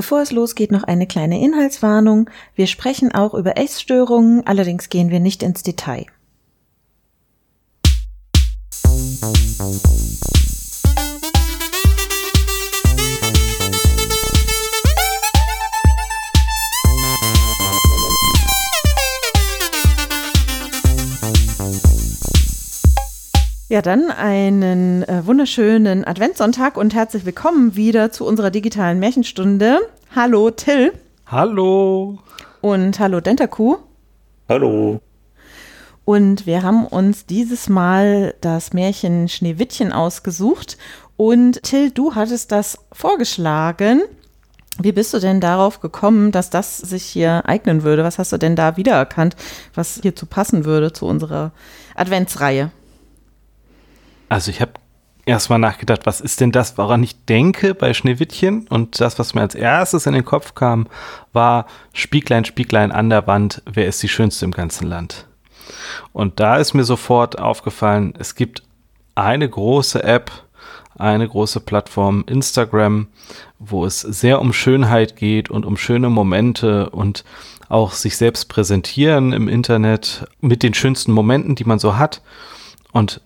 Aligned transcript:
Bevor 0.00 0.22
es 0.22 0.32
losgeht, 0.32 0.72
noch 0.72 0.84
eine 0.84 1.06
kleine 1.06 1.44
Inhaltswarnung. 1.44 2.30
Wir 2.54 2.66
sprechen 2.66 3.12
auch 3.12 3.34
über 3.34 3.58
Essstörungen, 3.58 4.46
allerdings 4.46 4.88
gehen 4.88 5.10
wir 5.10 5.20
nicht 5.20 5.42
ins 5.42 5.62
Detail. 5.62 6.06
Ja, 23.80 23.82
dann 23.82 24.10
einen 24.10 25.04
äh, 25.04 25.24
wunderschönen 25.24 26.04
Adventssonntag 26.04 26.76
und 26.76 26.94
herzlich 26.94 27.24
willkommen 27.24 27.76
wieder 27.76 28.12
zu 28.12 28.26
unserer 28.26 28.50
digitalen 28.50 28.98
Märchenstunde. 28.98 29.78
Hallo 30.14 30.50
Till. 30.50 30.92
Hallo. 31.24 32.18
Und 32.60 33.00
hallo 33.00 33.22
Dentaku. 33.22 33.76
Hallo. 34.50 35.00
Und 36.04 36.44
wir 36.44 36.62
haben 36.62 36.86
uns 36.86 37.24
dieses 37.24 37.70
Mal 37.70 38.34
das 38.42 38.74
Märchen 38.74 39.30
Schneewittchen 39.30 39.94
ausgesucht. 39.94 40.76
Und 41.16 41.62
Till, 41.62 41.90
du 41.90 42.14
hattest 42.14 42.52
das 42.52 42.76
vorgeschlagen. 42.92 44.02
Wie 44.78 44.92
bist 44.92 45.14
du 45.14 45.20
denn 45.20 45.40
darauf 45.40 45.80
gekommen, 45.80 46.32
dass 46.32 46.50
das 46.50 46.76
sich 46.76 47.04
hier 47.04 47.46
eignen 47.46 47.82
würde? 47.82 48.04
Was 48.04 48.18
hast 48.18 48.30
du 48.30 48.36
denn 48.36 48.56
da 48.56 48.76
wiedererkannt, 48.76 49.36
was 49.74 50.00
hierzu 50.02 50.26
passen 50.26 50.66
würde 50.66 50.92
zu 50.92 51.06
unserer 51.06 51.52
Adventsreihe? 51.94 52.72
Also 54.30 54.50
ich 54.52 54.60
habe 54.60 54.74
erstmal 55.26 55.58
nachgedacht, 55.58 56.06
was 56.06 56.20
ist 56.20 56.40
denn 56.40 56.52
das, 56.52 56.78
woran 56.78 57.02
ich 57.02 57.26
denke 57.26 57.74
bei 57.74 57.92
Schneewittchen? 57.92 58.66
Und 58.68 59.00
das, 59.00 59.18
was 59.18 59.34
mir 59.34 59.42
als 59.42 59.56
erstes 59.56 60.06
in 60.06 60.14
den 60.14 60.24
Kopf 60.24 60.54
kam, 60.54 60.86
war 61.32 61.66
Spieglein, 61.92 62.44
Spieglein 62.44 62.92
an 62.92 63.10
der 63.10 63.26
Wand, 63.26 63.60
wer 63.66 63.86
ist 63.86 64.02
die 64.02 64.08
Schönste 64.08 64.44
im 64.44 64.52
ganzen 64.52 64.86
Land? 64.86 65.26
Und 66.12 66.38
da 66.38 66.56
ist 66.56 66.74
mir 66.74 66.84
sofort 66.84 67.38
aufgefallen, 67.40 68.14
es 68.18 68.36
gibt 68.36 68.62
eine 69.16 69.48
große 69.48 70.02
App, 70.02 70.30
eine 70.96 71.28
große 71.28 71.60
Plattform, 71.60 72.22
Instagram, 72.28 73.08
wo 73.58 73.84
es 73.84 74.00
sehr 74.00 74.40
um 74.40 74.52
Schönheit 74.52 75.16
geht 75.16 75.50
und 75.50 75.66
um 75.66 75.76
schöne 75.76 76.08
Momente 76.08 76.90
und 76.90 77.24
auch 77.68 77.92
sich 77.92 78.16
selbst 78.16 78.48
präsentieren 78.48 79.32
im 79.32 79.48
Internet 79.48 80.26
mit 80.40 80.62
den 80.62 80.74
schönsten 80.74 81.10
Momenten, 81.10 81.56
die 81.56 81.64
man 81.64 81.80
so 81.80 81.96
hat. 81.96 82.22
Und 82.92 83.20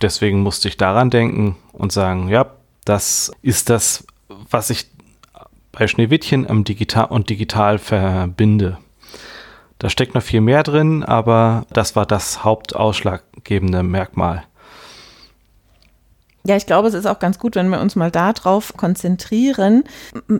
deswegen 0.00 0.40
musste 0.40 0.68
ich 0.68 0.76
daran 0.76 1.10
denken 1.10 1.56
und 1.72 1.92
sagen, 1.92 2.28
ja, 2.28 2.46
das 2.84 3.32
ist 3.42 3.70
das, 3.70 4.06
was 4.28 4.70
ich 4.70 4.86
bei 5.72 5.86
Schneewittchen 5.86 6.48
am 6.48 6.64
Digital 6.64 7.06
und 7.06 7.30
digital 7.30 7.78
verbinde. 7.78 8.78
Da 9.78 9.88
steckt 9.88 10.14
noch 10.14 10.22
viel 10.22 10.40
mehr 10.40 10.62
drin, 10.62 11.02
aber 11.02 11.64
das 11.72 11.96
war 11.96 12.04
das 12.04 12.44
hauptausschlaggebende 12.44 13.82
Merkmal. 13.82 14.44
Ja, 16.46 16.56
ich 16.56 16.64
glaube, 16.64 16.88
es 16.88 16.94
ist 16.94 17.06
auch 17.06 17.18
ganz 17.18 17.38
gut, 17.38 17.54
wenn 17.54 17.68
wir 17.68 17.80
uns 17.80 17.96
mal 17.96 18.10
darauf 18.10 18.74
konzentrieren. 18.74 19.84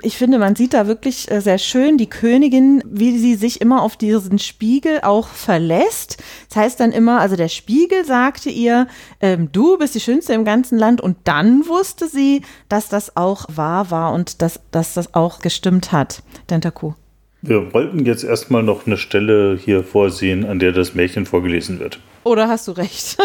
Ich 0.01 0.17
finde, 0.17 0.39
man 0.39 0.57
sieht 0.57 0.73
da 0.73 0.87
wirklich 0.87 1.31
äh, 1.31 1.41
sehr 1.41 1.59
schön 1.59 1.99
die 1.99 2.09
Königin, 2.09 2.83
wie 2.87 3.19
sie 3.19 3.35
sich 3.35 3.61
immer 3.61 3.83
auf 3.83 3.99
diesen 3.99 4.39
Spiegel 4.39 5.01
auch 5.03 5.29
verlässt. 5.29 6.17
Das 6.49 6.57
heißt 6.57 6.81
dann 6.81 6.93
immer, 6.93 7.21
also 7.21 7.37
der 7.37 7.49
Spiegel 7.49 8.07
sagte 8.07 8.49
ihr, 8.49 8.87
ähm, 9.21 9.53
du 9.53 9.77
bist 9.77 9.95
die 9.95 10.01
Schönste 10.01 10.33
im 10.33 10.47
ganzen 10.47 10.79
Land. 10.79 11.03
Und 11.03 11.19
dann 11.25 11.69
wusste 11.69 12.09
sie, 12.09 12.43
dass 12.71 12.89
das 12.89 13.17
auch 13.19 13.45
wahr 13.55 13.91
war 13.91 14.15
und 14.15 14.41
dass, 14.41 14.61
dass 14.71 14.95
das 14.95 15.15
auch 15.15 15.41
gestimmt 15.41 15.93
hat. 15.93 16.23
Dentaku. 16.49 16.95
Wir 17.43 17.73
wollten 17.75 18.05
jetzt 18.07 18.25
erstmal 18.25 18.63
noch 18.63 18.87
eine 18.87 18.97
Stelle 18.97 19.59
hier 19.63 19.85
vorsehen, 19.85 20.47
an 20.47 20.59
der 20.59 20.73
das 20.73 20.95
Märchen 20.95 21.27
vorgelesen 21.27 21.79
wird. 21.79 21.99
Oder 22.25 22.49
hast 22.49 22.69
du 22.69 22.73
recht? 22.73 23.17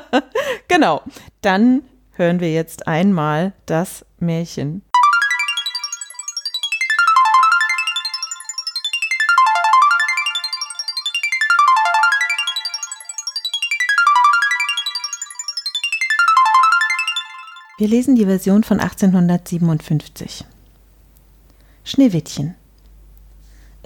genau. 0.68 1.02
Dann 1.42 1.82
hören 2.18 2.40
wir 2.40 2.52
jetzt 2.52 2.86
einmal 2.88 3.52
das 3.66 4.04
Märchen. 4.18 4.82
Wir 17.78 17.86
lesen 17.86 18.16
die 18.16 18.24
Version 18.24 18.64
von 18.64 18.80
1857. 18.80 20.44
Schneewittchen. 21.84 22.57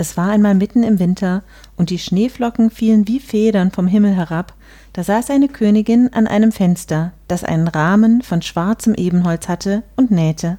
Es 0.03 0.17
war 0.17 0.31
einmal 0.31 0.57
mitten 0.57 0.83
im 0.83 0.99
Winter, 0.99 1.45
und 1.77 1.91
die 1.91 1.99
Schneeflocken 2.01 2.73
fielen 2.73 3.07
wie 3.07 3.21
Federn 3.21 3.71
vom 3.71 3.87
Himmel 3.87 4.17
herab, 4.17 4.53
da 4.95 5.05
saß 5.05 5.31
eine 5.31 5.47
Königin 5.47 6.13
an 6.13 6.27
einem 6.27 6.51
Fenster, 6.51 7.13
das 7.29 7.45
einen 7.45 7.69
Rahmen 7.69 8.21
von 8.23 8.43
schwarzem 8.43 8.95
Ebenholz 8.95 9.47
hatte, 9.47 9.85
und 9.95 10.11
nähte. 10.11 10.59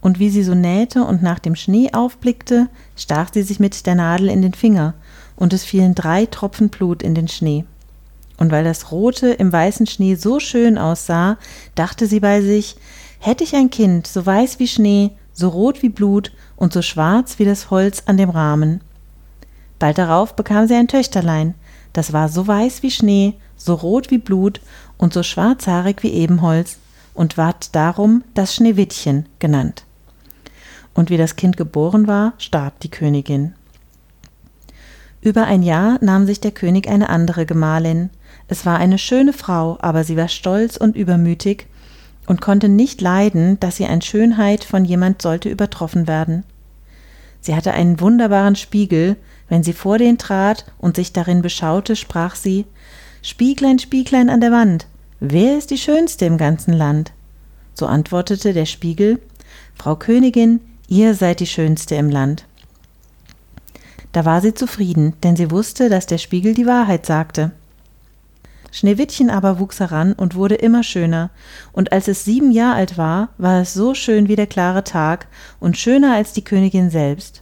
Und 0.00 0.18
wie 0.18 0.28
sie 0.28 0.42
so 0.42 0.56
nähte 0.56 1.04
und 1.04 1.22
nach 1.22 1.38
dem 1.38 1.54
Schnee 1.54 1.92
aufblickte, 1.92 2.66
stach 2.96 3.32
sie 3.32 3.44
sich 3.44 3.60
mit 3.60 3.86
der 3.86 3.94
Nadel 3.94 4.28
in 4.28 4.42
den 4.42 4.54
Finger, 4.54 4.94
und 5.36 5.52
es 5.52 5.62
fielen 5.62 5.94
drei 5.94 6.26
Tropfen 6.26 6.68
Blut 6.68 7.04
in 7.04 7.14
den 7.14 7.28
Schnee. 7.28 7.64
Und 8.38 8.50
weil 8.50 8.64
das 8.64 8.90
Rote 8.90 9.28
im 9.28 9.52
weißen 9.52 9.86
Schnee 9.86 10.16
so 10.16 10.40
schön 10.40 10.78
aussah, 10.78 11.38
dachte 11.76 12.08
sie 12.08 12.18
bei 12.18 12.42
sich, 12.42 12.74
hätte 13.20 13.44
ich 13.44 13.54
ein 13.54 13.70
Kind, 13.70 14.08
so 14.08 14.26
weiß 14.26 14.58
wie 14.58 14.66
Schnee, 14.66 15.12
so 15.36 15.50
rot 15.50 15.82
wie 15.82 15.90
Blut 15.90 16.32
und 16.56 16.72
so 16.72 16.82
schwarz 16.82 17.38
wie 17.38 17.44
das 17.44 17.70
Holz 17.70 18.02
an 18.06 18.16
dem 18.16 18.30
Rahmen. 18.30 18.80
Bald 19.78 19.98
darauf 19.98 20.34
bekam 20.34 20.66
sie 20.66 20.74
ein 20.74 20.88
Töchterlein, 20.88 21.54
das 21.92 22.12
war 22.12 22.28
so 22.28 22.46
weiß 22.46 22.82
wie 22.82 22.90
Schnee, 22.90 23.34
so 23.56 23.74
rot 23.74 24.10
wie 24.10 24.18
Blut 24.18 24.60
und 24.96 25.12
so 25.12 25.22
schwarzhaarig 25.22 26.02
wie 26.02 26.10
Ebenholz 26.10 26.78
und 27.14 27.36
ward 27.36 27.74
darum 27.74 28.24
das 28.34 28.54
Schneewittchen 28.54 29.26
genannt. 29.38 29.84
Und 30.94 31.10
wie 31.10 31.18
das 31.18 31.36
Kind 31.36 31.58
geboren 31.58 32.06
war, 32.06 32.32
starb 32.38 32.80
die 32.80 32.90
Königin. 32.90 33.54
Über 35.20 35.44
ein 35.44 35.62
Jahr 35.62 35.98
nahm 36.02 36.24
sich 36.24 36.40
der 36.40 36.52
König 36.52 36.88
eine 36.88 37.10
andere 37.10 37.44
Gemahlin. 37.44 38.10
Es 38.48 38.64
war 38.64 38.78
eine 38.78 38.96
schöne 38.96 39.34
Frau, 39.34 39.76
aber 39.80 40.04
sie 40.04 40.16
war 40.16 40.28
stolz 40.28 40.76
und 40.78 40.96
übermütig 40.96 41.66
und 42.26 42.40
konnte 42.40 42.68
nicht 42.68 43.00
leiden, 43.00 43.58
dass 43.60 43.76
sie 43.76 43.86
an 43.86 44.02
Schönheit 44.02 44.64
von 44.64 44.84
jemand 44.84 45.22
sollte 45.22 45.48
übertroffen 45.48 46.06
werden. 46.06 46.44
Sie 47.40 47.54
hatte 47.54 47.72
einen 47.72 48.00
wunderbaren 48.00 48.56
Spiegel, 48.56 49.16
wenn 49.48 49.62
sie 49.62 49.72
vor 49.72 49.98
den 49.98 50.18
trat 50.18 50.64
und 50.78 50.96
sich 50.96 51.12
darin 51.12 51.42
beschaute, 51.42 51.94
sprach 51.94 52.34
sie 52.34 52.64
Spieglein, 53.22 53.78
Spieglein 53.78 54.30
an 54.30 54.40
der 54.40 54.52
Wand, 54.52 54.86
wer 55.20 55.56
ist 55.56 55.70
die 55.70 55.78
Schönste 55.78 56.26
im 56.26 56.38
ganzen 56.38 56.72
Land? 56.72 57.12
So 57.74 57.86
antwortete 57.86 58.52
der 58.52 58.66
Spiegel 58.66 59.20
Frau 59.74 59.94
Königin, 59.94 60.60
ihr 60.88 61.14
seid 61.14 61.40
die 61.40 61.46
Schönste 61.46 61.94
im 61.94 62.10
Land. 62.10 62.44
Da 64.12 64.24
war 64.24 64.40
sie 64.40 64.54
zufrieden, 64.54 65.12
denn 65.22 65.36
sie 65.36 65.50
wusste, 65.50 65.88
dass 65.88 66.06
der 66.06 66.18
Spiegel 66.18 66.54
die 66.54 66.66
Wahrheit 66.66 67.04
sagte. 67.04 67.52
Schneewittchen 68.72 69.30
aber 69.30 69.58
wuchs 69.58 69.80
heran 69.80 70.12
und 70.12 70.34
wurde 70.34 70.56
immer 70.56 70.82
schöner, 70.82 71.30
und 71.72 71.92
als 71.92 72.08
es 72.08 72.24
sieben 72.24 72.50
Jahr 72.50 72.74
alt 72.74 72.98
war, 72.98 73.30
war 73.38 73.60
es 73.60 73.74
so 73.74 73.94
schön 73.94 74.28
wie 74.28 74.36
der 74.36 74.46
klare 74.46 74.84
Tag 74.84 75.28
und 75.60 75.78
schöner 75.78 76.14
als 76.14 76.32
die 76.32 76.44
Königin 76.44 76.90
selbst. 76.90 77.40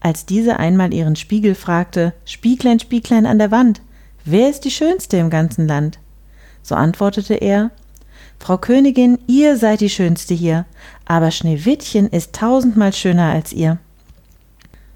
Als 0.00 0.26
diese 0.26 0.58
einmal 0.58 0.94
ihren 0.94 1.16
Spiegel 1.16 1.54
fragte, 1.54 2.12
Spieglein, 2.24 2.78
Spieglein 2.78 3.26
an 3.26 3.38
der 3.38 3.50
Wand, 3.50 3.82
wer 4.24 4.48
ist 4.48 4.64
die 4.64 4.70
Schönste 4.70 5.16
im 5.16 5.30
ganzen 5.30 5.66
Land? 5.66 5.98
So 6.62 6.74
antwortete 6.74 7.34
er, 7.34 7.70
Frau 8.38 8.58
Königin, 8.58 9.18
ihr 9.26 9.56
seid 9.56 9.80
die 9.80 9.90
Schönste 9.90 10.34
hier, 10.34 10.66
aber 11.04 11.30
Schneewittchen 11.30 12.08
ist 12.08 12.34
tausendmal 12.34 12.92
schöner 12.92 13.32
als 13.32 13.52
ihr. 13.52 13.78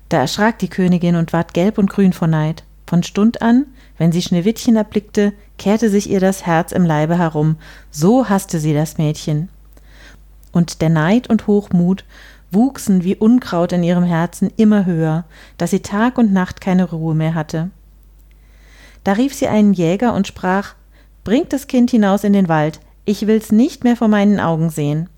Da 0.09 0.19
erschrak 0.19 0.59
die 0.59 0.69
Königin 0.69 1.17
und 1.17 1.33
ward 1.33 1.55
gelb 1.55 1.79
und 1.79 1.91
grün 1.91 2.13
vor 2.13 2.29
Neid. 2.29 2.65
Von 2.87 3.03
Stund 3.03 3.43
an, 3.43 3.67
wenn 4.03 4.11
sie 4.11 4.21
Schneewittchen 4.21 4.75
erblickte, 4.75 5.33
kehrte 5.59 5.89
sich 5.89 6.11
ihr 6.11 6.19
das 6.19 6.45
Herz 6.45 6.73
im 6.73 6.85
Leibe 6.85 7.17
herum, 7.19 7.55
so 7.93 8.29
hasste 8.29 8.59
sie 8.59 8.75
das 8.75 8.99
Mädchen. 8.99 9.49
Und 10.51 10.83
der 10.83 10.89
Neid 10.89 11.31
und 11.31 11.47
Hochmut 11.47 12.05
wuchsen 12.51 13.05
wie 13.05 13.15
Unkraut 13.15 13.71
in 13.71 13.85
ihrem 13.85 14.03
Herzen 14.03 14.51
immer 14.57 14.87
höher, 14.87 15.23
dass 15.57 15.71
sie 15.71 15.83
Tag 15.83 16.19
und 16.19 16.33
Nacht 16.33 16.61
keine 16.61 16.91
Ruhe 16.91 17.15
mehr 17.15 17.37
hatte. 17.37 17.71
Da 19.05 19.13
rief 19.13 19.35
sie 19.35 19.47
einen 19.47 19.73
Jäger 19.73 20.15
und 20.15 20.27
sprach 20.27 20.75
Bringt 21.23 21.53
das 21.53 21.69
Kind 21.69 21.93
hinaus 21.93 22.25
in 22.25 22.33
den 22.33 22.49
Wald, 22.49 22.81
ich 23.05 23.29
will's 23.29 23.53
nicht 23.53 23.85
mehr 23.85 23.95
vor 23.95 24.09
meinen 24.09 24.41
Augen 24.41 24.71
sehen. 24.71 25.09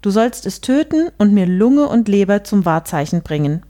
Du 0.00 0.10
sollst 0.10 0.46
es 0.46 0.60
töten 0.60 1.08
und 1.18 1.34
mir 1.34 1.46
Lunge 1.46 1.88
und 1.88 2.06
Leber 2.06 2.44
zum 2.44 2.64
Wahrzeichen 2.64 3.22
bringen. 3.22 3.64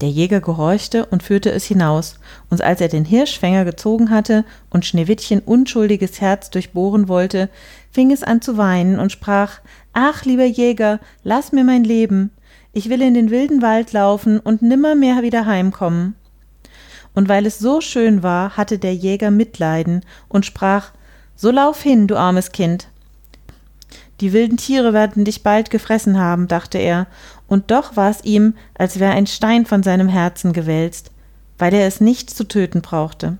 Der 0.00 0.08
Jäger 0.08 0.40
gehorchte 0.40 1.04
und 1.06 1.22
führte 1.22 1.50
es 1.50 1.64
hinaus, 1.66 2.18
und 2.48 2.62
als 2.62 2.80
er 2.80 2.88
den 2.88 3.04
Hirschfänger 3.04 3.66
gezogen 3.66 4.08
hatte 4.08 4.44
und 4.70 4.86
Schneewittchen 4.86 5.40
unschuldiges 5.40 6.20
Herz 6.20 6.48
durchbohren 6.48 7.08
wollte, 7.08 7.50
fing 7.90 8.10
es 8.10 8.22
an 8.22 8.40
zu 8.40 8.56
weinen 8.56 8.98
und 8.98 9.12
sprach 9.12 9.60
Ach, 9.92 10.24
lieber 10.24 10.44
Jäger, 10.44 11.00
lass 11.22 11.52
mir 11.52 11.64
mein 11.64 11.84
Leben. 11.84 12.30
Ich 12.72 12.88
will 12.88 13.02
in 13.02 13.14
den 13.14 13.30
wilden 13.30 13.60
Wald 13.60 13.92
laufen 13.92 14.40
und 14.40 14.62
nimmermehr 14.62 15.22
wieder 15.22 15.44
heimkommen. 15.44 16.14
Und 17.14 17.28
weil 17.28 17.44
es 17.44 17.58
so 17.58 17.80
schön 17.80 18.22
war, 18.22 18.56
hatte 18.56 18.78
der 18.78 18.94
Jäger 18.94 19.30
Mitleiden 19.30 20.04
und 20.28 20.46
sprach 20.46 20.92
So 21.34 21.50
lauf 21.50 21.82
hin, 21.82 22.06
du 22.06 22.16
armes 22.16 22.52
Kind. 22.52 22.88
Die 24.20 24.32
wilden 24.32 24.58
Tiere 24.58 24.92
werden 24.92 25.24
dich 25.24 25.42
bald 25.42 25.70
gefressen 25.70 26.18
haben, 26.18 26.46
dachte 26.46 26.78
er, 26.78 27.06
und 27.50 27.72
doch 27.72 27.96
war 27.96 28.08
es 28.10 28.24
ihm, 28.24 28.54
als 28.78 29.00
wäre 29.00 29.12
ein 29.12 29.26
Stein 29.26 29.66
von 29.66 29.82
seinem 29.82 30.08
Herzen 30.08 30.52
gewälzt, 30.52 31.10
weil 31.58 31.74
er 31.74 31.86
es 31.86 32.00
nicht 32.00 32.30
zu 32.30 32.44
töten 32.44 32.80
brauchte. 32.80 33.38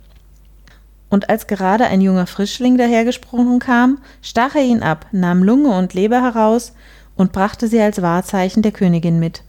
Und 1.08 1.30
als 1.30 1.46
gerade 1.46 1.84
ein 1.86 2.00
junger 2.00 2.26
Frischling 2.26 2.76
dahergesprungen 2.76 3.60
kam, 3.60 3.98
stach 4.20 4.56
er 4.56 4.64
ihn 4.64 4.82
ab, 4.82 5.06
nahm 5.12 5.44
Lunge 5.44 5.70
und 5.78 5.94
Leber 5.94 6.22
heraus 6.22 6.72
und 7.14 7.30
brachte 7.30 7.68
sie 7.68 7.80
als 7.80 8.02
Wahrzeichen 8.02 8.62
der 8.62 8.72
Königin 8.72 9.20
mit. 9.20 9.42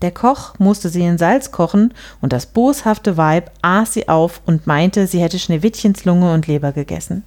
Der 0.00 0.10
Koch 0.10 0.58
musste 0.58 0.88
sie 0.88 1.02
in 1.04 1.18
Salz 1.18 1.50
kochen, 1.50 1.92
und 2.22 2.32
das 2.32 2.46
boshafte 2.46 3.18
Weib 3.18 3.50
aß 3.60 3.92
sie 3.92 4.08
auf 4.08 4.40
und 4.46 4.66
meinte, 4.66 5.06
sie 5.06 5.20
hätte 5.20 5.38
Schneewittchens 5.38 6.06
Lunge 6.06 6.32
und 6.32 6.46
Leber 6.46 6.72
gegessen. 6.72 7.24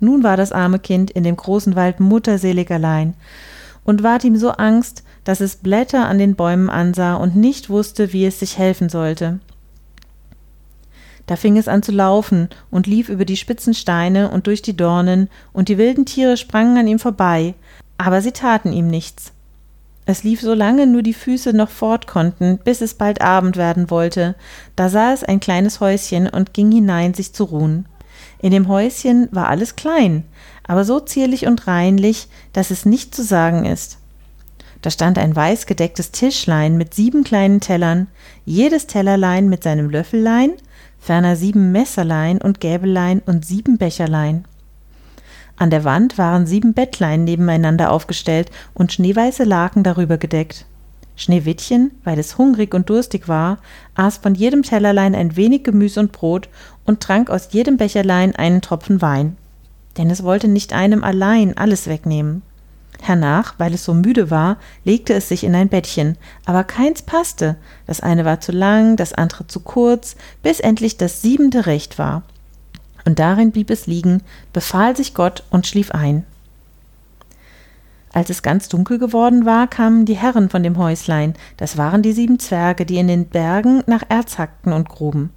Nun 0.00 0.22
war 0.22 0.38
das 0.38 0.52
arme 0.52 0.78
Kind 0.78 1.10
in 1.10 1.24
dem 1.24 1.36
großen 1.36 1.76
Wald 1.76 2.00
mutterselig 2.00 2.70
allein 2.70 3.12
und 3.86 4.02
ward 4.02 4.24
ihm 4.24 4.36
so 4.36 4.50
Angst, 4.50 5.04
dass 5.24 5.40
es 5.40 5.56
Blätter 5.56 6.06
an 6.06 6.18
den 6.18 6.34
Bäumen 6.34 6.68
ansah 6.68 7.14
und 7.14 7.36
nicht 7.36 7.70
wusste, 7.70 8.12
wie 8.12 8.26
es 8.26 8.40
sich 8.40 8.58
helfen 8.58 8.88
sollte. 8.88 9.38
Da 11.26 11.36
fing 11.36 11.56
es 11.56 11.66
an 11.66 11.82
zu 11.82 11.92
laufen 11.92 12.48
und 12.70 12.86
lief 12.86 13.08
über 13.08 13.24
die 13.24 13.36
spitzen 13.36 13.74
Steine 13.74 14.30
und 14.30 14.46
durch 14.46 14.62
die 14.62 14.76
Dornen, 14.76 15.28
und 15.52 15.68
die 15.68 15.78
wilden 15.78 16.04
Tiere 16.04 16.36
sprangen 16.36 16.76
an 16.76 16.86
ihm 16.86 16.98
vorbei, 16.98 17.54
aber 17.98 18.22
sie 18.22 18.32
taten 18.32 18.72
ihm 18.72 18.88
nichts. 18.88 19.32
Es 20.04 20.22
lief 20.22 20.40
so 20.40 20.54
lange 20.54 20.86
nur 20.86 21.02
die 21.02 21.14
Füße 21.14 21.52
noch 21.52 21.70
fort 21.70 22.06
konnten, 22.06 22.58
bis 22.58 22.80
es 22.80 22.94
bald 22.94 23.22
Abend 23.22 23.56
werden 23.56 23.90
wollte, 23.90 24.36
da 24.76 24.88
sah 24.88 25.12
es 25.12 25.24
ein 25.24 25.40
kleines 25.40 25.80
Häuschen 25.80 26.28
und 26.28 26.54
ging 26.54 26.70
hinein, 26.70 27.14
sich 27.14 27.32
zu 27.32 27.44
ruhen. 27.44 27.86
In 28.38 28.52
dem 28.52 28.68
Häuschen 28.68 29.28
war 29.32 29.48
alles 29.48 29.74
klein, 29.74 30.24
aber 30.66 30.84
so 30.84 31.00
zierlich 31.00 31.46
und 31.46 31.66
reinlich, 31.66 32.28
dass 32.52 32.70
es 32.70 32.84
nicht 32.84 33.14
zu 33.14 33.22
sagen 33.22 33.64
ist. 33.64 33.98
Da 34.82 34.90
stand 34.90 35.18
ein 35.18 35.34
weiß 35.34 35.66
gedecktes 35.66 36.12
Tischlein 36.12 36.76
mit 36.76 36.94
sieben 36.94 37.24
kleinen 37.24 37.60
Tellern, 37.60 38.08
jedes 38.44 38.86
Tellerlein 38.86 39.48
mit 39.48 39.62
seinem 39.62 39.90
Löffellein, 39.90 40.52
ferner 40.98 41.36
sieben 41.36 41.72
Messerlein 41.72 42.40
und 42.40 42.60
Gäbelein 42.60 43.22
und 43.24 43.44
sieben 43.44 43.78
Becherlein. 43.78 44.44
An 45.56 45.70
der 45.70 45.84
Wand 45.84 46.18
waren 46.18 46.46
sieben 46.46 46.74
Bettlein 46.74 47.24
nebeneinander 47.24 47.90
aufgestellt 47.90 48.50
und 48.74 48.92
schneeweiße 48.92 49.44
Laken 49.44 49.82
darüber 49.82 50.18
gedeckt. 50.18 50.66
Schneewittchen, 51.16 51.92
weil 52.04 52.18
es 52.18 52.36
hungrig 52.36 52.74
und 52.74 52.90
durstig 52.90 53.26
war, 53.26 53.58
aß 53.94 54.18
von 54.18 54.34
jedem 54.34 54.62
Tellerlein 54.62 55.14
ein 55.14 55.34
wenig 55.34 55.64
Gemüse 55.64 55.98
und 55.98 56.12
Brot 56.12 56.50
und 56.84 57.00
trank 57.00 57.30
aus 57.30 57.48
jedem 57.52 57.78
Becherlein 57.78 58.36
einen 58.36 58.60
Tropfen 58.60 59.00
Wein. 59.00 59.38
Denn 59.96 60.10
es 60.10 60.22
wollte 60.22 60.48
nicht 60.48 60.72
einem 60.72 61.04
allein 61.04 61.56
alles 61.56 61.86
wegnehmen. 61.86 62.42
Hernach, 63.00 63.54
weil 63.58 63.74
es 63.74 63.84
so 63.84 63.94
müde 63.94 64.30
war, 64.30 64.56
legte 64.84 65.12
es 65.12 65.28
sich 65.28 65.44
in 65.44 65.54
ein 65.54 65.68
Bettchen, 65.68 66.16
aber 66.46 66.64
keins 66.64 67.02
passte, 67.02 67.56
das 67.86 68.00
eine 68.00 68.24
war 68.24 68.40
zu 68.40 68.52
lang, 68.52 68.96
das 68.96 69.12
andere 69.12 69.46
zu 69.46 69.60
kurz, 69.60 70.16
bis 70.42 70.60
endlich 70.60 70.96
das 70.96 71.20
siebente 71.20 71.66
recht 71.66 71.98
war 71.98 72.22
und 73.06 73.20
darin 73.20 73.52
blieb 73.52 73.70
es 73.70 73.86
liegen, 73.86 74.22
befahl 74.52 74.94
sich 74.96 75.14
Gott 75.14 75.44
und 75.48 75.66
schlief 75.66 75.92
ein. 75.92 76.26
Als 78.12 78.30
es 78.30 78.42
ganz 78.42 78.68
dunkel 78.68 78.98
geworden 78.98 79.46
war, 79.46 79.68
kamen 79.68 80.04
die 80.04 80.16
Herren 80.16 80.50
von 80.50 80.62
dem 80.62 80.76
Häuslein, 80.76 81.34
das 81.56 81.76
waren 81.76 82.02
die 82.02 82.12
sieben 82.12 82.38
Zwerge, 82.38 82.84
die 82.84 82.98
in 82.98 83.08
den 83.08 83.26
Bergen 83.26 83.82
nach 83.86 84.02
Erz 84.08 84.38
hackten 84.38 84.72
und 84.72 84.88
gruben. 84.88 85.30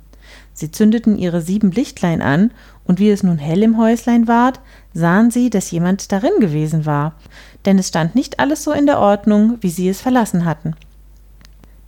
Sie 0.60 0.72
zündeten 0.72 1.18
ihre 1.18 1.40
sieben 1.42 1.72
Lichtlein 1.72 2.22
an, 2.22 2.52
und 2.84 3.00
wie 3.00 3.10
es 3.12 3.24
nun 3.24 3.38
hell 3.38 3.64
im 3.64 3.78
Häuslein 3.78 4.28
ward, 4.28 4.60
sahen 4.94 5.32
sie, 5.32 5.50
dass 5.50 5.72
jemand 5.72 6.12
darin 6.12 6.42
gewesen 6.42 6.86
war, 6.86 7.16
denn 7.64 7.80
es 7.80 7.88
stand 7.88 8.14
nicht 8.14 8.42
alles 8.42 8.66
so 8.66 8.74
in 8.74 8.86
der 8.86 9.00
Ordnung, 9.00 9.58
wie 9.62 9.70
sie 9.70 9.88
es 9.88 10.02
verlassen 10.02 10.44
hatten. 10.44 10.76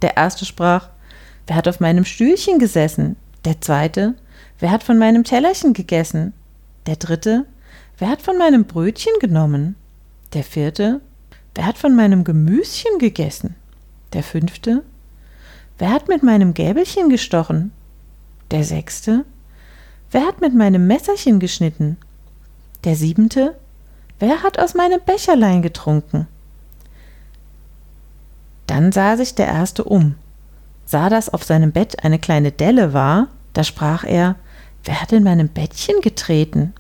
Der 0.02 0.16
erste 0.16 0.46
sprach 0.46 0.88
Wer 1.48 1.58
hat 1.58 1.68
auf 1.68 1.82
meinem 1.82 2.06
Stühlchen 2.06 2.60
gesessen? 2.60 3.18
Der 3.44 3.60
zweite 3.60 4.14
Wer 4.60 4.72
hat 4.72 4.84
von 4.84 4.98
meinem 4.98 5.26
Tellerchen 5.26 5.74
gegessen? 5.74 6.32
Der 6.86 6.96
dritte. 6.96 7.46
Wer 7.98 8.08
hat 8.08 8.22
von 8.22 8.38
meinem 8.38 8.64
Brötchen 8.64 9.12
genommen? 9.20 9.76
Der 10.32 10.46
vierte. 10.46 11.02
Wer 11.56 11.66
hat 11.66 11.78
von 11.78 11.94
meinem 11.94 12.24
Gemüschen 12.24 13.00
gegessen? 13.00 13.56
Der 14.14 14.24
fünfte. 14.24 14.84
Wer 15.78 15.92
hat 15.92 16.08
mit 16.08 16.24
meinem 16.24 16.54
Gäbelchen 16.54 17.10
gestochen? 17.10 17.74
Der 18.52 18.66
sechste. 18.66 19.24
Wer 20.12 20.28
hat 20.28 20.42
mit 20.42 20.54
meinem 20.54 20.86
Messerchen 20.86 21.40
geschnitten? 21.40 21.98
Der 22.84 22.96
siebente. 22.98 23.56
Wer 24.20 24.44
hat 24.44 24.60
aus 24.60 24.74
meinem 24.74 25.00
Becherlein 25.06 25.62
getrunken? 25.62 26.28
Dann 28.68 28.92
sah 28.92 29.16
sich 29.16 29.36
der 29.36 29.48
erste 29.48 29.86
um, 29.86 30.16
sah, 30.86 31.10
dass 31.10 31.30
auf 31.30 31.44
seinem 31.44 31.72
Bett 31.72 32.04
eine 32.04 32.20
kleine 32.20 32.52
Delle 32.52 32.94
war, 32.94 33.30
da 33.54 33.64
sprach 33.64 34.04
er 34.04 34.36
Wer 34.84 35.02
hat 35.02 35.12
in 35.12 35.24
meinem 35.24 35.48
Bettchen 35.48 36.02
getreten? 36.02 36.74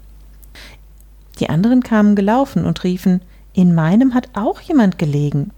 Die 1.39 1.49
anderen 1.49 1.83
kamen 1.83 2.15
gelaufen 2.15 2.65
und 2.65 2.83
riefen, 2.83 3.21
in 3.53 3.75
meinem 3.75 4.13
hat 4.13 4.29
auch 4.33 4.59
jemand 4.59 4.97
gelegen. 4.97 5.51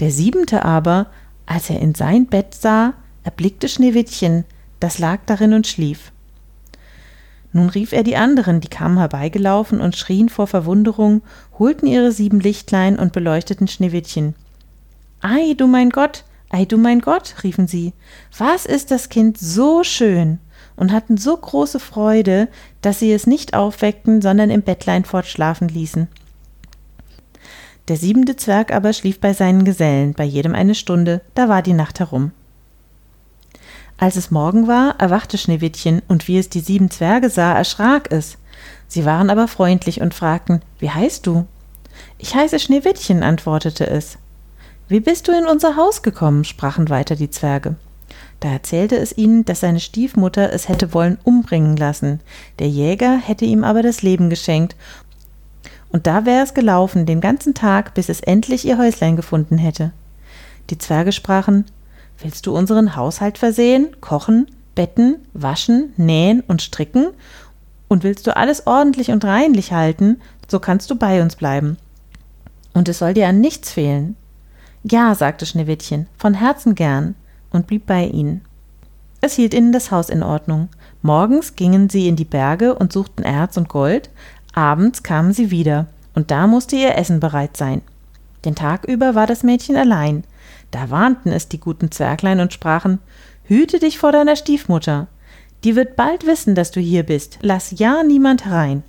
Der 0.00 0.10
siebente 0.10 0.64
aber, 0.64 1.06
als 1.46 1.70
er 1.70 1.80
in 1.80 1.94
sein 1.94 2.26
Bett 2.26 2.54
sah, 2.54 2.94
erblickte 3.22 3.68
Schneewittchen, 3.68 4.44
das 4.80 4.98
lag 4.98 5.20
darin 5.26 5.52
und 5.52 5.66
schlief. 5.66 6.12
Nun 7.52 7.68
rief 7.68 7.92
er 7.92 8.02
die 8.02 8.16
anderen, 8.16 8.60
die 8.60 8.68
kamen 8.68 8.98
herbeigelaufen 8.98 9.80
und 9.80 9.96
schrien 9.96 10.28
vor 10.28 10.46
Verwunderung, 10.46 11.22
holten 11.58 11.86
ihre 11.86 12.12
sieben 12.12 12.40
Lichtlein 12.40 12.98
und 12.98 13.12
beleuchteten 13.12 13.68
Schneewittchen. 13.68 14.34
Ei, 15.20 15.54
du 15.56 15.66
mein 15.66 15.90
Gott, 15.90 16.24
ei, 16.50 16.64
du 16.64 16.76
mein 16.76 17.00
Gott, 17.00 17.36
riefen 17.42 17.66
sie, 17.66 17.94
was 18.36 18.66
ist 18.66 18.90
das 18.90 19.08
Kind 19.08 19.38
so 19.38 19.82
schön? 19.82 20.38
und 20.78 20.92
hatten 20.92 21.16
so 21.16 21.36
große 21.36 21.80
Freude, 21.80 22.48
dass 22.80 23.00
sie 23.00 23.12
es 23.12 23.26
nicht 23.26 23.54
aufweckten, 23.54 24.22
sondern 24.22 24.48
im 24.48 24.62
Bettlein 24.62 25.04
fortschlafen 25.04 25.68
ließen. 25.68 26.08
Der 27.88 27.96
siebente 27.96 28.36
Zwerg 28.36 28.72
aber 28.72 28.92
schlief 28.92 29.20
bei 29.20 29.32
seinen 29.32 29.64
Gesellen, 29.64 30.14
bei 30.14 30.24
jedem 30.24 30.54
eine 30.54 30.74
Stunde, 30.74 31.22
da 31.34 31.48
war 31.48 31.62
die 31.62 31.72
Nacht 31.72 32.00
herum. 32.00 32.32
Als 33.98 34.14
es 34.14 34.30
Morgen 34.30 34.68
war, 34.68 34.94
erwachte 34.98 35.36
Schneewittchen, 35.38 36.02
und 36.06 36.28
wie 36.28 36.38
es 36.38 36.48
die 36.48 36.60
sieben 36.60 36.88
Zwerge 36.90 37.30
sah, 37.30 37.52
erschrak 37.52 38.12
es. 38.12 38.38
Sie 38.86 39.04
waren 39.04 39.28
aber 39.28 39.48
freundlich 39.48 40.00
und 40.00 40.14
fragten, 40.14 40.62
wie 40.78 40.90
heißt 40.90 41.26
du? 41.26 41.46
Ich 42.16 42.34
heiße 42.36 42.60
Schneewittchen, 42.60 43.24
antwortete 43.24 43.88
es. 43.88 44.16
Wie 44.86 45.00
bist 45.00 45.26
du 45.26 45.32
in 45.32 45.46
unser 45.46 45.76
Haus 45.76 46.02
gekommen? 46.02 46.44
sprachen 46.44 46.88
weiter 46.88 47.16
die 47.16 47.30
Zwerge. 47.30 47.74
Da 48.40 48.50
erzählte 48.50 48.96
es 48.96 49.18
ihnen, 49.18 49.44
dass 49.44 49.60
seine 49.60 49.80
Stiefmutter 49.80 50.52
es 50.52 50.68
hätte 50.68 50.94
wollen 50.94 51.18
umbringen 51.24 51.76
lassen. 51.76 52.20
Der 52.60 52.68
Jäger 52.68 53.18
hätte 53.18 53.44
ihm 53.44 53.64
aber 53.64 53.82
das 53.82 54.02
Leben 54.02 54.30
geschenkt. 54.30 54.76
Und 55.90 56.06
da 56.06 56.24
wäre 56.24 56.44
es 56.44 56.54
gelaufen, 56.54 57.04
den 57.04 57.20
ganzen 57.20 57.54
Tag, 57.54 57.94
bis 57.94 58.08
es 58.08 58.20
endlich 58.20 58.64
ihr 58.64 58.78
Häuslein 58.78 59.16
gefunden 59.16 59.58
hätte. 59.58 59.90
Die 60.70 60.78
Zwerge 60.78 61.12
sprachen, 61.12 61.64
Willst 62.20 62.46
du 62.46 62.56
unseren 62.56 62.96
Haushalt 62.96 63.38
versehen, 63.38 63.88
kochen, 64.00 64.46
betten, 64.74 65.18
waschen, 65.32 65.92
nähen 65.96 66.40
und 66.40 66.62
stricken? 66.62 67.08
Und 67.86 68.04
willst 68.04 68.26
du 68.26 68.36
alles 68.36 68.66
ordentlich 68.66 69.10
und 69.10 69.24
reinlich 69.24 69.72
halten, 69.72 70.20
so 70.48 70.58
kannst 70.58 70.90
du 70.90 70.96
bei 70.96 71.22
uns 71.22 71.36
bleiben. 71.36 71.78
Und 72.74 72.88
es 72.88 72.98
soll 72.98 73.14
dir 73.14 73.28
an 73.28 73.40
nichts 73.40 73.72
fehlen. 73.72 74.16
Ja, 74.82 75.14
sagte 75.14 75.46
Schneewittchen, 75.46 76.06
von 76.16 76.34
Herzen 76.34 76.74
gern 76.74 77.14
und 77.50 77.66
blieb 77.66 77.86
bei 77.86 78.04
ihnen. 78.04 78.42
Es 79.20 79.34
hielt 79.34 79.54
ihnen 79.54 79.72
das 79.72 79.90
Haus 79.90 80.10
in 80.10 80.22
Ordnung. 80.22 80.68
Morgens 81.02 81.56
gingen 81.56 81.88
sie 81.88 82.08
in 82.08 82.16
die 82.16 82.24
Berge 82.24 82.74
und 82.74 82.92
suchten 82.92 83.24
Erz 83.24 83.56
und 83.56 83.68
Gold, 83.68 84.10
abends 84.54 85.02
kamen 85.02 85.32
sie 85.32 85.50
wieder, 85.50 85.86
und 86.14 86.30
da 86.30 86.46
musste 86.46 86.76
ihr 86.76 86.96
Essen 86.96 87.20
bereit 87.20 87.56
sein. 87.56 87.82
Den 88.44 88.54
Tag 88.54 88.84
über 88.84 89.14
war 89.14 89.26
das 89.26 89.42
Mädchen 89.42 89.76
allein. 89.76 90.24
Da 90.70 90.90
warnten 90.90 91.32
es 91.32 91.48
die 91.48 91.60
guten 91.60 91.90
Zwerglein 91.90 92.40
und 92.40 92.52
sprachen 92.52 92.98
Hüte 93.44 93.78
dich 93.78 93.98
vor 93.98 94.12
deiner 94.12 94.36
Stiefmutter. 94.36 95.08
Die 95.64 95.74
wird 95.74 95.96
bald 95.96 96.26
wissen, 96.26 96.54
dass 96.54 96.70
du 96.70 96.80
hier 96.80 97.02
bist. 97.02 97.38
Lass 97.40 97.78
ja 97.78 98.02
niemand 98.02 98.44
herein. 98.44 98.82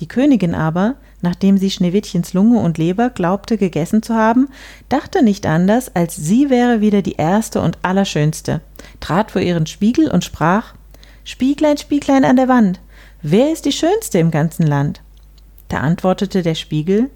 Die 0.00 0.08
Königin 0.08 0.54
aber, 0.54 0.94
nachdem 1.20 1.58
sie 1.58 1.70
Schneewittchens 1.70 2.32
Lunge 2.32 2.60
und 2.60 2.78
Leber 2.78 3.10
glaubte 3.10 3.58
gegessen 3.58 4.02
zu 4.02 4.14
haben, 4.14 4.48
dachte 4.88 5.22
nicht 5.22 5.46
anders, 5.46 5.94
als 5.94 6.16
sie 6.16 6.48
wäre 6.48 6.80
wieder 6.80 7.02
die 7.02 7.16
erste 7.16 7.60
und 7.60 7.78
allerschönste, 7.82 8.60
trat 9.00 9.30
vor 9.30 9.42
ihren 9.42 9.66
Spiegel 9.66 10.10
und 10.10 10.24
sprach 10.24 10.74
Spieglein, 11.24 11.76
Spieglein 11.76 12.24
an 12.24 12.36
der 12.36 12.48
Wand, 12.48 12.80
wer 13.22 13.52
ist 13.52 13.66
die 13.66 13.72
Schönste 13.72 14.18
im 14.18 14.30
ganzen 14.30 14.66
Land? 14.66 15.02
Da 15.68 15.78
antwortete 15.78 16.42
der 16.42 16.54
Spiegel, 16.54 17.10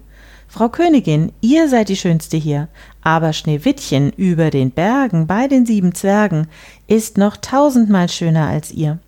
Frau 0.55 0.69
Königin, 0.69 1.33
ihr 1.41 1.67
seid 1.67 1.89
die 1.89 1.97
Schönste 1.97 2.37
hier, 2.37 2.69
aber 3.01 3.33
Schneewittchen 3.33 4.13
über 4.13 4.51
den 4.51 4.71
Bergen 4.71 5.27
bei 5.27 5.49
den 5.49 5.65
sieben 5.65 5.93
Zwergen 5.93 6.47
ist 6.87 7.17
noch 7.17 7.35
tausendmal 7.35 8.07
schöner 8.07 8.47
als 8.47 8.71
ihr. 8.71 8.99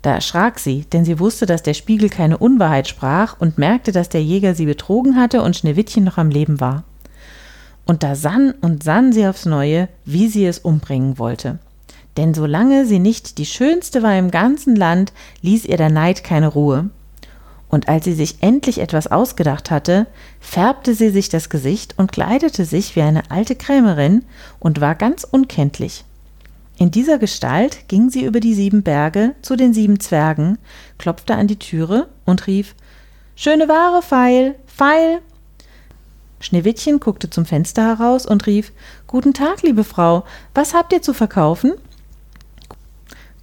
Da 0.00 0.14
erschrak 0.14 0.60
sie, 0.60 0.84
denn 0.92 1.04
sie 1.04 1.18
wusste, 1.18 1.44
dass 1.44 1.64
der 1.64 1.74
Spiegel 1.74 2.08
keine 2.08 2.38
Unwahrheit 2.38 2.86
sprach 2.86 3.40
und 3.40 3.58
merkte, 3.58 3.90
dass 3.90 4.10
der 4.10 4.22
Jäger 4.22 4.54
sie 4.54 4.66
betrogen 4.66 5.16
hatte 5.16 5.42
und 5.42 5.56
Schneewittchen 5.56 6.04
noch 6.04 6.18
am 6.18 6.30
Leben 6.30 6.60
war. 6.60 6.84
Und 7.84 8.04
da 8.04 8.14
sann 8.14 8.54
und 8.60 8.84
sann 8.84 9.12
sie 9.12 9.26
aufs 9.26 9.44
Neue, 9.44 9.88
wie 10.04 10.28
sie 10.28 10.46
es 10.46 10.60
umbringen 10.60 11.18
wollte. 11.18 11.58
Denn 12.16 12.32
solange 12.32 12.86
sie 12.86 13.00
nicht 13.00 13.38
die 13.38 13.46
Schönste 13.46 14.04
war 14.04 14.16
im 14.16 14.30
ganzen 14.30 14.76
Land, 14.76 15.12
ließ 15.42 15.64
ihr 15.64 15.78
der 15.78 15.90
Neid 15.90 16.22
keine 16.22 16.46
Ruhe. 16.46 16.90
Und 17.68 17.88
als 17.88 18.04
sie 18.04 18.14
sich 18.14 18.42
endlich 18.42 18.78
etwas 18.78 19.08
ausgedacht 19.08 19.70
hatte, 19.70 20.06
färbte 20.40 20.94
sie 20.94 21.10
sich 21.10 21.28
das 21.28 21.50
Gesicht 21.50 21.94
und 21.98 22.12
kleidete 22.12 22.64
sich 22.64 22.96
wie 22.96 23.02
eine 23.02 23.30
alte 23.30 23.56
Krämerin 23.56 24.24
und 24.58 24.80
war 24.80 24.94
ganz 24.94 25.24
unkenntlich. 25.24 26.04
In 26.78 26.90
dieser 26.90 27.18
Gestalt 27.18 27.88
ging 27.88 28.08
sie 28.08 28.24
über 28.24 28.40
die 28.40 28.54
sieben 28.54 28.82
Berge 28.82 29.34
zu 29.42 29.56
den 29.56 29.74
sieben 29.74 29.98
Zwergen, 29.98 30.58
klopfte 30.96 31.34
an 31.34 31.48
die 31.48 31.58
Türe 31.58 32.08
und 32.24 32.46
rief 32.46 32.74
Schöne 33.34 33.68
Ware, 33.68 34.00
Pfeil, 34.00 34.54
Pfeil. 34.66 35.20
Schneewittchen 36.40 37.00
guckte 37.00 37.30
zum 37.30 37.44
Fenster 37.44 37.82
heraus 37.82 38.26
und 38.26 38.46
rief 38.46 38.72
Guten 39.08 39.34
Tag, 39.34 39.62
liebe 39.62 39.84
Frau, 39.84 40.24
was 40.54 40.72
habt 40.72 40.92
ihr 40.92 41.02
zu 41.02 41.12
verkaufen? 41.12 41.72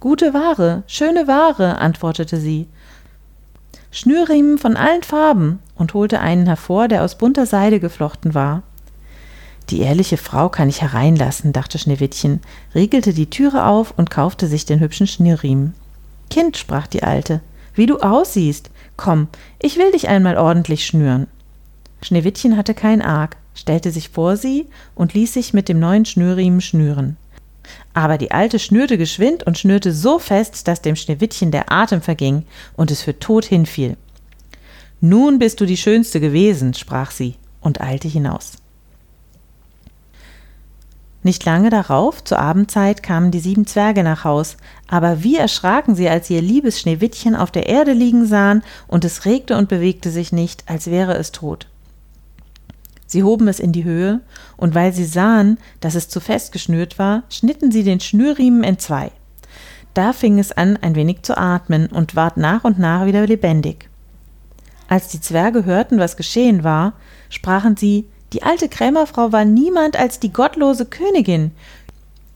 Gute 0.00 0.32
Ware, 0.32 0.82
schöne 0.86 1.26
Ware, 1.26 1.78
antwortete 1.78 2.38
sie. 2.38 2.68
Schnürriemen 3.96 4.58
von 4.58 4.76
allen 4.76 5.02
Farben 5.02 5.58
und 5.74 5.94
holte 5.94 6.20
einen 6.20 6.44
hervor, 6.44 6.86
der 6.86 7.02
aus 7.02 7.16
bunter 7.16 7.46
Seide 7.46 7.80
geflochten 7.80 8.34
war. 8.34 8.62
Die 9.70 9.80
ehrliche 9.80 10.18
Frau 10.18 10.50
kann 10.50 10.68
ich 10.68 10.82
hereinlassen, 10.82 11.54
dachte 11.54 11.78
Schneewittchen, 11.78 12.42
riegelte 12.74 13.14
die 13.14 13.30
Türe 13.30 13.64
auf 13.64 13.94
und 13.96 14.10
kaufte 14.10 14.48
sich 14.48 14.66
den 14.66 14.80
hübschen 14.80 15.06
Schnürriemen. 15.06 15.72
Kind, 16.28 16.58
sprach 16.58 16.86
die 16.86 17.04
Alte, 17.04 17.40
wie 17.72 17.86
du 17.86 17.96
aussiehst. 18.00 18.68
Komm, 18.98 19.28
ich 19.62 19.78
will 19.78 19.90
dich 19.92 20.08
einmal 20.08 20.36
ordentlich 20.36 20.84
schnüren. 20.84 21.26
Schneewittchen 22.02 22.58
hatte 22.58 22.74
kein 22.74 23.00
Arg, 23.00 23.38
stellte 23.54 23.90
sich 23.92 24.10
vor 24.10 24.36
sie 24.36 24.66
und 24.94 25.14
ließ 25.14 25.32
sich 25.32 25.54
mit 25.54 25.70
dem 25.70 25.78
neuen 25.78 26.04
Schnürriemen 26.04 26.60
schnüren. 26.60 27.16
Aber 27.94 28.18
die 28.18 28.30
Alte 28.30 28.58
schnürte 28.58 28.98
geschwind 28.98 29.44
und 29.44 29.58
schnürte 29.58 29.92
so 29.92 30.18
fest, 30.18 30.68
dass 30.68 30.82
dem 30.82 30.96
Schneewittchen 30.96 31.50
der 31.50 31.72
Atem 31.72 32.02
verging 32.02 32.44
und 32.76 32.90
es 32.90 33.02
für 33.02 33.18
tot 33.18 33.44
hinfiel. 33.44 33.96
Nun 35.00 35.38
bist 35.38 35.60
du 35.60 35.66
die 35.66 35.76
Schönste 35.76 36.20
gewesen, 36.20 36.74
sprach 36.74 37.10
sie 37.10 37.34
und 37.60 37.80
eilte 37.80 38.08
hinaus. 38.08 38.52
Nicht 41.26 41.44
lange 41.44 41.70
darauf, 41.70 42.22
zur 42.22 42.38
Abendzeit, 42.38 43.02
kamen 43.02 43.32
die 43.32 43.40
sieben 43.40 43.66
Zwerge 43.66 44.04
nach 44.04 44.22
Haus, 44.22 44.56
aber 44.86 45.24
wie 45.24 45.34
erschraken 45.34 45.96
sie, 45.96 46.08
als 46.08 46.28
sie 46.28 46.36
ihr 46.36 46.40
liebes 46.40 46.80
Schneewittchen 46.80 47.34
auf 47.34 47.50
der 47.50 47.66
Erde 47.66 47.92
liegen 47.92 48.26
sahen, 48.26 48.62
und 48.86 49.04
es 49.04 49.24
regte 49.24 49.56
und 49.56 49.68
bewegte 49.68 50.10
sich 50.10 50.30
nicht, 50.30 50.62
als 50.66 50.88
wäre 50.88 51.14
es 51.14 51.32
tot. 51.32 51.66
Sie 53.06 53.22
hoben 53.22 53.48
es 53.48 53.60
in 53.60 53.72
die 53.72 53.84
Höhe, 53.84 54.20
und 54.56 54.74
weil 54.74 54.92
sie 54.92 55.04
sahen, 55.04 55.58
dass 55.80 55.94
es 55.94 56.08
zu 56.08 56.20
fest 56.20 56.52
geschnürt 56.52 56.98
war, 56.98 57.22
schnitten 57.30 57.70
sie 57.70 57.84
den 57.84 58.00
Schnürriemen 58.00 58.64
entzwei. 58.64 59.12
Da 59.94 60.12
fing 60.12 60.38
es 60.38 60.52
an, 60.52 60.76
ein 60.76 60.94
wenig 60.94 61.22
zu 61.22 61.38
atmen 61.38 61.86
und 61.86 62.16
ward 62.16 62.36
nach 62.36 62.64
und 62.64 62.78
nach 62.78 63.06
wieder 63.06 63.26
lebendig. 63.26 63.88
Als 64.88 65.08
die 65.08 65.20
Zwerge 65.20 65.64
hörten, 65.64 65.98
was 65.98 66.16
geschehen 66.16 66.64
war, 66.64 66.92
sprachen 67.30 67.76
sie 67.76 68.06
die 68.32 68.42
alte 68.42 68.68
Krämerfrau 68.68 69.32
war 69.32 69.44
niemand 69.44 69.96
als 69.96 70.20
die 70.20 70.32
gottlose 70.32 70.86
Königin. 70.86 71.52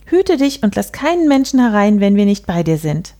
Hüte 0.07 0.37
dich 0.37 0.63
und 0.63 0.77
lass 0.77 0.93
keinen 0.93 1.29
Menschen 1.29 1.61
herein, 1.61 2.01
wenn 2.01 2.17
wir 2.17 2.25
nicht 2.25 2.47
bei 2.47 2.63
dir 2.63 2.79
sind. 2.79 3.15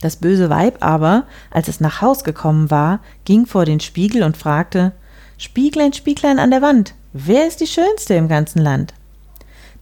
Das 0.00 0.16
böse 0.16 0.48
Weib 0.48 0.76
aber, 0.80 1.26
als 1.50 1.68
es 1.68 1.80
nach 1.80 2.02
Haus 2.02 2.22
gekommen 2.22 2.70
war, 2.70 3.00
ging 3.24 3.46
vor 3.46 3.64
den 3.64 3.80
Spiegel 3.80 4.22
und 4.22 4.36
fragte 4.36 4.92
Spieglein, 5.38 5.92
Spieglein 5.92 6.40
an 6.40 6.50
der 6.50 6.62
Wand, 6.62 6.94
wer 7.12 7.46
ist 7.46 7.60
die 7.60 7.68
Schönste 7.68 8.14
im 8.14 8.26
ganzen 8.26 8.60
Land? 8.60 8.92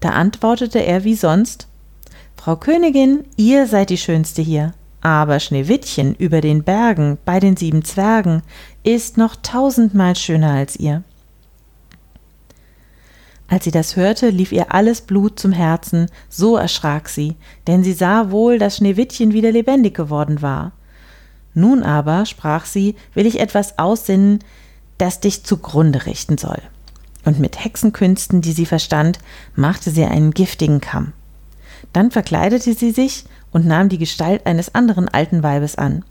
Da 0.00 0.10
antwortete 0.10 0.84
er 0.84 1.02
wie 1.04 1.14
sonst 1.14 1.66
Frau 2.36 2.56
Königin, 2.56 3.24
ihr 3.36 3.66
seid 3.66 3.88
die 3.88 3.96
Schönste 3.96 4.42
hier, 4.42 4.74
aber 5.00 5.40
Schneewittchen 5.40 6.14
über 6.14 6.42
den 6.42 6.62
Bergen 6.62 7.16
bei 7.24 7.40
den 7.40 7.56
sieben 7.56 7.84
Zwergen 7.84 8.42
ist 8.82 9.16
noch 9.16 9.34
tausendmal 9.34 10.14
schöner 10.14 10.52
als 10.52 10.76
ihr. 10.76 11.02
Als 13.48 13.64
sie 13.64 13.70
das 13.70 13.96
hörte, 13.96 14.28
lief 14.28 14.52
ihr 14.52 14.74
alles 14.74 15.00
Blut 15.00 15.40
zum 15.40 15.52
Herzen, 15.52 16.10
so 16.28 16.56
erschrak 16.56 17.08
sie, 17.08 17.34
denn 17.66 17.82
sie 17.82 17.94
sah 17.94 18.30
wohl, 18.30 18.58
dass 18.58 18.76
Schneewittchen 18.76 19.32
wieder 19.32 19.52
lebendig 19.52 19.94
geworden 19.94 20.42
war. 20.42 20.72
Nun 21.54 21.82
aber, 21.82 22.26
sprach 22.26 22.66
sie, 22.66 22.96
will 23.14 23.24
ich 23.24 23.40
etwas 23.40 23.78
aussinnen, 23.78 24.40
das 24.98 25.20
dich 25.20 25.44
zugrunde 25.44 26.06
richten 26.06 26.38
soll. 26.38 26.60
Und 27.24 27.40
mit 27.40 27.62
Hexenkünsten, 27.64 28.40
die 28.40 28.52
sie 28.52 28.66
verstand, 28.66 29.18
machte 29.54 29.90
sie 29.90 30.04
einen 30.04 30.32
giftigen 30.32 30.80
Kamm. 30.80 31.12
Dann 31.92 32.10
verkleidete 32.10 32.74
sie 32.74 32.92
sich 32.92 33.24
und 33.52 33.66
nahm 33.66 33.88
die 33.88 33.98
Gestalt 33.98 34.46
eines 34.46 34.74
anderen 34.74 35.08
alten 35.08 35.42
Weibes 35.42 35.76
an. 35.76 36.04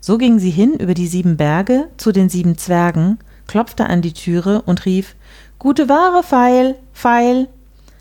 So 0.00 0.18
ging 0.18 0.38
sie 0.38 0.50
hin 0.50 0.74
über 0.74 0.92
die 0.92 1.06
sieben 1.06 1.36
Berge 1.36 1.88
zu 1.96 2.12
den 2.12 2.28
sieben 2.28 2.58
Zwergen, 2.58 3.18
klopfte 3.46 3.86
an 3.86 4.02
die 4.02 4.12
Türe 4.12 4.62
und 4.62 4.84
rief 4.84 5.14
Gute 5.58 5.88
Ware, 5.88 6.22
Pfeil, 6.22 6.76
Pfeil. 6.92 7.48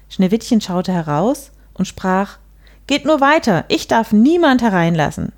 Schneewittchen 0.10 0.60
schaute 0.60 0.92
heraus 0.92 1.52
und 1.74 1.88
sprach 1.88 2.38
Geht 2.88 3.06
nur 3.06 3.22
weiter, 3.22 3.64
ich 3.70 3.88
darf 3.88 4.12
niemand 4.12 4.62
hereinlassen. 4.62 5.32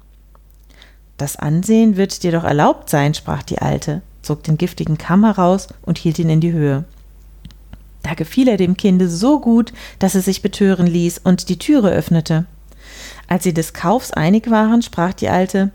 Das 1.18 1.36
Ansehen 1.36 1.98
wird 1.98 2.24
dir 2.24 2.32
doch 2.32 2.44
erlaubt 2.44 2.90
sein, 2.90 3.14
sprach 3.14 3.44
die 3.44 3.60
Alte, 3.60 4.02
zog 4.26 4.44
den 4.44 4.58
giftigen 4.58 4.98
Kamm 4.98 5.24
heraus 5.24 5.68
und 5.84 5.98
hielt 5.98 6.20
ihn 6.20 6.30
in 6.30 6.42
die 6.42 6.52
Höhe. 6.52 6.86
Da 8.04 8.14
gefiel 8.14 8.48
er 8.48 8.58
dem 8.58 8.78
Kinde 8.78 9.10
so 9.10 9.40
gut, 9.40 9.74
dass 10.00 10.16
es 10.16 10.26
sich 10.26 10.42
betören 10.42 10.86
ließ 10.86 11.22
und 11.24 11.50
die 11.50 11.58
Türe 11.58 11.90
öffnete. 11.90 12.46
Als 13.28 13.44
sie 13.44 13.54
des 13.54 13.74
Kaufs 13.74 14.12
einig 14.12 14.52
waren, 14.52 14.82
sprach 14.82 15.14
die 15.14 15.30
Alte 15.30 15.72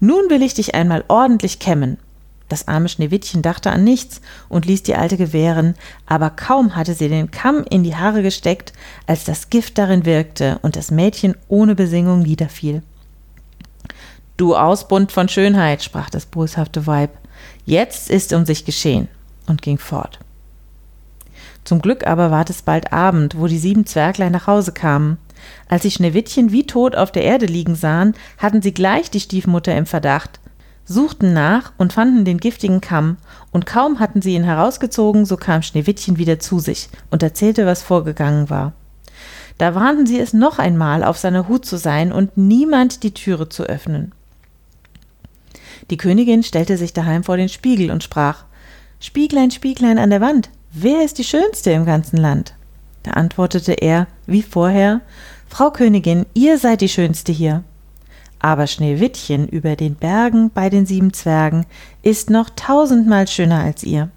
Nun 0.00 0.30
will 0.30 0.42
ich 0.42 0.54
dich 0.54 0.74
einmal 0.74 1.04
ordentlich 1.08 1.58
kämmen. 1.58 1.98
Das 2.48 2.68
arme 2.68 2.88
Schneewittchen 2.88 3.42
dachte 3.42 3.70
an 3.70 3.84
nichts 3.84 4.20
und 4.48 4.66
ließ 4.66 4.82
die 4.82 4.94
Alte 4.94 5.16
gewähren, 5.16 5.74
aber 6.06 6.30
kaum 6.30 6.76
hatte 6.76 6.94
sie 6.94 7.08
den 7.08 7.30
Kamm 7.30 7.64
in 7.68 7.84
die 7.84 7.96
Haare 7.96 8.22
gesteckt, 8.22 8.72
als 9.06 9.24
das 9.24 9.50
Gift 9.50 9.78
darin 9.78 10.04
wirkte 10.04 10.58
und 10.62 10.76
das 10.76 10.90
Mädchen 10.90 11.34
ohne 11.48 11.74
Besingung 11.74 12.20
niederfiel. 12.20 12.82
Du 14.36 14.56
Ausbund 14.56 15.12
von 15.12 15.28
Schönheit, 15.28 15.82
sprach 15.82 16.10
das 16.10 16.26
boshafte 16.26 16.86
Weib, 16.86 17.10
jetzt 17.66 18.10
ist 18.10 18.32
um 18.32 18.44
sich 18.46 18.64
geschehen, 18.64 19.08
und 19.46 19.62
ging 19.62 19.78
fort. 19.78 20.18
Zum 21.64 21.80
Glück 21.80 22.06
aber 22.06 22.30
ward 22.30 22.50
es 22.50 22.62
bald 22.62 22.92
Abend, 22.92 23.38
wo 23.38 23.46
die 23.46 23.58
sieben 23.58 23.86
Zwerglein 23.86 24.32
nach 24.32 24.46
Hause 24.46 24.72
kamen. 24.72 25.18
Als 25.68 25.82
sie 25.82 25.90
Schneewittchen 25.90 26.52
wie 26.52 26.66
tot 26.66 26.94
auf 26.94 27.10
der 27.10 27.24
Erde 27.24 27.46
liegen 27.46 27.74
sahen, 27.74 28.14
hatten 28.38 28.62
sie 28.62 28.72
gleich 28.72 29.10
die 29.10 29.20
Stiefmutter 29.20 29.74
im 29.76 29.86
Verdacht, 29.86 30.40
suchten 30.84 31.32
nach 31.32 31.72
und 31.78 31.94
fanden 31.94 32.24
den 32.24 32.38
giftigen 32.38 32.80
Kamm, 32.80 33.16
und 33.50 33.66
kaum 33.66 33.98
hatten 33.98 34.20
sie 34.20 34.34
ihn 34.34 34.44
herausgezogen, 34.44 35.24
so 35.24 35.36
kam 35.36 35.62
Schneewittchen 35.62 36.18
wieder 36.18 36.38
zu 36.38 36.58
sich 36.58 36.88
und 37.10 37.22
erzählte, 37.22 37.66
was 37.66 37.82
vorgegangen 37.82 38.50
war. 38.50 38.72
Da 39.58 39.74
warnten 39.74 40.06
sie 40.06 40.18
es 40.18 40.32
noch 40.32 40.58
einmal, 40.58 41.04
auf 41.04 41.16
seiner 41.16 41.48
Hut 41.48 41.64
zu 41.64 41.78
sein 41.78 42.12
und 42.12 42.36
niemand 42.36 43.02
die 43.02 43.14
Türe 43.14 43.48
zu 43.48 43.62
öffnen. 43.62 44.12
Die 45.90 45.96
Königin 45.96 46.42
stellte 46.42 46.76
sich 46.76 46.92
daheim 46.92 47.24
vor 47.24 47.36
den 47.36 47.48
Spiegel 47.48 47.90
und 47.90 48.02
sprach 48.02 48.44
Spieglein, 49.00 49.50
Spieglein 49.50 49.98
an 49.98 50.10
der 50.10 50.20
Wand, 50.20 50.50
wer 50.72 51.04
ist 51.04 51.18
die 51.18 51.24
Schönste 51.24 51.70
im 51.72 51.84
ganzen 51.84 52.16
Land? 52.16 52.54
Da 53.02 53.12
antwortete 53.12 53.72
er, 53.72 54.06
wie 54.26 54.42
vorher 54.42 55.00
Frau 55.48 55.70
Königin, 55.70 56.26
ihr 56.34 56.58
seid 56.58 56.80
die 56.80 56.88
Schönste 56.88 57.32
hier 57.32 57.64
aber 58.44 58.66
Schneewittchen 58.66 59.48
über 59.48 59.74
den 59.74 59.94
Bergen 59.94 60.50
bei 60.50 60.68
den 60.68 60.84
sieben 60.84 61.14
Zwergen 61.14 61.64
ist 62.02 62.28
noch 62.28 62.50
tausendmal 62.50 63.26
schöner 63.26 63.60
als 63.60 63.82
ihr. 63.82 64.10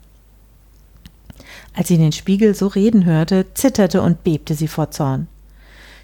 Als 1.74 1.88
sie 1.88 1.98
den 1.98 2.12
Spiegel 2.12 2.54
so 2.54 2.68
reden 2.68 3.06
hörte, 3.06 3.46
zitterte 3.54 4.02
und 4.02 4.26
bebte 4.26 4.54
sie 4.54 4.68
vor 4.68 4.92
Zorn. 4.92 5.30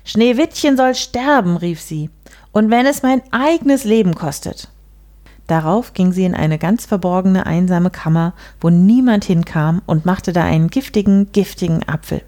Schneewittchen 0.06 0.78
soll 0.78 0.96
sterben, 0.96 1.58
rief 1.58 1.82
sie, 1.82 2.10
und 2.54 2.72
wenn 2.72 2.86
es 2.86 3.04
mein 3.04 3.22
eigenes 3.34 3.84
Leben 3.84 4.16
kostet. 4.16 4.70
Darauf 5.48 5.94
ging 5.94 6.14
sie 6.14 6.24
in 6.24 6.36
eine 6.36 6.58
ganz 6.58 6.86
verborgene, 6.86 7.46
einsame 7.46 7.90
Kammer, 7.90 8.34
wo 8.62 8.70
niemand 8.70 9.26
hinkam, 9.26 9.82
und 9.86 10.06
machte 10.06 10.32
da 10.34 10.44
einen 10.44 10.70
giftigen, 10.70 11.32
giftigen 11.32 11.88
Apfel. 11.88 12.22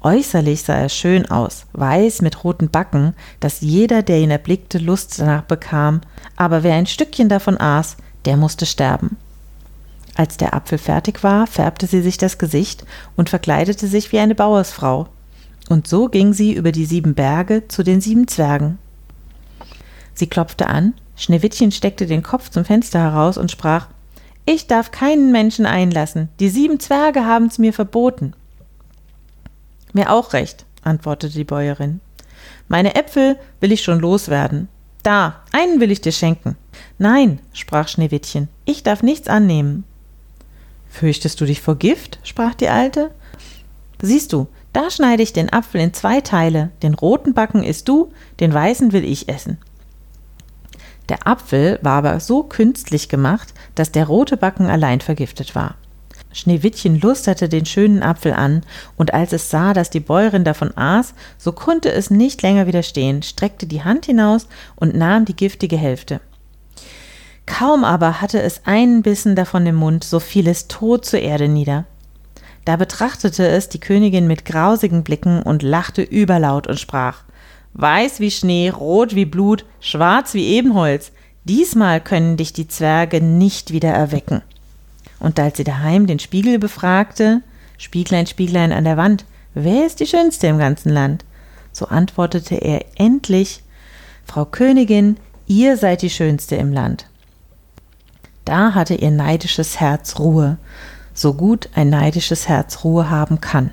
Äußerlich 0.00 0.62
sah 0.62 0.74
er 0.74 0.88
schön 0.88 1.30
aus, 1.30 1.66
weiß 1.74 2.22
mit 2.22 2.42
roten 2.42 2.70
Backen, 2.70 3.14
dass 3.38 3.60
jeder, 3.60 4.02
der 4.02 4.18
ihn 4.18 4.32
erblickte, 4.32 4.78
Lust 4.78 5.20
danach 5.20 5.42
bekam, 5.42 6.00
aber 6.34 6.64
wer 6.64 6.74
ein 6.74 6.86
Stückchen 6.86 7.28
davon 7.28 7.60
aß, 7.60 7.96
der 8.24 8.36
musste 8.36 8.66
sterben. 8.66 9.16
Als 10.14 10.36
der 10.36 10.54
Apfel 10.54 10.78
fertig 10.78 11.22
war, 11.22 11.46
färbte 11.46 11.86
sie 11.86 12.02
sich 12.02 12.18
das 12.18 12.38
Gesicht 12.38 12.84
und 13.16 13.30
verkleidete 13.30 13.86
sich 13.86 14.10
wie 14.12 14.18
eine 14.18 14.34
Bauersfrau. 14.34 15.06
Und 15.68 15.86
so 15.86 16.08
ging 16.08 16.32
sie 16.32 16.52
über 16.52 16.72
die 16.72 16.84
sieben 16.84 17.14
Berge 17.14 17.68
zu 17.68 17.82
den 17.82 18.00
sieben 18.00 18.26
Zwergen. 18.26 18.78
Sie 20.14 20.26
klopfte 20.26 20.66
an, 20.66 20.94
Schneewittchen 21.16 21.72
steckte 21.72 22.06
den 22.06 22.22
Kopf 22.22 22.48
zum 22.48 22.64
Fenster 22.64 23.00
heraus 23.00 23.38
und 23.38 23.50
sprach 23.50 23.88
Ich 24.44 24.66
darf 24.66 24.90
keinen 24.90 25.32
Menschen 25.32 25.66
einlassen, 25.66 26.28
die 26.40 26.48
sieben 26.48 26.80
Zwerge 26.80 27.24
haben's 27.24 27.58
mir 27.58 27.72
verboten. 27.72 28.34
Mir 29.92 30.10
auch 30.10 30.32
recht, 30.32 30.64
antwortete 30.82 31.34
die 31.34 31.44
Bäuerin. 31.44 32.00
Meine 32.68 32.94
Äpfel 32.94 33.36
will 33.60 33.72
ich 33.72 33.82
schon 33.82 34.00
loswerden. 34.00 34.68
Da, 35.02 35.40
einen 35.52 35.80
will 35.80 35.90
ich 35.90 36.00
dir 36.00 36.12
schenken. 36.12 36.56
Nein, 36.98 37.40
sprach 37.52 37.88
Schneewittchen, 37.88 38.48
ich 38.64 38.82
darf 38.82 39.02
nichts 39.02 39.28
annehmen. 39.28 39.84
Fürchtest 40.88 41.40
du 41.40 41.46
dich 41.46 41.60
vor 41.60 41.76
Gift? 41.76 42.18
sprach 42.22 42.54
die 42.54 42.68
Alte. 42.68 43.10
Siehst 44.00 44.32
du, 44.32 44.48
da 44.72 44.90
schneide 44.90 45.22
ich 45.22 45.32
den 45.32 45.52
Apfel 45.52 45.80
in 45.80 45.92
zwei 45.92 46.20
Teile, 46.20 46.70
den 46.82 46.94
roten 46.94 47.34
Backen 47.34 47.62
isst 47.62 47.88
du, 47.88 48.12
den 48.40 48.52
weißen 48.52 48.92
will 48.92 49.04
ich 49.04 49.28
essen. 49.28 49.58
Der 51.12 51.26
Apfel 51.26 51.78
war 51.82 51.98
aber 51.98 52.20
so 52.20 52.42
künstlich 52.42 53.10
gemacht, 53.10 53.52
dass 53.74 53.92
der 53.92 54.06
rote 54.06 54.38
Backen 54.38 54.68
allein 54.68 55.02
vergiftet 55.02 55.54
war. 55.54 55.74
Schneewittchen 56.32 56.98
lusterte 56.98 57.50
den 57.50 57.66
schönen 57.66 58.02
Apfel 58.02 58.32
an, 58.32 58.62
und 58.96 59.12
als 59.12 59.34
es 59.34 59.50
sah, 59.50 59.74
dass 59.74 59.90
die 59.90 60.00
Bäuerin 60.00 60.42
davon 60.42 60.74
aß, 60.74 61.12
so 61.36 61.52
konnte 61.52 61.92
es 61.92 62.10
nicht 62.10 62.40
länger 62.40 62.66
widerstehen, 62.66 63.22
streckte 63.22 63.66
die 63.66 63.84
Hand 63.84 64.06
hinaus 64.06 64.48
und 64.74 64.94
nahm 64.96 65.26
die 65.26 65.36
giftige 65.36 65.76
Hälfte. 65.76 66.22
Kaum 67.44 67.84
aber 67.84 68.22
hatte 68.22 68.40
es 68.40 68.62
einen 68.64 69.02
Bissen 69.02 69.36
davon 69.36 69.66
im 69.66 69.74
Mund, 69.74 70.04
so 70.04 70.18
fiel 70.18 70.48
es 70.48 70.66
tot 70.66 71.04
zur 71.04 71.20
Erde 71.20 71.46
nieder. 71.46 71.84
Da 72.64 72.76
betrachtete 72.76 73.46
es 73.46 73.68
die 73.68 73.80
Königin 73.80 74.26
mit 74.26 74.46
grausigen 74.46 75.04
Blicken 75.04 75.42
und 75.42 75.62
lachte 75.62 76.00
überlaut 76.00 76.68
und 76.68 76.80
sprach 76.80 77.18
Weiß 77.74 78.20
wie 78.20 78.30
Schnee, 78.30 78.68
rot 78.68 79.14
wie 79.14 79.24
Blut, 79.24 79.64
schwarz 79.80 80.34
wie 80.34 80.46
Ebenholz, 80.48 81.12
diesmal 81.44 82.00
können 82.00 82.36
dich 82.36 82.52
die 82.52 82.68
Zwerge 82.68 83.20
nicht 83.20 83.72
wieder 83.72 83.90
erwecken. 83.90 84.42
Und 85.18 85.38
als 85.38 85.56
sie 85.56 85.64
daheim 85.64 86.06
den 86.06 86.18
Spiegel 86.18 86.58
befragte, 86.58 87.42
Spieglein, 87.78 88.26
Spieglein 88.26 88.72
an 88.72 88.84
der 88.84 88.96
Wand, 88.96 89.24
wer 89.54 89.86
ist 89.86 90.00
die 90.00 90.06
Schönste 90.06 90.48
im 90.48 90.58
ganzen 90.58 90.90
Land? 90.90 91.24
So 91.72 91.86
antwortete 91.86 92.56
er 92.56 92.84
endlich 92.96 93.62
Frau 94.24 94.44
Königin, 94.44 95.16
ihr 95.46 95.76
seid 95.76 96.02
die 96.02 96.10
Schönste 96.10 96.56
im 96.56 96.72
Land. 96.72 97.06
Da 98.44 98.74
hatte 98.74 98.94
ihr 98.94 99.10
neidisches 99.10 99.80
Herz 99.80 100.18
Ruhe, 100.18 100.58
so 101.14 101.34
gut 101.34 101.68
ein 101.74 101.90
neidisches 101.90 102.48
Herz 102.48 102.84
Ruhe 102.84 103.08
haben 103.08 103.40
kann. 103.40 103.70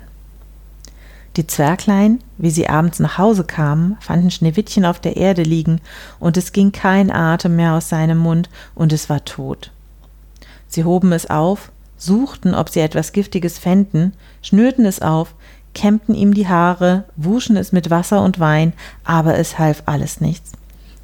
Die 1.36 1.46
Zwerglein, 1.46 2.20
wie 2.38 2.50
sie 2.50 2.68
abends 2.68 2.98
nach 2.98 3.16
Hause 3.16 3.44
kamen, 3.44 3.96
fanden 4.00 4.30
Schneewittchen 4.30 4.84
auf 4.84 4.98
der 4.98 5.16
Erde 5.16 5.42
liegen, 5.42 5.80
und 6.18 6.36
es 6.36 6.52
ging 6.52 6.72
kein 6.72 7.10
Atem 7.10 7.54
mehr 7.54 7.74
aus 7.74 7.88
seinem 7.88 8.18
Mund, 8.18 8.50
und 8.74 8.92
es 8.92 9.08
war 9.08 9.24
tot. 9.24 9.70
Sie 10.66 10.84
hoben 10.84 11.12
es 11.12 11.30
auf, 11.30 11.70
suchten, 11.96 12.54
ob 12.54 12.68
sie 12.68 12.80
etwas 12.80 13.12
Giftiges 13.12 13.58
fänden, 13.58 14.12
schnürten 14.42 14.86
es 14.86 15.02
auf, 15.02 15.34
kämmten 15.72 16.14
ihm 16.14 16.34
die 16.34 16.48
Haare, 16.48 17.04
wuschen 17.16 17.56
es 17.56 17.70
mit 17.70 17.90
Wasser 17.90 18.22
und 18.22 18.40
Wein, 18.40 18.72
aber 19.04 19.38
es 19.38 19.58
half 19.58 19.84
alles 19.86 20.20
nichts. 20.20 20.52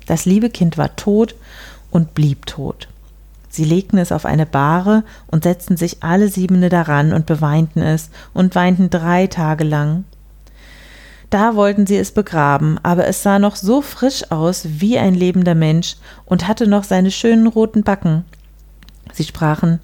Das 0.06 0.25
liebe 0.25 0.50
Kind 0.50 0.76
war 0.76 0.97
tot 0.97 1.37
und 1.90 2.14
blieb 2.14 2.47
tot. 2.47 2.88
Sie 3.49 3.64
legten 3.64 3.99
es 3.99 4.12
auf 4.12 4.26
eine 4.26 4.45
Bahre 4.45 5.02
und 5.28 5.45
setzten 5.45 5.76
sich 5.76 6.02
alle 6.02 6.28
Siebene 6.28 6.68
daran 6.68 7.12
und 7.12 7.26
beweinten 7.26 7.80
es 7.80 8.10
und 8.34 8.54
weinten 8.54 8.91
drei 8.91 9.28
Tage 9.28 9.65
lang. 9.65 10.04
Da 11.30 11.56
wollten 11.56 11.86
sie 11.86 11.97
es 11.97 12.12
begraben, 12.12 12.78
aber 12.82 13.06
es 13.06 13.23
sah 13.23 13.39
noch 13.39 13.56
so 13.56 13.82
frisch 13.82 14.30
aus 14.30 14.67
wie 14.78 14.99
ein 14.99 15.15
lebender 15.15 15.54
Mensch 15.54 15.97
und 16.25 16.47
hatte 16.47 16.67
noch 16.67 16.84
seine 16.84 17.10
schönen 17.10 17.47
roten 17.47 17.82
Backen. 17.82 18.25
Sie 19.12 19.25
sprachen, 19.25 19.80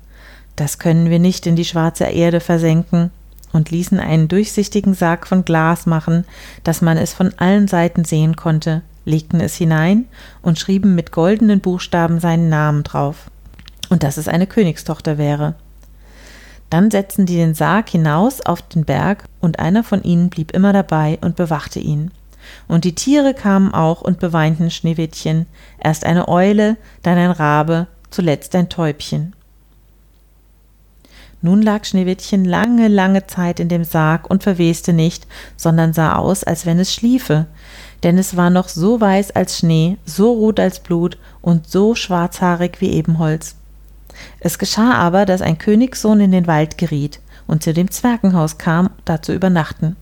das 0.57 0.79
können 0.79 1.11
wir 1.11 1.19
nicht 1.19 1.47
in 1.47 1.57
die 1.57 1.65
schwarze 1.65 2.05
Erde 2.05 2.41
versenken, 2.41 3.11
und 3.53 3.71
ließen 3.71 4.01
einen 4.01 4.29
durchsichtigen 4.29 4.95
Sarg 4.95 5.27
von 5.27 5.45
Glas 5.45 5.87
machen, 5.87 6.25
dass 6.65 6.83
man 6.83 6.97
es 6.97 7.13
von 7.13 7.33
allen 7.37 7.69
Seiten 7.69 8.05
sehen 8.05 8.37
konnte, 8.37 8.83
legten 9.05 9.41
es 9.41 9.57
hinein 9.57 10.07
und 10.43 10.59
schrieben 10.59 10.95
mit 10.95 11.13
goldenen 11.13 11.61
Buchstaben 11.61 12.21
seinen 12.21 12.49
Namen 12.49 12.83
drauf 12.83 13.31
und 13.91 14.03
dass 14.03 14.17
es 14.17 14.29
eine 14.29 14.47
Königstochter 14.47 15.19
wäre. 15.19 15.55
Dann 16.73 16.91
setzten 16.91 17.27
die 17.27 17.37
den 17.37 17.53
Sarg 17.53 17.91
hinaus 17.91 18.41
auf 18.41 18.63
den 18.63 18.87
Berg, 18.87 19.25
und 19.43 19.59
einer 19.59 19.85
von 19.85 20.03
ihnen 20.03 20.31
blieb 20.31 20.53
immer 20.53 20.73
dabei 20.73 21.19
und 21.21 21.37
bewachte 21.37 21.79
ihn. 21.79 22.11
Und 22.67 22.85
die 22.85 22.95
Tiere 22.95 23.35
kamen 23.35 23.75
auch 23.75 24.01
und 24.01 24.21
beweinten 24.21 24.71
Schneewittchen, 24.71 25.45
erst 25.79 26.07
eine 26.07 26.29
Eule, 26.29 26.79
dann 27.03 27.19
ein 27.19 27.31
Rabe, 27.31 27.89
zuletzt 28.09 28.55
ein 28.55 28.71
Täubchen. 28.71 29.35
Nun 31.43 31.61
lag 31.61 31.85
Schneewittchen 31.85 32.47
lange, 32.47 32.89
lange 32.89 33.27
Zeit 33.27 33.61
in 33.61 33.69
dem 33.69 33.85
Sarg 33.85 34.31
und 34.31 34.43
verweste 34.43 34.95
nicht, 34.95 35.27
sondern 35.59 35.93
sah 35.93 36.15
aus, 36.15 36.43
als 36.43 36.65
wenn 36.65 36.79
es 36.79 36.95
schliefe, 36.95 37.49
denn 38.03 38.17
es 38.17 38.35
war 38.35 38.49
noch 38.49 38.69
so 38.69 38.99
weiß 38.99 39.33
als 39.33 39.59
Schnee, 39.59 39.99
so 40.07 40.33
rot 40.33 40.59
als 40.59 40.81
Blut 40.81 41.19
und 41.43 41.69
so 41.69 41.95
schwarzhaarig 41.95 42.81
wie 42.81 42.93
Ebenholz. 42.93 43.57
Es 44.41 44.59
geschah 44.59 44.95
aber, 44.95 45.27
dass 45.27 45.43
ein 45.43 45.59
Königssohn 45.59 46.21
in 46.21 46.33
den 46.33 46.47
Wald 46.47 46.79
geriet 46.79 47.21
und 47.47 47.63
zu 47.63 47.73
dem 47.73 47.91
Zwergenhaus 47.91 48.59
kam, 48.59 48.91
da 49.05 49.23
zu 49.23 49.33
übernachten. 49.33 49.97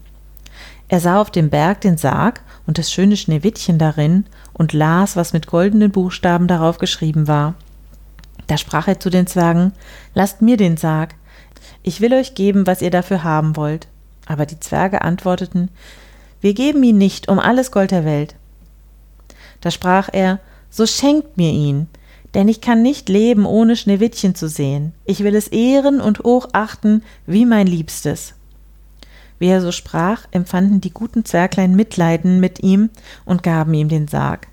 Er 0.88 1.00
sah 1.00 1.20
auf 1.20 1.30
dem 1.30 1.50
Berg 1.50 1.80
den 1.82 1.96
Sarg 1.96 2.42
und 2.66 2.78
das 2.78 2.92
schöne 2.92 3.16
Schneewittchen 3.16 3.78
darin 3.78 4.24
und 4.52 4.72
las, 4.72 5.16
was 5.16 5.32
mit 5.32 5.46
goldenen 5.46 5.90
Buchstaben 5.90 6.48
darauf 6.48 6.78
geschrieben 6.78 7.28
war. 7.28 7.54
Da 8.46 8.56
sprach 8.56 8.88
er 8.88 8.98
zu 8.98 9.10
den 9.10 9.26
Zwergen 9.26 9.72
Lasst 10.14 10.42
mir 10.42 10.56
den 10.56 10.76
Sarg, 10.76 11.14
ich 11.82 12.00
will 12.00 12.12
euch 12.12 12.34
geben, 12.34 12.66
was 12.66 12.82
ihr 12.82 12.90
dafür 12.90 13.24
haben 13.24 13.56
wollt. 13.56 13.86
Aber 14.26 14.46
die 14.46 14.60
Zwerge 14.60 15.02
antworteten 15.02 15.70
Wir 16.40 16.54
geben 16.54 16.82
ihn 16.82 16.98
nicht 16.98 17.28
um 17.28 17.38
alles 17.38 17.70
Gold 17.70 17.90
der 17.90 18.04
Welt. 18.04 18.34
Da 19.60 19.70
sprach 19.70 20.08
er 20.12 20.40
So 20.68 20.86
schenkt 20.86 21.36
mir 21.36 21.50
ihn, 21.50 21.88
denn 22.34 22.48
ich 22.48 22.60
kann 22.60 22.82
nicht 22.82 23.08
leben, 23.08 23.46
ohne 23.46 23.76
Schneewittchen 23.76 24.34
zu 24.34 24.48
sehen. 24.48 24.92
Ich 25.04 25.24
will 25.24 25.34
es 25.34 25.48
ehren 25.48 26.00
und 26.00 26.20
hochachten 26.20 27.02
wie 27.26 27.44
mein 27.44 27.66
Liebstes. 27.66 28.34
Wie 29.38 29.48
er 29.48 29.60
so 29.60 29.72
sprach, 29.72 30.26
empfanden 30.30 30.80
die 30.80 30.92
guten 30.92 31.24
Zwerglein 31.24 31.74
Mitleiden 31.74 32.40
mit 32.40 32.62
ihm 32.62 32.90
und 33.24 33.42
gaben 33.42 33.74
ihm 33.74 33.88
den 33.88 34.06
Sarg. 34.06 34.48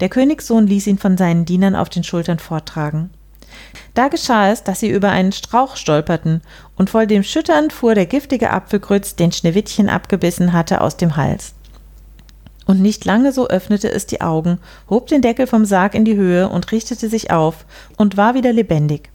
Der 0.00 0.08
Königssohn 0.08 0.66
ließ 0.66 0.86
ihn 0.86 0.98
von 0.98 1.16
seinen 1.16 1.46
Dienern 1.46 1.74
auf 1.74 1.88
den 1.88 2.04
Schultern 2.04 2.38
forttragen. 2.38 3.10
Da 3.94 4.08
geschah 4.08 4.50
es, 4.50 4.62
dass 4.62 4.80
sie 4.80 4.90
über 4.90 5.08
einen 5.08 5.32
Strauch 5.32 5.76
stolperten, 5.76 6.42
und 6.76 6.90
voll 6.90 7.06
dem 7.06 7.22
Schüttern 7.22 7.70
fuhr 7.70 7.94
der 7.94 8.06
giftige 8.06 8.50
Apfelgrütz, 8.50 9.16
den 9.16 9.32
Schneewittchen 9.32 9.88
abgebissen 9.88 10.52
hatte, 10.52 10.80
aus 10.80 10.96
dem 10.96 11.16
Hals 11.16 11.54
und 12.70 12.80
nicht 12.80 13.04
lange 13.04 13.32
so 13.32 13.48
öffnete 13.48 13.90
es 13.90 14.06
die 14.06 14.20
Augen, 14.20 14.58
hob 14.88 15.08
den 15.08 15.22
Deckel 15.22 15.48
vom 15.48 15.64
Sarg 15.64 15.96
in 15.96 16.04
die 16.04 16.14
Höhe 16.14 16.48
und 16.48 16.70
richtete 16.70 17.08
sich 17.08 17.32
auf 17.32 17.66
und 17.96 18.16
war 18.16 18.34
wieder 18.34 18.52
lebendig. 18.52 19.10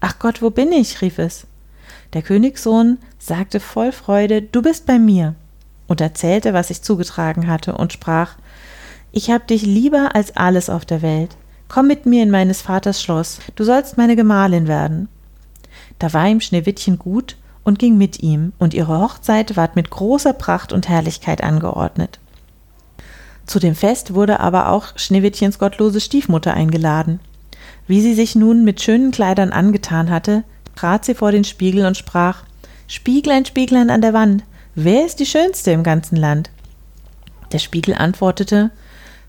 Ach 0.00 0.18
Gott, 0.18 0.42
wo 0.42 0.50
bin 0.50 0.70
ich? 0.70 1.00
rief 1.00 1.18
es. 1.18 1.46
Der 2.12 2.20
Königssohn 2.20 2.98
sagte 3.18 3.58
voll 3.58 3.90
Freude, 3.90 4.42
du 4.42 4.60
bist 4.60 4.84
bei 4.84 4.98
mir, 4.98 5.34
und 5.86 6.02
erzählte, 6.02 6.52
was 6.52 6.68
sich 6.68 6.82
zugetragen 6.82 7.46
hatte, 7.46 7.74
und 7.74 7.94
sprach 7.94 8.34
Ich 9.12 9.30
hab 9.30 9.46
dich 9.46 9.62
lieber 9.62 10.14
als 10.14 10.36
alles 10.36 10.68
auf 10.68 10.84
der 10.84 11.00
Welt. 11.00 11.38
Komm 11.68 11.86
mit 11.86 12.04
mir 12.04 12.22
in 12.22 12.30
meines 12.30 12.60
Vaters 12.60 13.00
Schloss, 13.00 13.38
du 13.54 13.64
sollst 13.64 13.96
meine 13.96 14.14
Gemahlin 14.14 14.68
werden. 14.68 15.08
Da 15.98 16.12
war 16.12 16.28
ihm 16.28 16.42
Schneewittchen 16.42 16.98
gut 16.98 17.38
und 17.64 17.78
ging 17.78 17.96
mit 17.96 18.22
ihm, 18.22 18.52
und 18.58 18.74
ihre 18.74 18.98
Hochzeit 19.00 19.56
ward 19.56 19.74
mit 19.74 19.88
großer 19.88 20.34
Pracht 20.34 20.74
und 20.74 20.90
Herrlichkeit 20.90 21.42
angeordnet. 21.42 22.20
Zu 23.46 23.58
dem 23.58 23.74
Fest 23.74 24.14
wurde 24.14 24.40
aber 24.40 24.70
auch 24.70 24.96
Schneewittchens 24.96 25.58
gottlose 25.58 26.00
Stiefmutter 26.00 26.54
eingeladen. 26.54 27.20
Wie 27.86 28.00
sie 28.00 28.14
sich 28.14 28.34
nun 28.34 28.64
mit 28.64 28.80
schönen 28.80 29.10
Kleidern 29.10 29.52
angetan 29.52 30.10
hatte, 30.10 30.44
trat 30.76 31.04
sie 31.04 31.14
vor 31.14 31.32
den 31.32 31.44
Spiegel 31.44 31.86
und 31.86 31.96
sprach 31.96 32.44
Spieglein, 32.86 33.44
Spieglein 33.44 33.90
an 33.90 34.00
der 34.00 34.14
Wand, 34.14 34.44
wer 34.74 35.04
ist 35.04 35.20
die 35.20 35.26
Schönste 35.26 35.70
im 35.70 35.82
ganzen 35.82 36.16
Land? 36.16 36.50
Der 37.52 37.58
Spiegel 37.58 37.94
antwortete 37.94 38.70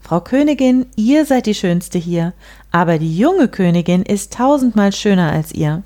Frau 0.01 0.21
Königin, 0.21 0.85
ihr 0.95 1.25
seid 1.25 1.47
die 1.47 1.55
Schönste 1.55 1.97
hier, 1.97 2.33
aber 2.71 2.99
die 2.99 3.17
junge 3.17 3.47
Königin 3.47 4.03
ist 4.03 4.33
tausendmal 4.33 4.93
schöner 4.93 5.31
als 5.31 5.51
ihr. 5.51 5.83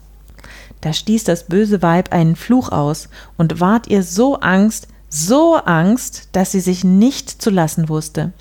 Da 0.82 0.94
stieß 0.94 1.24
das 1.24 1.48
böse 1.48 1.82
Weib 1.82 2.12
einen 2.12 2.36
Fluch 2.36 2.70
aus 2.70 3.10
und 3.38 3.60
ward 3.60 3.88
ihr 3.88 4.04
so 4.04 4.40
Angst, 4.40 4.88
So 5.10 5.56
Angst, 5.56 6.30
dass 6.34 6.52
sie 6.52 6.60
sich 6.60 6.84
nicht 6.84 7.30
zu 7.42 7.50
lassen 7.50 7.90
wusste. 7.90 8.32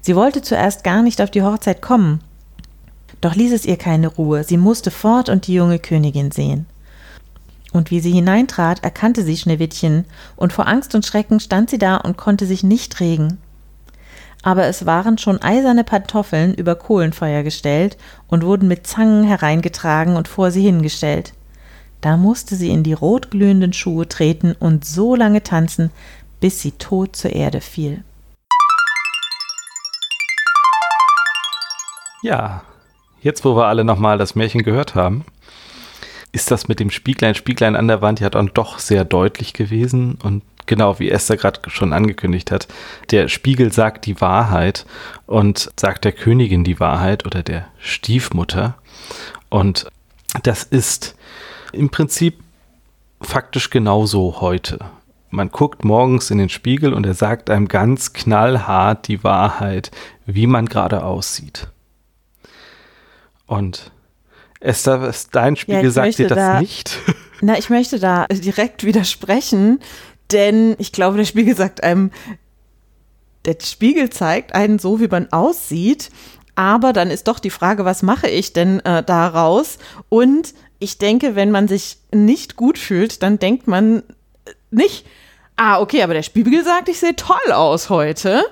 Sie 0.00 0.14
wollte 0.14 0.42
zuerst 0.42 0.84
gar 0.84 1.02
nicht 1.02 1.20
auf 1.20 1.30
die 1.30 1.42
Hochzeit 1.42 1.82
kommen. 1.82 2.20
Doch 3.20 3.34
ließ 3.34 3.52
es 3.52 3.66
ihr 3.66 3.76
keine 3.76 4.06
Ruhe, 4.06 4.44
sie 4.44 4.56
musste 4.56 4.92
fort 4.92 5.28
und 5.28 5.48
die 5.48 5.54
junge 5.54 5.80
Königin 5.80 6.30
sehen. 6.30 6.66
Und 7.72 7.90
wie 7.90 8.00
sie 8.00 8.12
hineintrat, 8.12 8.84
erkannte 8.84 9.24
sie 9.24 9.36
Schneewittchen, 9.36 10.04
und 10.36 10.52
vor 10.52 10.68
Angst 10.68 10.94
und 10.94 11.04
Schrecken 11.04 11.40
stand 11.40 11.68
sie 11.68 11.78
da 11.78 11.96
und 11.96 12.16
konnte 12.16 12.46
sich 12.46 12.62
nicht 12.62 13.00
regen. 13.00 13.38
Aber 14.42 14.66
es 14.66 14.86
waren 14.86 15.18
schon 15.18 15.42
eiserne 15.42 15.82
Pantoffeln 15.82 16.54
über 16.54 16.76
Kohlenfeuer 16.76 17.42
gestellt 17.42 17.98
und 18.28 18.44
wurden 18.44 18.68
mit 18.68 18.86
Zangen 18.86 19.24
hereingetragen 19.24 20.16
und 20.16 20.28
vor 20.28 20.52
sie 20.52 20.62
hingestellt. 20.62 21.32
Da 22.00 22.16
musste 22.16 22.54
sie 22.54 22.70
in 22.70 22.84
die 22.84 22.92
rotglühenden 22.92 23.72
Schuhe 23.72 24.08
treten 24.08 24.52
und 24.52 24.84
so 24.84 25.16
lange 25.16 25.42
tanzen, 25.42 25.90
bis 26.40 26.60
sie 26.60 26.72
tot 26.72 27.16
zur 27.16 27.32
Erde 27.32 27.60
fiel. 27.60 28.04
Ja, 32.22 32.62
jetzt 33.20 33.44
wo 33.44 33.56
wir 33.56 33.66
alle 33.66 33.84
nochmal 33.84 34.18
das 34.18 34.34
Märchen 34.34 34.62
gehört 34.62 34.94
haben, 34.94 35.24
ist 36.30 36.50
das 36.50 36.68
mit 36.68 36.78
dem 36.78 36.90
Spieglein, 36.90 37.34
Spieglein 37.34 37.74
an 37.74 37.88
der 37.88 38.02
Wand 38.02 38.20
ja 38.20 38.30
dann 38.30 38.50
doch 38.54 38.78
sehr 38.78 39.04
deutlich 39.04 39.52
gewesen. 39.52 40.18
Und 40.22 40.42
genau, 40.66 40.98
wie 41.00 41.10
Esther 41.10 41.36
gerade 41.36 41.68
schon 41.68 41.92
angekündigt 41.92 42.52
hat, 42.52 42.68
der 43.10 43.28
Spiegel 43.28 43.72
sagt 43.72 44.06
die 44.06 44.20
Wahrheit 44.20 44.86
und 45.26 45.70
sagt 45.78 46.04
der 46.04 46.12
Königin 46.12 46.62
die 46.62 46.78
Wahrheit 46.78 47.26
oder 47.26 47.42
der 47.42 47.66
Stiefmutter. 47.78 48.76
Und 49.48 49.88
das 50.42 50.62
ist 50.62 51.16
im 51.72 51.90
Prinzip 51.90 52.40
faktisch 53.20 53.70
genauso 53.70 54.40
heute. 54.40 54.78
Man 55.30 55.50
guckt 55.50 55.84
morgens 55.84 56.30
in 56.30 56.38
den 56.38 56.48
Spiegel 56.48 56.94
und 56.94 57.04
er 57.04 57.14
sagt 57.14 57.50
einem 57.50 57.68
ganz 57.68 58.12
knallhart 58.12 59.08
die 59.08 59.22
Wahrheit, 59.24 59.90
wie 60.24 60.46
man 60.46 60.66
gerade 60.66 61.04
aussieht. 61.04 61.68
Und 63.46 63.90
Esther, 64.60 65.12
dein 65.32 65.56
Spiegel 65.56 65.84
ja, 65.84 65.90
sagt 65.90 66.18
dir 66.18 66.28
das 66.28 66.38
da, 66.38 66.60
nicht? 66.60 66.98
Na, 67.40 67.58
ich 67.58 67.70
möchte 67.70 67.98
da 67.98 68.26
direkt 68.26 68.84
widersprechen, 68.84 69.80
denn 70.32 70.74
ich 70.78 70.92
glaube, 70.92 71.18
der 71.18 71.24
Spiegel 71.24 71.56
sagt 71.56 71.82
einem, 71.82 72.10
der 73.44 73.56
Spiegel 73.62 74.10
zeigt 74.10 74.54
einen 74.54 74.78
so, 74.78 75.00
wie 75.00 75.08
man 75.08 75.30
aussieht, 75.32 76.10
aber 76.54 76.92
dann 76.92 77.10
ist 77.10 77.28
doch 77.28 77.38
die 77.38 77.50
Frage, 77.50 77.84
was 77.84 78.02
mache 78.02 78.28
ich 78.28 78.52
denn 78.52 78.80
äh, 78.80 79.04
daraus? 79.04 79.78
Und 80.08 80.54
ich 80.78 80.98
denke, 80.98 81.34
wenn 81.34 81.50
man 81.50 81.68
sich 81.68 81.98
nicht 82.12 82.56
gut 82.56 82.78
fühlt, 82.78 83.22
dann 83.22 83.38
denkt 83.38 83.66
man 83.66 84.02
nicht, 84.70 85.06
ah, 85.56 85.80
okay, 85.80 86.02
aber 86.02 86.14
der 86.14 86.22
Spiegel 86.22 86.64
sagt, 86.64 86.88
ich 86.88 87.00
sehe 87.00 87.16
toll 87.16 87.52
aus 87.52 87.90
heute. 87.90 88.44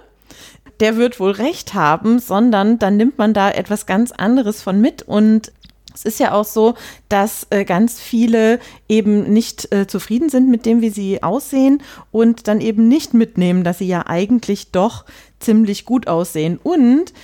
Der 0.81 0.97
wird 0.97 1.21
wohl 1.21 1.31
recht 1.31 1.73
haben, 1.73 2.19
sondern 2.19 2.79
dann 2.79 2.97
nimmt 2.97 3.17
man 3.17 3.33
da 3.33 3.51
etwas 3.51 3.87
ganz 3.87 4.13
anderes 4.13 4.61
von 4.61 4.81
mit 4.81 5.03
und 5.03 5.53
es 5.95 6.05
ist 6.05 6.21
ja 6.21 6.33
auch 6.33 6.45
so, 6.45 6.75
dass 7.09 7.47
äh, 7.49 7.65
ganz 7.65 7.99
viele 7.99 8.61
eben 8.87 9.33
nicht 9.33 9.73
äh, 9.73 9.87
zufrieden 9.87 10.29
sind 10.29 10.51
mit 10.51 10.67
dem, 10.67 10.83
wie 10.83 10.91
sie 10.91 11.23
aussehen 11.23 11.83
und 12.13 12.49
dann 12.49 12.61
eben 12.61 12.87
nicht 12.87 13.15
mitnehmen, 13.15 13.65
dass 13.65 13.79
sie 13.79 13.87
ja 13.87 14.07
eigentlich 14.07 14.73
doch 14.73 15.07
ziemlich 15.41 15.87
gut 15.87 16.07
aussehen. 16.07 16.61
Und 16.63 17.15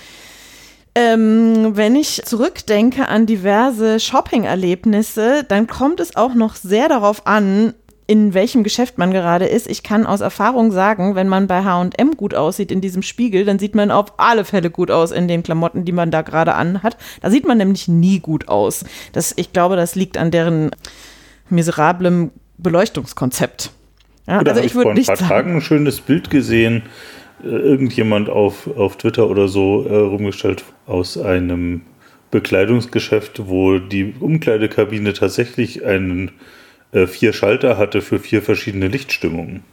ähm, 0.95 1.75
wenn 1.75 1.95
ich 1.95 2.21
zurückdenke 2.23 3.07
an 3.07 3.25
diverse 3.25 3.99
Shopping-Erlebnisse, 3.99 5.43
dann 5.47 5.67
kommt 5.67 5.99
es 5.99 6.15
auch 6.15 6.35
noch 6.35 6.55
sehr 6.55 6.87
darauf 6.87 7.25
an, 7.25 7.73
in 8.05 8.33
welchem 8.33 8.63
Geschäft 8.63 8.97
man 8.97 9.11
gerade 9.11 9.45
ist. 9.45 9.67
Ich 9.67 9.81
kann 9.81 10.05
aus 10.05 10.21
Erfahrung 10.21 10.71
sagen, 10.71 11.15
wenn 11.15 11.27
man 11.27 11.47
bei 11.47 11.63
HM 11.63 12.17
gut 12.17 12.35
aussieht 12.35 12.71
in 12.71 12.81
diesem 12.81 13.01
Spiegel, 13.01 13.45
dann 13.45 13.59
sieht 13.59 13.75
man 13.75 13.91
auf 13.91 14.13
alle 14.17 14.45
Fälle 14.45 14.69
gut 14.69 14.91
aus 14.91 15.11
in 15.11 15.27
den 15.27 15.41
Klamotten, 15.41 15.85
die 15.85 15.93
man 15.93 16.11
da 16.11 16.21
gerade 16.21 16.53
anhat. 16.53 16.97
Da 17.21 17.31
sieht 17.31 17.47
man 17.47 17.57
nämlich 17.57 17.87
nie 17.87 18.19
gut 18.19 18.47
aus. 18.47 18.83
Das, 19.13 19.33
ich 19.35 19.53
glaube, 19.53 19.75
das 19.75 19.95
liegt 19.95 20.17
an 20.17 20.31
deren 20.31 20.71
miserablem 21.49 22.31
Beleuchtungskonzept. 22.57 23.71
Ja, 24.27 24.39
also 24.39 24.61
ich 24.61 24.75
würde 24.75 24.93
nicht 24.93 25.07
sagen. 25.07 25.17
Ich 25.19 25.23
habe 25.23 25.25
vor 25.25 25.25
ein 25.25 25.27
paar 25.27 25.27
Tagen 25.27 25.55
ein 25.55 25.61
schönes 25.61 26.01
Bild 26.01 26.29
gesehen, 26.29 26.83
irgendjemand 27.43 28.29
auf, 28.29 28.67
auf 28.77 28.97
Twitter 28.97 29.29
oder 29.29 29.47
so 29.47 29.85
äh, 29.85 29.95
rumgestellt 29.95 30.63
aus 30.85 31.17
einem 31.17 31.81
Bekleidungsgeschäft, 32.31 33.47
wo 33.47 33.77
die 33.77 34.15
Umkleidekabine 34.19 35.13
tatsächlich 35.13 35.85
einen 35.85 36.31
äh, 36.91 37.07
vier 37.07 37.33
Schalter 37.33 37.77
hatte 37.77 38.01
für 38.01 38.19
vier 38.19 38.41
verschiedene 38.41 38.87
Lichtstimmungen. 38.87 39.63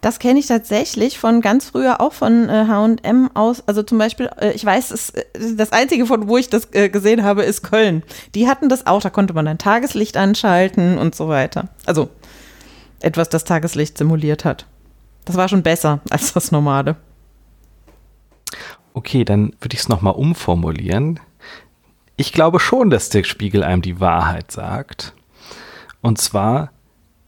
Das 0.00 0.18
kenne 0.18 0.38
ich 0.38 0.46
tatsächlich 0.46 1.18
von 1.18 1.40
ganz 1.40 1.70
früher 1.70 2.00
auch 2.00 2.12
von 2.12 2.48
H&M 2.50 3.30
aus. 3.34 3.62
Also 3.66 3.82
zum 3.82 3.98
Beispiel, 3.98 4.30
äh, 4.40 4.52
ich 4.52 4.64
weiß, 4.64 4.90
es, 4.90 5.10
äh, 5.10 5.24
das 5.56 5.72
einzige 5.72 6.06
von 6.06 6.28
wo 6.28 6.36
ich 6.36 6.48
das 6.48 6.68
äh, 6.72 6.88
gesehen 6.88 7.24
habe, 7.24 7.42
ist 7.42 7.62
Köln. 7.62 8.02
Die 8.34 8.48
hatten 8.48 8.68
das 8.68 8.86
auch, 8.86 9.02
da 9.02 9.10
konnte 9.10 9.34
man 9.34 9.48
ein 9.48 9.58
Tageslicht 9.58 10.16
anschalten 10.16 10.98
und 10.98 11.14
so 11.14 11.28
weiter. 11.28 11.68
Also 11.86 12.08
etwas, 13.00 13.28
das 13.28 13.44
Tageslicht 13.44 13.98
simuliert 13.98 14.44
hat. 14.44 14.66
Das 15.28 15.36
war 15.36 15.46
schon 15.46 15.62
besser 15.62 16.00
als 16.10 16.32
das 16.32 16.50
normale. 16.50 16.96
Okay, 18.94 19.24
dann 19.24 19.52
würde 19.60 19.74
ich 19.74 19.80
es 19.80 19.88
nochmal 19.88 20.14
umformulieren. 20.14 21.20
Ich 22.16 22.32
glaube 22.32 22.58
schon, 22.58 22.90
dass 22.90 23.10
der 23.10 23.22
Spiegel 23.22 23.62
einem 23.62 23.82
die 23.82 24.00
Wahrheit 24.00 24.50
sagt. 24.50 25.12
Und 26.00 26.18
zwar, 26.18 26.70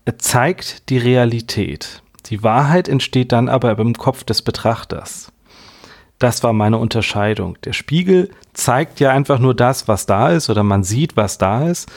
er 0.06 0.18
zeigt 0.18 0.88
die 0.88 0.96
Realität. 0.96 2.02
Die 2.26 2.42
Wahrheit 2.42 2.88
entsteht 2.88 3.32
dann 3.32 3.48
aber 3.50 3.78
im 3.78 3.94
Kopf 3.94 4.24
des 4.24 4.40
Betrachters. 4.42 5.30
Das 6.18 6.42
war 6.42 6.54
meine 6.54 6.78
Unterscheidung. 6.78 7.58
Der 7.64 7.74
Spiegel 7.74 8.30
zeigt 8.54 8.98
ja 8.98 9.10
einfach 9.10 9.38
nur 9.38 9.54
das, 9.54 9.88
was 9.88 10.06
da 10.06 10.30
ist, 10.30 10.48
oder 10.48 10.62
man 10.62 10.84
sieht, 10.84 11.16
was 11.16 11.36
da 11.36 11.68
ist. 11.68 11.90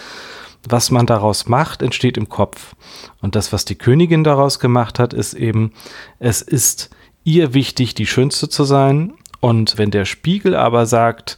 Was 0.67 0.91
man 0.91 1.05
daraus 1.05 1.47
macht, 1.47 1.81
entsteht 1.81 2.17
im 2.17 2.29
Kopf. 2.29 2.75
Und 3.21 3.35
das, 3.35 3.51
was 3.51 3.65
die 3.65 3.75
Königin 3.75 4.23
daraus 4.23 4.59
gemacht 4.59 4.97
hat, 4.97 5.13
ist 5.13 5.33
eben, 5.33 5.73
es 6.19 6.41
ist 6.41 6.89
ihr 7.23 7.53
wichtig, 7.53 7.95
die 7.95 8.05
Schönste 8.05 8.49
zu 8.49 8.63
sein. 8.63 9.13
Und 9.39 9.77
wenn 9.77 9.91
der 9.91 10.05
Spiegel 10.05 10.55
aber 10.55 10.85
sagt, 10.85 11.37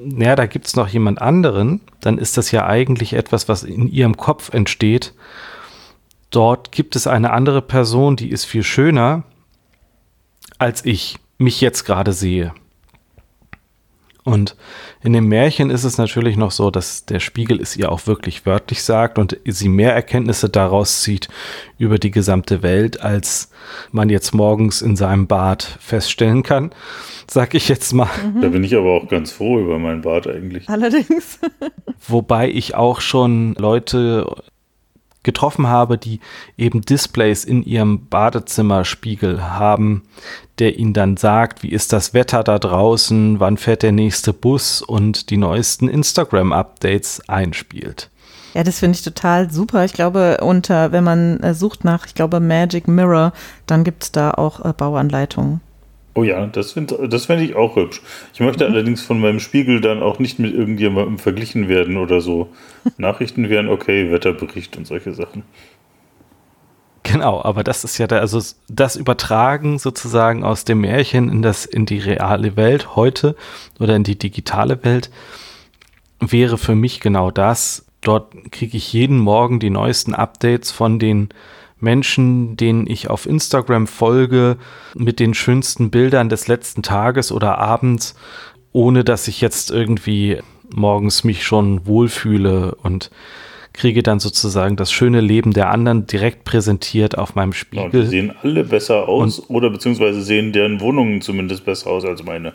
naja, 0.00 0.36
da 0.36 0.46
gibt 0.46 0.66
es 0.66 0.76
noch 0.76 0.88
jemand 0.88 1.20
anderen, 1.20 1.80
dann 2.00 2.18
ist 2.18 2.36
das 2.36 2.50
ja 2.50 2.66
eigentlich 2.66 3.12
etwas, 3.12 3.48
was 3.48 3.62
in 3.62 3.88
ihrem 3.88 4.16
Kopf 4.16 4.52
entsteht. 4.52 5.14
Dort 6.30 6.72
gibt 6.72 6.96
es 6.96 7.06
eine 7.06 7.32
andere 7.32 7.62
Person, 7.62 8.16
die 8.16 8.30
ist 8.30 8.44
viel 8.44 8.62
schöner, 8.62 9.22
als 10.58 10.84
ich 10.84 11.18
mich 11.38 11.60
jetzt 11.60 11.84
gerade 11.84 12.12
sehe. 12.12 12.52
Und 14.28 14.56
in 15.02 15.14
dem 15.14 15.26
Märchen 15.26 15.70
ist 15.70 15.84
es 15.84 15.96
natürlich 15.96 16.36
noch 16.36 16.50
so, 16.50 16.70
dass 16.70 17.06
der 17.06 17.18
Spiegel 17.18 17.62
es 17.62 17.76
ihr 17.76 17.90
auch 17.90 18.06
wirklich 18.06 18.44
wörtlich 18.44 18.82
sagt 18.82 19.18
und 19.18 19.38
sie 19.46 19.70
mehr 19.70 19.94
Erkenntnisse 19.94 20.50
daraus 20.50 21.00
zieht 21.00 21.28
über 21.78 21.98
die 21.98 22.10
gesamte 22.10 22.62
Welt, 22.62 23.00
als 23.00 23.50
man 23.90 24.10
jetzt 24.10 24.34
morgens 24.34 24.82
in 24.82 24.96
seinem 24.96 25.26
Bad 25.26 25.62
feststellen 25.80 26.42
kann, 26.42 26.72
sag 27.26 27.54
ich 27.54 27.68
jetzt 27.68 27.94
mal. 27.94 28.10
Mhm. 28.34 28.42
Da 28.42 28.48
bin 28.48 28.64
ich 28.64 28.76
aber 28.76 28.90
auch 28.90 29.08
ganz 29.08 29.32
froh 29.32 29.60
über 29.60 29.78
mein 29.78 30.02
Bad 30.02 30.26
eigentlich. 30.26 30.68
Allerdings. 30.68 31.38
Wobei 32.06 32.50
ich 32.50 32.74
auch 32.74 33.00
schon 33.00 33.54
Leute 33.54 34.26
getroffen 35.28 35.66
habe, 35.66 35.98
die 35.98 36.20
eben 36.56 36.80
Displays 36.80 37.44
in 37.44 37.62
ihrem 37.62 38.06
Badezimmerspiegel 38.06 39.42
haben, 39.42 40.04
der 40.58 40.78
ihnen 40.78 40.94
dann 40.94 41.18
sagt, 41.18 41.62
wie 41.62 41.68
ist 41.68 41.92
das 41.92 42.14
Wetter 42.14 42.42
da 42.42 42.58
draußen, 42.58 43.38
wann 43.38 43.58
fährt 43.58 43.82
der 43.82 43.92
nächste 43.92 44.32
Bus 44.32 44.80
und 44.80 45.28
die 45.28 45.36
neuesten 45.36 45.86
Instagram-Updates 45.86 47.28
einspielt. 47.28 48.08
Ja, 48.54 48.64
das 48.64 48.78
finde 48.78 48.96
ich 48.96 49.04
total 49.04 49.50
super. 49.50 49.84
Ich 49.84 49.92
glaube, 49.92 50.38
unter, 50.40 50.92
wenn 50.92 51.04
man 51.04 51.40
äh, 51.40 51.52
sucht 51.52 51.84
nach, 51.84 52.06
ich 52.06 52.14
glaube, 52.14 52.40
Magic 52.40 52.88
Mirror, 52.88 53.34
dann 53.66 53.84
gibt 53.84 54.04
es 54.04 54.12
da 54.12 54.30
auch 54.30 54.64
äh, 54.64 54.72
Bauanleitungen. 54.72 55.60
Oh 56.14 56.24
ja, 56.24 56.46
das 56.46 56.72
finde 56.72 57.08
das 57.08 57.26
find 57.26 57.42
ich 57.42 57.54
auch 57.54 57.76
hübsch. 57.76 58.02
Ich 58.34 58.40
möchte 58.40 58.66
mhm. 58.66 58.74
allerdings 58.74 59.02
von 59.02 59.20
meinem 59.20 59.40
Spiegel 59.40 59.80
dann 59.80 60.02
auch 60.02 60.18
nicht 60.18 60.38
mit 60.38 60.54
irgendjemandem 60.54 61.18
verglichen 61.18 61.68
werden 61.68 61.96
oder 61.96 62.20
so. 62.20 62.48
Nachrichten 62.96 63.48
wären 63.48 63.68
okay, 63.68 64.10
Wetterbericht 64.10 64.76
und 64.76 64.86
solche 64.86 65.14
Sachen. 65.14 65.44
Genau, 67.04 67.42
aber 67.42 67.64
das 67.64 67.84
ist 67.84 67.96
ja 67.96 68.06
da, 68.06 68.18
also 68.18 68.40
das 68.68 68.96
Übertragen 68.96 69.78
sozusagen 69.78 70.44
aus 70.44 70.64
dem 70.64 70.82
Märchen 70.82 71.30
in 71.30 71.40
das, 71.40 71.64
in 71.64 71.86
die 71.86 71.98
reale 71.98 72.56
Welt 72.56 72.96
heute 72.96 73.34
oder 73.78 73.96
in 73.96 74.04
die 74.04 74.18
digitale 74.18 74.84
Welt 74.84 75.10
wäre 76.20 76.58
für 76.58 76.74
mich 76.74 77.00
genau 77.00 77.30
das. 77.30 77.86
Dort 78.02 78.34
kriege 78.52 78.76
ich 78.76 78.92
jeden 78.92 79.18
Morgen 79.18 79.58
die 79.58 79.70
neuesten 79.70 80.14
Updates 80.14 80.70
von 80.70 80.98
den 80.98 81.30
Menschen, 81.80 82.56
denen 82.56 82.86
ich 82.86 83.08
auf 83.10 83.26
Instagram 83.26 83.86
folge, 83.86 84.56
mit 84.94 85.20
den 85.20 85.34
schönsten 85.34 85.90
Bildern 85.90 86.28
des 86.28 86.48
letzten 86.48 86.82
Tages 86.82 87.32
oder 87.32 87.58
Abends, 87.58 88.14
ohne 88.72 89.04
dass 89.04 89.28
ich 89.28 89.40
jetzt 89.40 89.70
irgendwie 89.70 90.38
morgens 90.74 91.24
mich 91.24 91.44
schon 91.44 91.86
wohlfühle 91.86 92.74
und 92.82 93.10
kriege 93.78 94.02
dann 94.02 94.18
sozusagen 94.18 94.76
das 94.76 94.90
schöne 94.90 95.20
Leben 95.20 95.52
der 95.52 95.70
anderen 95.70 96.06
direkt 96.06 96.44
präsentiert 96.44 97.16
auf 97.16 97.36
meinem 97.36 97.52
Spiegel. 97.52 97.84
Ja, 97.84 98.00
die 98.00 98.06
sehen 98.06 98.34
alle 98.42 98.64
besser 98.64 99.08
aus 99.08 99.38
und, 99.38 99.54
oder 99.54 99.70
beziehungsweise 99.70 100.20
sehen 100.22 100.52
deren 100.52 100.80
Wohnungen 100.80 101.20
zumindest 101.20 101.64
besser 101.64 101.90
aus 101.90 102.04
als 102.04 102.24
meine. 102.24 102.54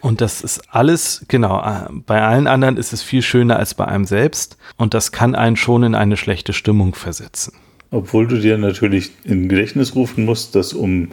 Und 0.00 0.20
das 0.20 0.40
ist 0.40 0.62
alles, 0.74 1.24
genau, 1.28 1.60
äh, 1.60 1.90
bei 2.06 2.22
allen 2.22 2.46
anderen 2.46 2.78
ist 2.78 2.92
es 2.92 3.02
viel 3.02 3.22
schöner 3.22 3.58
als 3.58 3.74
bei 3.74 3.84
einem 3.84 4.06
selbst 4.06 4.56
und 4.76 4.94
das 4.94 5.12
kann 5.12 5.34
einen 5.34 5.56
schon 5.56 5.82
in 5.82 5.94
eine 5.94 6.16
schlechte 6.16 6.52
Stimmung 6.52 6.94
versetzen. 6.94 7.54
Obwohl 7.94 8.26
du 8.26 8.40
dir 8.40 8.58
natürlich 8.58 9.12
in 9.22 9.48
Gedächtnis 9.48 9.94
rufen 9.94 10.24
musst, 10.24 10.56
dass 10.56 10.72
um, 10.72 11.10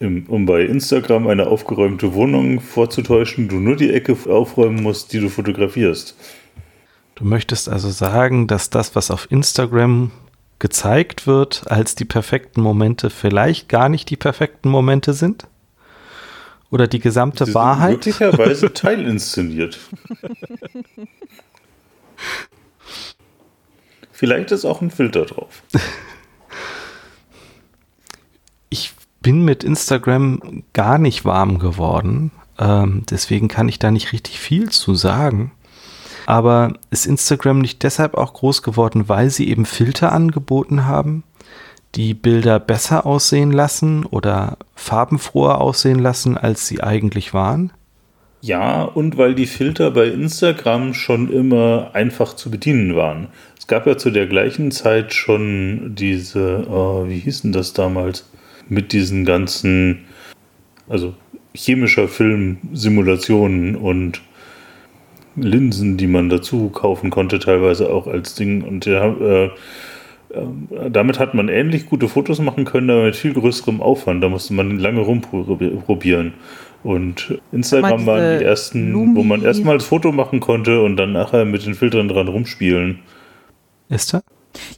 um 0.00 0.46
bei 0.46 0.62
Instagram 0.62 1.26
eine 1.26 1.48
aufgeräumte 1.48 2.14
Wohnung 2.14 2.62
vorzutäuschen, 2.62 3.46
du 3.48 3.56
nur 3.56 3.76
die 3.76 3.92
Ecke 3.92 4.16
aufräumen 4.26 4.82
musst, 4.82 5.12
die 5.12 5.20
du 5.20 5.28
fotografierst. 5.28 6.16
Du 7.14 7.26
möchtest 7.26 7.68
also 7.68 7.90
sagen, 7.90 8.46
dass 8.46 8.70
das, 8.70 8.96
was 8.96 9.10
auf 9.10 9.30
Instagram 9.30 10.10
gezeigt 10.58 11.26
wird, 11.26 11.64
als 11.70 11.94
die 11.94 12.06
perfekten 12.06 12.62
Momente 12.62 13.10
vielleicht 13.10 13.68
gar 13.68 13.90
nicht 13.90 14.08
die 14.08 14.16
perfekten 14.16 14.70
Momente 14.70 15.12
sind? 15.12 15.46
Oder 16.70 16.86
die 16.86 17.00
gesamte 17.00 17.44
Sie 17.44 17.52
Wahrheit? 17.52 17.96
Möglicherweise 17.96 18.72
teilinszeniert. 18.72 19.78
vielleicht 24.18 24.50
ist 24.50 24.64
auch 24.64 24.82
ein 24.82 24.90
Filter 24.90 25.24
drauf. 25.24 25.62
Ich 28.70 28.92
bin 29.22 29.46
mit 29.46 29.64
Instagram 29.64 30.62
gar 30.74 30.98
nicht 30.98 31.24
warm 31.24 31.58
geworden. 31.58 32.32
Ähm, 32.58 33.04
deswegen 33.08 33.48
kann 33.48 33.66
ich 33.66 33.78
da 33.78 33.90
nicht 33.90 34.12
richtig 34.12 34.38
viel 34.38 34.68
zu 34.68 34.94
sagen. 34.94 35.52
Aber 36.26 36.74
ist 36.90 37.06
Instagram 37.06 37.60
nicht 37.60 37.82
deshalb 37.82 38.14
auch 38.14 38.34
groß 38.34 38.62
geworden, 38.62 39.08
weil 39.08 39.30
sie 39.30 39.48
eben 39.48 39.64
Filter 39.64 40.12
angeboten 40.12 40.84
haben, 40.84 41.24
die 41.94 42.12
Bilder 42.12 42.60
besser 42.60 43.06
aussehen 43.06 43.52
lassen 43.52 44.04
oder 44.04 44.58
farbenfroher 44.74 45.62
aussehen 45.62 45.98
lassen, 45.98 46.36
als 46.36 46.66
sie 46.66 46.82
eigentlich 46.82 47.32
waren? 47.32 47.72
Ja, 48.40 48.82
und 48.82 49.16
weil 49.16 49.34
die 49.34 49.46
Filter 49.46 49.90
bei 49.90 50.06
Instagram 50.06 50.94
schon 50.94 51.32
immer 51.32 51.90
einfach 51.94 52.34
zu 52.34 52.50
bedienen 52.50 52.94
waren. 52.94 53.28
Es 53.68 53.70
gab 53.70 53.86
ja 53.86 53.98
zu 53.98 54.08
der 54.08 54.26
gleichen 54.26 54.70
Zeit 54.70 55.12
schon 55.12 55.94
diese, 55.94 56.64
oh, 56.70 57.06
wie 57.06 57.18
hießen 57.18 57.52
das 57.52 57.74
damals? 57.74 58.26
Mit 58.70 58.94
diesen 58.94 59.26
ganzen, 59.26 60.06
also 60.88 61.12
chemischer 61.54 62.08
Filmsimulationen 62.08 63.76
und 63.76 64.22
Linsen, 65.36 65.98
die 65.98 66.06
man 66.06 66.30
dazu 66.30 66.70
kaufen 66.70 67.10
konnte, 67.10 67.40
teilweise 67.40 67.90
auch 67.90 68.06
als 68.06 68.34
Ding. 68.34 68.62
Und 68.62 68.86
ja, 68.86 69.06
äh, 69.06 69.44
äh, 69.44 69.50
damit 70.90 71.18
hat 71.18 71.34
man 71.34 71.50
ähnlich 71.50 71.84
gute 71.84 72.08
Fotos 72.08 72.40
machen 72.40 72.64
können, 72.64 72.88
aber 72.88 73.04
mit 73.04 73.16
viel 73.16 73.34
größerem 73.34 73.82
Aufwand. 73.82 74.24
Da 74.24 74.30
musste 74.30 74.54
man 74.54 74.78
lange 74.78 75.00
rumprobieren. 75.00 76.32
Und 76.82 77.38
Instagram 77.52 78.06
waren 78.06 78.38
die 78.38 78.46
ersten, 78.46 78.92
Lumi. 78.92 79.14
wo 79.14 79.24
man 79.24 79.42
erstmal 79.42 79.76
das 79.76 79.86
Foto 79.86 80.10
machen 80.10 80.40
konnte 80.40 80.80
und 80.80 80.96
dann 80.96 81.12
nachher 81.12 81.44
mit 81.44 81.66
den 81.66 81.74
Filtern 81.74 82.08
dran 82.08 82.28
rumspielen. 82.28 83.00
Ist 83.88 84.14
er? 84.14 84.22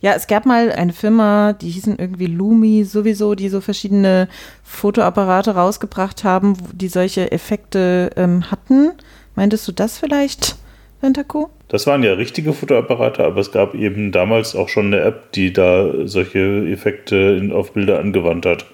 Ja, 0.01 0.15
es 0.15 0.27
gab 0.27 0.47
mal 0.47 0.73
eine 0.73 0.93
Firma, 0.93 1.53
die 1.53 1.71
hießen 1.71 1.99
irgendwie 1.99 2.27
Lumi 2.27 2.85
sowieso, 2.85 3.35
die 3.35 3.49
so 3.49 3.61
verschiedene 3.61 4.29
Fotoapparate 4.63 5.55
rausgebracht 5.55 6.25
haben, 6.25 6.57
die 6.73 6.89
solche 6.89 7.31
Effekte 7.33 8.11
ähm, 8.17 8.51
hatten. 8.51 8.93
Meintest 9.37 9.67
du 9.69 9.73
das 9.73 9.99
vielleicht, 9.99 10.57
Ventaco? 11.01 11.51
Das 11.69 11.87
waren 11.87 12.03
ja 12.03 12.15
richtige 12.15 12.53
Fotoapparate, 12.53 13.25
aber 13.25 13.41
es 13.41 13.53
gab 13.53 13.75
eben 13.75 14.13
damals 14.13 14.57
auch 14.57 14.69
schon 14.69 14.87
eine 14.87 15.01
App, 15.01 15.33
die 15.33 15.53
da 15.53 15.89
solche 16.05 16.67
Effekte 16.69 17.17
in, 17.17 17.53
auf 17.53 17.73
Bilder 17.73 18.01
angewandt 18.01 18.45
hat. 18.45 18.67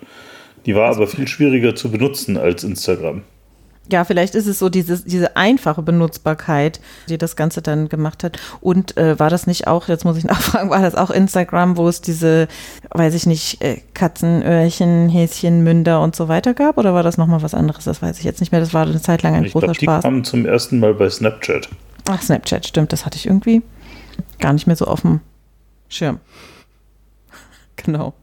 Die 0.64 0.74
war 0.74 0.94
aber 0.94 1.06
viel 1.06 1.28
schwieriger 1.28 1.76
zu 1.76 1.90
benutzen 1.90 2.36
als 2.36 2.64
Instagram. 2.64 3.22
Ja, 3.90 4.04
vielleicht 4.04 4.34
ist 4.34 4.46
es 4.46 4.58
so 4.58 4.68
diese, 4.68 4.98
diese 4.98 5.36
einfache 5.36 5.82
Benutzbarkeit, 5.82 6.80
die 7.08 7.18
das 7.18 7.36
Ganze 7.36 7.62
dann 7.62 7.88
gemacht 7.88 8.24
hat. 8.24 8.38
Und 8.60 8.96
äh, 8.96 9.18
war 9.18 9.30
das 9.30 9.46
nicht 9.46 9.66
auch, 9.66 9.88
jetzt 9.88 10.04
muss 10.04 10.16
ich 10.16 10.24
nachfragen, 10.24 10.70
war 10.70 10.82
das 10.82 10.94
auch 10.94 11.10
Instagram, 11.10 11.76
wo 11.76 11.88
es 11.88 12.00
diese, 12.00 12.48
weiß 12.90 13.14
ich 13.14 13.26
nicht, 13.26 13.62
äh, 13.62 13.80
Katzenöhrchen, 13.94 15.08
Häschen, 15.08 15.62
Münder 15.62 16.02
und 16.02 16.16
so 16.16 16.28
weiter 16.28 16.54
gab? 16.54 16.78
Oder 16.78 16.94
war 16.94 17.02
das 17.02 17.16
nochmal 17.16 17.42
was 17.42 17.54
anderes? 17.54 17.84
Das 17.84 18.02
weiß 18.02 18.18
ich 18.18 18.24
jetzt 18.24 18.40
nicht 18.40 18.52
mehr. 18.52 18.60
Das 18.60 18.74
war 18.74 18.86
eine 18.86 19.00
Zeit 19.00 19.22
lang 19.22 19.34
ein 19.34 19.44
ich 19.44 19.52
großer 19.52 19.66
glaub, 19.66 19.76
Spaß. 19.76 20.02
Die 20.02 20.08
kamen 20.08 20.24
zum 20.24 20.46
ersten 20.46 20.80
Mal 20.80 20.94
bei 20.94 21.08
Snapchat. 21.08 21.68
Ach, 22.08 22.22
Snapchat, 22.22 22.66
stimmt. 22.66 22.92
Das 22.92 23.06
hatte 23.06 23.16
ich 23.16 23.26
irgendwie 23.26 23.62
gar 24.38 24.52
nicht 24.52 24.66
mehr 24.66 24.76
so 24.76 24.86
auf 24.86 25.02
dem 25.02 25.20
Schirm. 25.88 26.20
genau. 27.76 28.14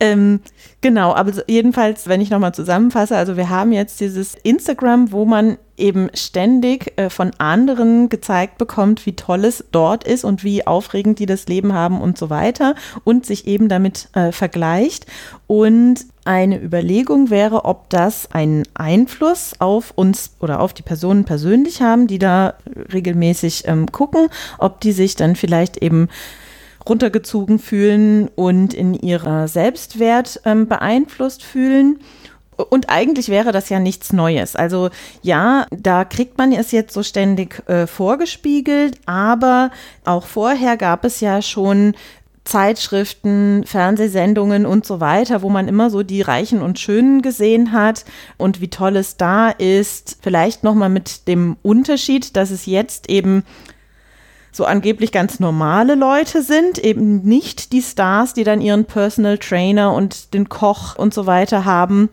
Ähm, 0.00 0.40
Genau, 0.84 1.14
aber 1.14 1.32
jedenfalls, 1.46 2.08
wenn 2.08 2.20
ich 2.20 2.28
nochmal 2.28 2.52
zusammenfasse, 2.52 3.16
also 3.16 3.38
wir 3.38 3.48
haben 3.48 3.72
jetzt 3.72 4.00
dieses 4.00 4.34
Instagram, 4.34 5.12
wo 5.12 5.24
man 5.24 5.56
eben 5.78 6.10
ständig 6.12 6.92
äh, 6.98 7.08
von 7.08 7.30
anderen 7.38 8.10
gezeigt 8.10 8.58
bekommt, 8.58 9.06
wie 9.06 9.16
toll 9.16 9.46
es 9.46 9.64
dort 9.72 10.04
ist 10.04 10.24
und 10.24 10.44
wie 10.44 10.66
aufregend 10.66 11.20
die 11.20 11.24
das 11.24 11.46
Leben 11.46 11.72
haben 11.72 12.02
und 12.02 12.18
so 12.18 12.28
weiter 12.28 12.74
und 13.02 13.24
sich 13.24 13.46
eben 13.46 13.70
damit 13.70 14.08
äh, 14.12 14.30
vergleicht. 14.30 15.06
Und 15.46 16.04
eine 16.26 16.62
Überlegung 16.62 17.30
wäre, 17.30 17.64
ob 17.64 17.88
das 17.88 18.30
einen 18.32 18.64
Einfluss 18.74 19.54
auf 19.60 19.90
uns 19.94 20.32
oder 20.40 20.60
auf 20.60 20.74
die 20.74 20.82
Personen 20.82 21.24
persönlich 21.24 21.80
haben, 21.80 22.08
die 22.08 22.18
da 22.18 22.58
regelmäßig 22.92 23.66
ähm, 23.68 23.90
gucken, 23.90 24.28
ob 24.58 24.82
die 24.82 24.92
sich 24.92 25.16
dann 25.16 25.34
vielleicht 25.34 25.78
eben 25.78 26.10
runtergezogen 26.88 27.58
fühlen 27.58 28.28
und 28.34 28.74
in 28.74 28.94
ihrer 28.94 29.48
Selbstwert 29.48 30.40
ähm, 30.44 30.68
beeinflusst 30.68 31.42
fühlen. 31.42 32.00
Und 32.56 32.88
eigentlich 32.88 33.28
wäre 33.28 33.50
das 33.50 33.68
ja 33.68 33.80
nichts 33.80 34.12
Neues. 34.12 34.54
Also 34.54 34.90
ja, 35.22 35.66
da 35.70 36.04
kriegt 36.04 36.38
man 36.38 36.52
es 36.52 36.70
jetzt 36.70 36.94
so 36.94 37.02
ständig 37.02 37.68
äh, 37.68 37.86
vorgespiegelt, 37.86 38.98
aber 39.06 39.70
auch 40.04 40.24
vorher 40.24 40.76
gab 40.76 41.04
es 41.04 41.20
ja 41.20 41.42
schon 41.42 41.94
Zeitschriften, 42.44 43.64
Fernsehsendungen 43.64 44.66
und 44.66 44.84
so 44.84 45.00
weiter, 45.00 45.40
wo 45.40 45.48
man 45.48 45.66
immer 45.66 45.88
so 45.88 46.02
die 46.02 46.20
Reichen 46.20 46.60
und 46.60 46.78
Schönen 46.78 47.22
gesehen 47.22 47.72
hat 47.72 48.04
und 48.36 48.60
wie 48.60 48.68
toll 48.68 48.96
es 48.96 49.16
da 49.16 49.48
ist. 49.48 50.18
Vielleicht 50.20 50.62
nochmal 50.62 50.90
mit 50.90 51.26
dem 51.26 51.56
Unterschied, 51.62 52.36
dass 52.36 52.50
es 52.50 52.66
jetzt 52.66 53.08
eben 53.08 53.44
so 54.54 54.64
angeblich 54.64 55.12
ganz 55.12 55.40
normale 55.40 55.96
Leute 55.96 56.42
sind, 56.42 56.78
eben 56.78 57.22
nicht 57.22 57.72
die 57.72 57.82
Stars, 57.82 58.34
die 58.34 58.44
dann 58.44 58.60
ihren 58.60 58.84
Personal 58.84 59.36
Trainer 59.38 59.92
und 59.92 60.32
den 60.32 60.48
Koch 60.48 60.96
und 60.96 61.12
so 61.12 61.26
weiter 61.26 61.64
haben 61.64 62.08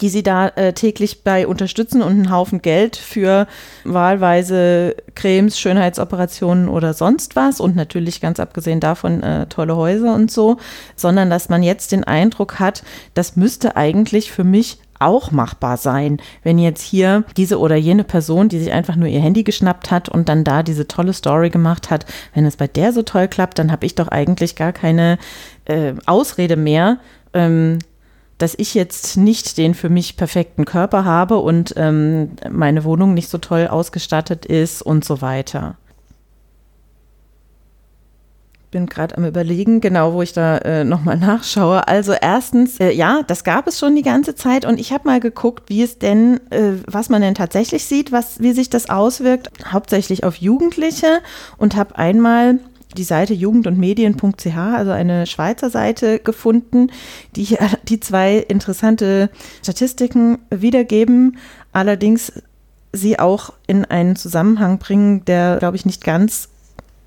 die 0.00 0.08
sie 0.08 0.22
da 0.22 0.48
äh, 0.48 0.72
täglich 0.72 1.22
bei 1.22 1.46
unterstützen 1.46 2.02
und 2.02 2.12
einen 2.12 2.30
Haufen 2.30 2.60
Geld 2.60 2.96
für 2.96 3.46
wahlweise 3.84 4.96
Cremes, 5.14 5.58
Schönheitsoperationen 5.58 6.68
oder 6.68 6.92
sonst 6.92 7.36
was 7.36 7.60
und 7.60 7.76
natürlich 7.76 8.20
ganz 8.20 8.40
abgesehen 8.40 8.80
davon 8.80 9.22
äh, 9.22 9.46
tolle 9.46 9.76
Häuser 9.76 10.14
und 10.14 10.30
so, 10.30 10.58
sondern 10.96 11.30
dass 11.30 11.48
man 11.48 11.62
jetzt 11.62 11.92
den 11.92 12.04
Eindruck 12.04 12.58
hat, 12.58 12.82
das 13.14 13.36
müsste 13.36 13.76
eigentlich 13.76 14.30
für 14.32 14.44
mich 14.44 14.78
auch 14.98 15.30
machbar 15.30 15.76
sein, 15.76 16.18
wenn 16.42 16.58
jetzt 16.58 16.82
hier 16.82 17.24
diese 17.36 17.58
oder 17.58 17.76
jene 17.76 18.04
Person, 18.04 18.48
die 18.48 18.58
sich 18.58 18.72
einfach 18.72 18.96
nur 18.96 19.08
ihr 19.08 19.20
Handy 19.20 19.44
geschnappt 19.44 19.90
hat 19.90 20.08
und 20.08 20.28
dann 20.28 20.44
da 20.44 20.62
diese 20.62 20.88
tolle 20.88 21.12
Story 21.12 21.50
gemacht 21.50 21.90
hat, 21.90 22.06
wenn 22.34 22.44
es 22.44 22.56
bei 22.56 22.66
der 22.66 22.92
so 22.92 23.02
toll 23.02 23.28
klappt, 23.28 23.58
dann 23.58 23.72
habe 23.72 23.86
ich 23.86 23.94
doch 23.94 24.08
eigentlich 24.08 24.56
gar 24.56 24.72
keine 24.72 25.18
äh, 25.64 25.94
Ausrede 26.06 26.56
mehr, 26.56 26.98
ähm, 27.32 27.78
dass 28.38 28.54
ich 28.58 28.74
jetzt 28.74 29.16
nicht 29.16 29.56
den 29.56 29.74
für 29.74 29.88
mich 29.88 30.16
perfekten 30.16 30.64
Körper 30.64 31.04
habe 31.04 31.38
und 31.38 31.74
ähm, 31.76 32.32
meine 32.50 32.84
Wohnung 32.84 33.14
nicht 33.14 33.30
so 33.30 33.38
toll 33.38 33.66
ausgestattet 33.66 34.44
ist 34.44 34.82
und 34.82 35.04
so 35.04 35.22
weiter 35.22 35.76
bin 38.76 38.84
gerade 38.84 39.16
am 39.16 39.24
Überlegen, 39.24 39.80
genau, 39.80 40.12
wo 40.12 40.20
ich 40.20 40.34
da 40.34 40.58
äh, 40.58 40.84
nochmal 40.84 41.16
nachschaue. 41.16 41.88
Also 41.88 42.12
erstens, 42.12 42.78
äh, 42.78 42.90
ja, 42.90 43.22
das 43.26 43.42
gab 43.42 43.66
es 43.66 43.78
schon 43.78 43.96
die 43.96 44.02
ganze 44.02 44.34
Zeit 44.34 44.66
und 44.66 44.78
ich 44.78 44.92
habe 44.92 45.08
mal 45.08 45.18
geguckt, 45.18 45.70
wie 45.70 45.82
es 45.82 45.98
denn, 45.98 46.40
äh, 46.50 46.72
was 46.86 47.08
man 47.08 47.22
denn 47.22 47.34
tatsächlich 47.34 47.86
sieht, 47.86 48.12
was, 48.12 48.38
wie 48.40 48.52
sich 48.52 48.68
das 48.68 48.90
auswirkt, 48.90 49.48
hauptsächlich 49.72 50.24
auf 50.24 50.36
Jugendliche 50.36 51.20
und 51.56 51.74
habe 51.74 51.96
einmal 51.96 52.58
die 52.98 53.04
Seite 53.04 53.32
jugend- 53.32 53.66
und 53.66 53.78
medien.ch, 53.78 54.54
also 54.54 54.90
eine 54.90 55.26
Schweizer 55.26 55.70
Seite 55.70 56.18
gefunden, 56.18 56.88
die, 57.34 57.56
die 57.88 58.00
zwei 58.00 58.36
interessante 58.36 59.30
Statistiken 59.62 60.36
wiedergeben, 60.50 61.38
allerdings 61.72 62.30
sie 62.92 63.18
auch 63.18 63.54
in 63.66 63.86
einen 63.86 64.16
Zusammenhang 64.16 64.78
bringen, 64.78 65.24
der, 65.24 65.56
glaube 65.60 65.76
ich, 65.76 65.86
nicht 65.86 66.04
ganz 66.04 66.50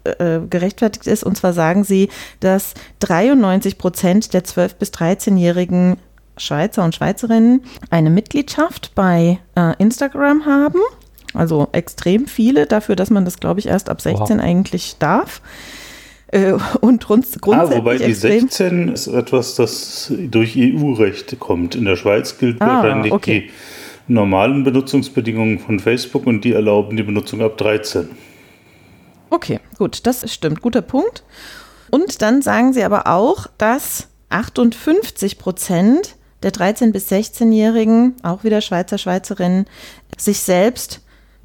äh, 0.04 0.40
gerechtfertigt 0.50 1.08
ist. 1.08 1.24
Und 1.24 1.38
zwar 1.38 1.54
sagen 1.54 1.84
sie, 1.84 2.10
dass 2.40 2.74
93 3.00 3.78
Prozent 3.78 4.34
der 4.34 4.44
12- 4.44 4.76
bis 4.78 4.92
13-jährigen 4.92 5.98
Schweizer 6.38 6.84
und 6.84 6.96
Schweizerinnen 6.96 7.62
eine 7.90 8.10
Mitgliedschaft 8.10 8.92
bei 8.96 9.40
äh, 9.56 9.74
Instagram 9.78 10.46
haben. 10.46 10.80
Also 11.34 11.68
extrem 11.74 12.28
viele 12.28 12.66
dafür, 12.66 12.96
dass 12.96 13.10
man 13.10 13.26
das, 13.26 13.40
glaube 13.40 13.60
ich, 13.60 13.68
erst 13.68 13.90
ab 13.90 14.02
16 14.02 14.38
wow. 14.38 14.44
eigentlich 14.44 14.96
darf. 15.00 15.42
äh, 16.32 16.54
und 16.82 17.06
grundsätzlich. 17.06 17.54
Ah, 17.54 17.70
wobei 17.70 17.98
die 17.98 18.14
16 18.14 18.90
ist 18.90 19.08
etwas, 19.08 19.56
das 19.56 20.12
durch 20.18 20.56
EU-Recht 20.58 21.40
kommt. 21.40 21.76
In 21.76 21.86
der 21.86 21.96
Schweiz 21.96 22.38
gilt 22.38 22.62
ah, 22.62 22.68
wahrscheinlich 22.68 23.12
okay. 23.12 23.50
die 24.08 24.14
normalen 24.14 24.64
Benutzungsbedingungen 24.64 25.60
von 25.60 25.80
Facebook 25.80 26.26
und 26.26 26.44
die 26.44 26.54
erlauben 26.54 26.98
die 26.98 27.04
Benutzung 27.04 27.42
ab 27.42 27.58
13. 27.58 28.10
Okay, 29.30 29.60
gut, 29.78 30.06
das 30.06 30.32
stimmt. 30.32 30.62
Guter 30.62 30.82
Punkt. 30.82 31.24
Und 31.92 32.22
dann 32.22 32.42
sagen 32.42 32.74
sie 32.74 32.84
aber 32.84 33.08
auch, 33.08 33.48
dass 33.58 34.08
58 34.30 35.38
Prozent 35.40 36.16
der 36.44 36.52
13- 36.52 36.92
bis 36.92 37.12
16-Jährigen, 37.12 38.16
auch 38.24 38.44
wieder 38.44 38.62
Schweizer, 38.62 38.98
Schweizerinnen, 38.98 39.66
sich 40.18 40.40
selbst 40.40 41.02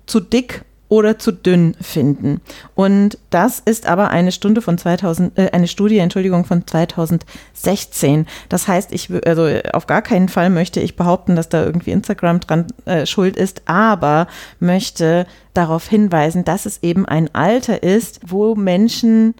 zu 0.06 0.20
dick 0.20 0.64
oder 0.88 1.18
zu 1.18 1.32
dünn 1.32 1.74
finden. 1.80 2.40
Und 2.74 3.18
das 3.30 3.60
ist 3.60 3.86
aber 3.86 4.10
eine 4.10 4.32
Stunde 4.32 4.62
von 4.62 4.78
2000, 4.78 5.38
äh, 5.38 5.50
eine 5.52 5.66
Studie, 5.66 5.98
Entschuldigung, 5.98 6.44
von 6.44 6.66
2016. 6.66 8.26
Das 8.48 8.68
heißt, 8.68 8.92
ich, 8.92 9.10
also 9.26 9.48
auf 9.72 9.86
gar 9.86 10.02
keinen 10.02 10.28
Fall 10.28 10.50
möchte 10.50 10.80
ich 10.80 10.96
behaupten, 10.96 11.36
dass 11.36 11.48
da 11.48 11.64
irgendwie 11.64 11.90
Instagram 11.90 12.40
dran 12.40 12.66
äh, 12.84 13.06
schuld 13.06 13.36
ist, 13.36 13.62
aber 13.66 14.26
möchte 14.60 15.26
darauf 15.54 15.88
hinweisen, 15.88 16.44
dass 16.44 16.66
es 16.66 16.82
eben 16.82 17.06
ein 17.06 17.34
Alter 17.34 17.82
ist, 17.82 18.20
wo 18.26 18.54
Menschen 18.54 19.34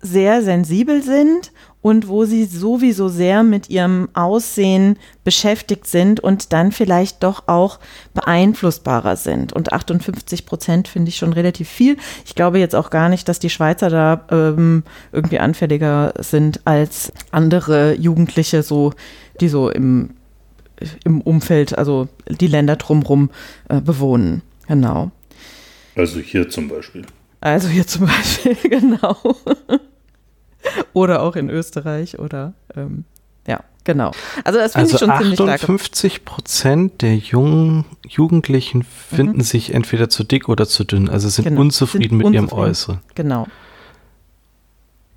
sehr 0.00 0.42
sensibel 0.42 1.02
sind 1.02 1.52
und 1.82 2.08
wo 2.08 2.24
sie 2.24 2.44
sowieso 2.44 3.08
sehr 3.08 3.42
mit 3.42 3.70
ihrem 3.70 4.08
Aussehen 4.12 4.98
beschäftigt 5.24 5.86
sind 5.86 6.20
und 6.20 6.52
dann 6.52 6.72
vielleicht 6.72 7.22
doch 7.22 7.48
auch 7.48 7.78
beeinflussbarer 8.14 9.16
sind. 9.16 9.52
Und 9.52 9.72
58 9.72 10.44
Prozent 10.44 10.88
finde 10.88 11.08
ich 11.08 11.16
schon 11.16 11.32
relativ 11.32 11.68
viel. 11.68 11.96
Ich 12.26 12.34
glaube 12.34 12.58
jetzt 12.58 12.74
auch 12.74 12.90
gar 12.90 13.08
nicht, 13.08 13.28
dass 13.28 13.38
die 13.38 13.50
Schweizer 13.50 13.88
da 13.88 14.26
ähm, 14.30 14.82
irgendwie 15.12 15.38
anfälliger 15.38 16.12
sind 16.18 16.60
als 16.66 17.12
andere 17.30 17.94
Jugendliche, 17.94 18.62
so, 18.62 18.92
die 19.40 19.48
so 19.48 19.70
im, 19.70 20.10
im 21.04 21.22
Umfeld, 21.22 21.76
also 21.78 22.08
die 22.28 22.46
Länder 22.46 22.76
drumherum 22.76 23.30
äh, 23.68 23.80
bewohnen. 23.80 24.42
Genau. 24.68 25.10
Also 25.96 26.20
hier 26.20 26.48
zum 26.48 26.68
Beispiel. 26.68 27.04
Also 27.40 27.68
hier 27.68 27.86
zum 27.86 28.06
Beispiel, 28.06 28.54
genau. 28.68 29.16
oder 30.92 31.22
auch 31.22 31.36
in 31.36 31.50
Österreich 31.50 32.18
oder 32.18 32.54
ähm, 32.76 33.04
ja, 33.46 33.60
genau. 33.84 34.12
Also 34.44 34.58
das 34.58 34.72
finde 34.72 34.92
also 34.92 34.96
ich 34.96 35.00
schon 35.00 35.18
ziemlich 35.18 35.34
stark. 35.34 35.54
58 35.62 36.24
Prozent 36.24 37.02
der 37.02 37.16
jungen 37.16 37.84
Jugendlichen 38.06 38.82
finden 38.82 39.38
mhm. 39.38 39.42
sich 39.42 39.74
entweder 39.74 40.08
zu 40.08 40.24
dick 40.24 40.48
oder 40.48 40.66
zu 40.66 40.84
dünn, 40.84 41.08
also 41.08 41.28
sind 41.28 41.44
genau. 41.44 41.60
unzufrieden 41.60 42.10
sind 42.10 42.18
mit 42.18 42.26
unzufrieden. 42.26 42.48
ihrem 42.48 42.58
Äußeren. 42.58 43.00
Genau. 43.14 43.46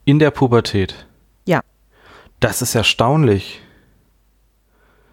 In 0.05 0.19
der 0.19 0.31
Pubertät. 0.31 1.07
Ja. 1.45 1.61
Das 2.39 2.61
ist 2.61 2.75
erstaunlich. 2.75 3.62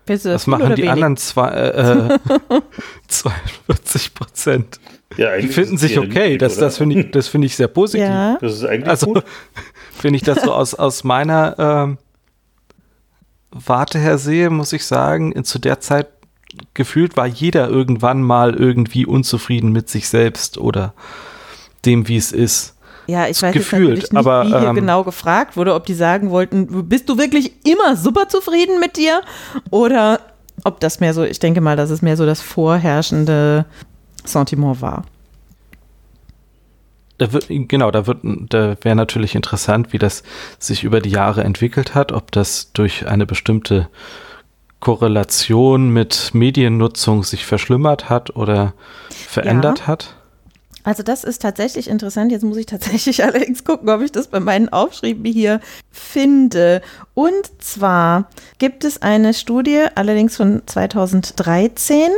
Das 0.07 0.25
Was 0.25 0.47
machen 0.47 0.75
die 0.75 0.83
wenig? 0.83 0.91
anderen 0.91 1.17
zwei, 1.17 1.51
äh, 1.51 2.19
42 3.09 4.15
Prozent? 4.15 4.81
Ja, 5.17 5.37
die 5.37 5.49
finden 5.49 5.77
sich 5.77 5.99
okay. 5.99 6.39
Das, 6.39 6.57
das 6.57 6.79
finde 6.79 7.01
ich, 7.01 7.25
find 7.27 7.45
ich 7.45 7.57
sehr 7.57 7.69
positiv. 7.69 8.07
Ja. 8.07 8.39
Das 8.41 8.55
ist 8.55 8.65
eigentlich 8.65 8.89
also, 8.89 9.07
gut 9.15 9.25
wenn 10.03 10.15
ich 10.15 10.23
das 10.23 10.43
so 10.43 10.53
aus, 10.53 10.75
aus 10.75 11.05
meiner 11.05 11.55
ähm, 11.59 11.99
Warte 13.51 13.99
her 13.99 14.19
sehe, 14.19 14.51
muss 14.51 14.73
ich 14.73 14.85
sagen, 14.85 15.45
zu 15.45 15.59
der 15.59 15.81
Zeit 15.81 16.09
gefühlt 16.75 17.17
war 17.17 17.27
jeder 17.27 17.69
irgendwann 17.69 18.23
mal 18.23 18.55
irgendwie 18.55 19.07
unzufrieden 19.07 19.73
mit 19.73 19.89
sich 19.89 20.09
selbst 20.09 20.59
oder 20.59 20.95
dem, 21.85 22.09
wie 22.09 22.17
es 22.17 22.33
ist. 22.33 22.77
Ja, 23.11 23.27
ich 23.27 23.43
weiß 23.43 23.53
Gefühlt, 23.53 23.99
jetzt 23.99 24.13
nicht, 24.13 24.19
aber, 24.19 24.45
wie 24.45 24.49
hier 24.51 24.69
ähm, 24.69 24.75
genau 24.77 25.03
gefragt 25.03 25.57
wurde, 25.57 25.75
ob 25.75 25.85
die 25.85 25.95
sagen 25.95 26.31
wollten, 26.31 26.89
bist 26.89 27.09
du 27.09 27.19
wirklich 27.19 27.53
immer 27.67 27.97
super 27.97 28.29
zufrieden 28.29 28.79
mit 28.79 28.97
dir? 28.97 29.23
Oder 29.71 30.21
ob 30.65 30.79
das 30.79 31.01
mehr 31.01 31.13
so, 31.13 31.25
ich 31.25 31.41
denke 31.41 31.61
mal, 31.61 31.77
dass 31.77 31.91
es 31.91 32.03
mehr 32.03 32.17
so 32.17 32.25
das 32.25 32.41
vorherrschende 32.41 33.65
Sentiment 34.25 34.81
war. 34.81 35.05
Da 37.19 37.33
wird, 37.33 37.47
genau, 37.49 37.91
da 37.91 38.07
wird, 38.07 38.19
da 38.23 38.77
wäre 38.81 38.97
natürlich 38.97 39.35
interessant, 39.35 39.93
wie 39.93 39.99
das 39.99 40.23
sich 40.59 40.85
über 40.85 41.01
die 41.01 41.11
Jahre 41.11 41.43
entwickelt 41.43 41.95
hat, 41.95 42.13
ob 42.13 42.31
das 42.31 42.73
durch 42.73 43.09
eine 43.09 43.27
bestimmte 43.27 43.89
Korrelation 44.79 45.91
mit 45.91 46.31
Mediennutzung 46.33 47.25
sich 47.25 47.45
verschlimmert 47.45 48.09
hat 48.09 48.37
oder 48.37 48.73
verändert 49.11 49.81
ja. 49.81 49.87
hat. 49.89 50.17
Also 50.83 51.03
das 51.03 51.25
ist 51.25 51.43
tatsächlich 51.43 51.89
interessant. 51.89 52.33
Jetzt 52.33 52.43
muss 52.43 52.57
ich 52.57 52.67
tatsächlich 52.67 53.25
allerdings 53.25 53.65
gucken, 53.65 53.89
ob 53.89 54.01
ich 54.03 54.13
das 54.13 54.29
bei 54.29 54.41
meinen 54.41 54.69
Aufschrieben 54.69 55.25
hier 55.25 55.61
finde. 55.91 56.83
Und 57.15 57.51
zwar 57.59 58.29
gibt 58.59 58.85
es 58.85 59.03
eine 59.03 59.35
Studie, 59.35 59.85
allerdings 59.95 60.37
von 60.37 60.63
2013, 60.67 62.11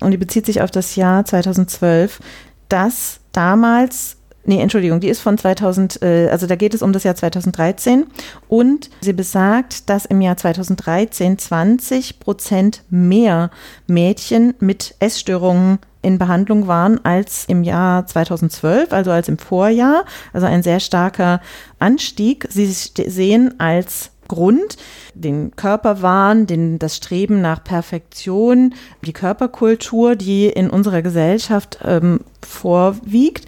und 0.00 0.10
die 0.10 0.16
bezieht 0.16 0.46
sich 0.46 0.60
auf 0.60 0.70
das 0.70 0.96
Jahr 0.96 1.24
2012, 1.24 2.20
dass 2.68 3.20
damals 3.32 4.16
Nee, 4.44 4.60
Entschuldigung, 4.60 4.98
die 4.98 5.08
ist 5.08 5.20
von 5.20 5.38
2000, 5.38 6.02
äh, 6.02 6.28
also 6.28 6.48
da 6.48 6.56
geht 6.56 6.74
es 6.74 6.82
um 6.82 6.92
das 6.92 7.04
Jahr 7.04 7.14
2013 7.14 8.06
und 8.48 8.90
sie 9.00 9.12
besagt, 9.12 9.88
dass 9.88 10.04
im 10.04 10.20
Jahr 10.20 10.36
2013 10.36 11.38
20 11.38 12.18
Prozent 12.18 12.82
mehr 12.90 13.52
Mädchen 13.86 14.54
mit 14.58 14.96
Essstörungen 14.98 15.78
in 16.02 16.18
Behandlung 16.18 16.66
waren 16.66 17.04
als 17.04 17.44
im 17.46 17.62
Jahr 17.62 18.06
2012, 18.06 18.92
also 18.92 19.10
als 19.10 19.28
im 19.28 19.38
Vorjahr, 19.38 20.04
also 20.32 20.46
ein 20.46 20.62
sehr 20.62 20.80
starker 20.80 21.40
Anstieg. 21.78 22.46
Sie 22.50 22.66
sehen 22.66 23.58
als 23.58 24.10
Grund 24.28 24.76
den 25.14 25.54
Körperwahn, 25.56 26.46
den, 26.46 26.78
das 26.78 26.96
Streben 26.96 27.40
nach 27.40 27.62
Perfektion, 27.62 28.74
die 29.04 29.12
Körperkultur, 29.12 30.16
die 30.16 30.46
in 30.46 30.70
unserer 30.70 31.02
Gesellschaft 31.02 31.78
ähm, 31.84 32.20
vorwiegt 32.42 33.46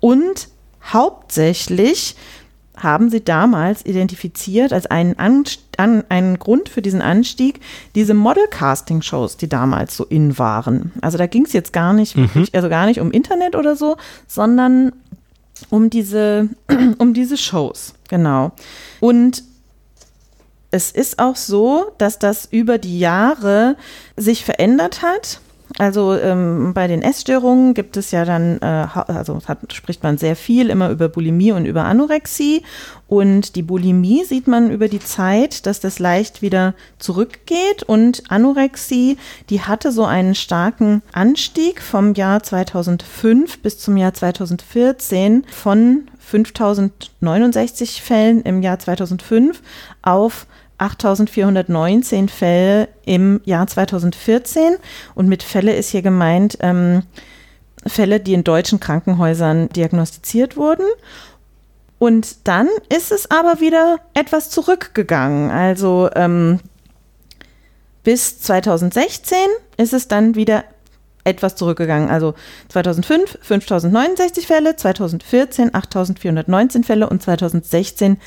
und 0.00 0.48
hauptsächlich 0.82 2.16
haben 2.76 3.10
sie 3.10 3.22
damals 3.22 3.84
identifiziert 3.84 4.72
als 4.72 4.86
einen, 4.86 5.18
An 5.18 5.44
an, 5.78 6.04
einen 6.08 6.38
Grund 6.38 6.68
für 6.68 6.82
diesen 6.82 7.02
Anstieg 7.02 7.60
diese 7.94 8.14
Model-Casting-Shows, 8.14 9.36
die 9.36 9.48
damals 9.48 9.96
so 9.96 10.04
in 10.04 10.38
waren. 10.38 10.92
Also 11.00 11.18
da 11.18 11.26
ging 11.26 11.44
es 11.44 11.52
jetzt 11.52 11.72
gar 11.72 11.92
nicht, 11.92 12.16
mhm. 12.16 12.46
also 12.52 12.68
gar 12.68 12.86
nicht 12.86 13.00
um 13.00 13.10
Internet 13.10 13.56
oder 13.56 13.76
so, 13.76 13.96
sondern 14.26 14.92
um 15.70 15.90
diese, 15.90 16.48
um 16.98 17.14
diese 17.14 17.36
Shows, 17.36 17.94
genau. 18.08 18.52
Und 19.00 19.42
es 20.70 20.90
ist 20.90 21.18
auch 21.18 21.36
so, 21.36 21.92
dass 21.98 22.18
das 22.18 22.46
über 22.50 22.78
die 22.78 22.98
Jahre 22.98 23.76
sich 24.16 24.44
verändert 24.44 25.02
hat. 25.02 25.40
Also 25.76 26.14
ähm, 26.14 26.72
bei 26.72 26.86
den 26.86 27.02
Essstörungen 27.02 27.74
gibt 27.74 27.96
es 27.96 28.10
ja 28.10 28.24
dann, 28.24 28.58
äh, 28.62 28.86
also 28.94 29.38
hat, 29.46 29.72
spricht 29.72 30.02
man 30.02 30.16
sehr 30.16 30.34
viel 30.34 30.70
immer 30.70 30.88
über 30.88 31.08
Bulimie 31.08 31.52
und 31.52 31.66
über 31.66 31.84
Anorexie. 31.84 32.62
Und 33.06 33.54
die 33.54 33.62
Bulimie 33.62 34.24
sieht 34.24 34.46
man 34.46 34.70
über 34.70 34.88
die 34.88 34.98
Zeit, 34.98 35.66
dass 35.66 35.80
das 35.80 35.98
leicht 35.98 36.40
wieder 36.40 36.74
zurückgeht. 36.98 37.82
Und 37.86 38.22
Anorexie, 38.30 39.18
die 39.50 39.60
hatte 39.60 39.92
so 39.92 40.04
einen 40.04 40.34
starken 40.34 41.02
Anstieg 41.12 41.82
vom 41.82 42.14
Jahr 42.14 42.42
2005 42.42 43.60
bis 43.60 43.78
zum 43.78 43.96
Jahr 43.96 44.14
2014 44.14 45.44
von 45.50 46.08
5069 46.18 48.02
Fällen 48.02 48.42
im 48.42 48.62
Jahr 48.62 48.78
2005 48.78 49.62
auf 50.02 50.46
8.419 50.78 52.28
Fälle 52.28 52.88
im 53.04 53.40
Jahr 53.44 53.66
2014. 53.66 54.76
Und 55.14 55.28
mit 55.28 55.42
Fälle 55.42 55.74
ist 55.74 55.90
hier 55.90 56.02
gemeint 56.02 56.58
ähm, 56.60 57.02
Fälle, 57.86 58.20
die 58.20 58.34
in 58.34 58.44
deutschen 58.44 58.80
Krankenhäusern 58.80 59.68
diagnostiziert 59.70 60.56
wurden. 60.56 60.86
Und 61.98 62.46
dann 62.46 62.68
ist 62.94 63.10
es 63.10 63.30
aber 63.30 63.60
wieder 63.60 63.98
etwas 64.14 64.50
zurückgegangen. 64.50 65.50
Also 65.50 66.08
ähm, 66.14 66.60
bis 68.04 68.40
2016 68.40 69.36
ist 69.76 69.92
es 69.92 70.08
dann 70.08 70.34
wieder 70.34 70.64
etwas 71.24 71.56
zurückgegangen. 71.56 72.08
Also 72.08 72.34
2005 72.68 73.38
5069 73.42 74.46
Fälle, 74.46 74.76
2014 74.76 75.74
8419 75.74 76.84
Fälle 76.84 77.08
und 77.08 77.22
2016 77.22 78.18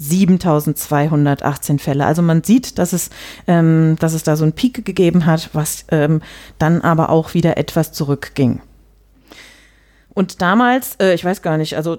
7218 0.00 1.78
Fälle. 1.78 2.06
Also 2.06 2.22
man 2.22 2.42
sieht, 2.42 2.78
dass 2.78 2.92
es, 2.92 3.10
ähm, 3.46 3.96
dass 4.00 4.14
es 4.14 4.22
da 4.22 4.34
so 4.34 4.44
einen 4.44 4.54
Peak 4.54 4.84
gegeben 4.84 5.26
hat, 5.26 5.50
was 5.52 5.84
ähm, 5.90 6.22
dann 6.58 6.80
aber 6.80 7.10
auch 7.10 7.34
wieder 7.34 7.58
etwas 7.58 7.92
zurückging. 7.92 8.60
Und 10.14 10.40
damals, 10.40 10.96
äh, 11.00 11.14
ich 11.14 11.24
weiß 11.24 11.42
gar 11.42 11.58
nicht, 11.58 11.76
also 11.76 11.98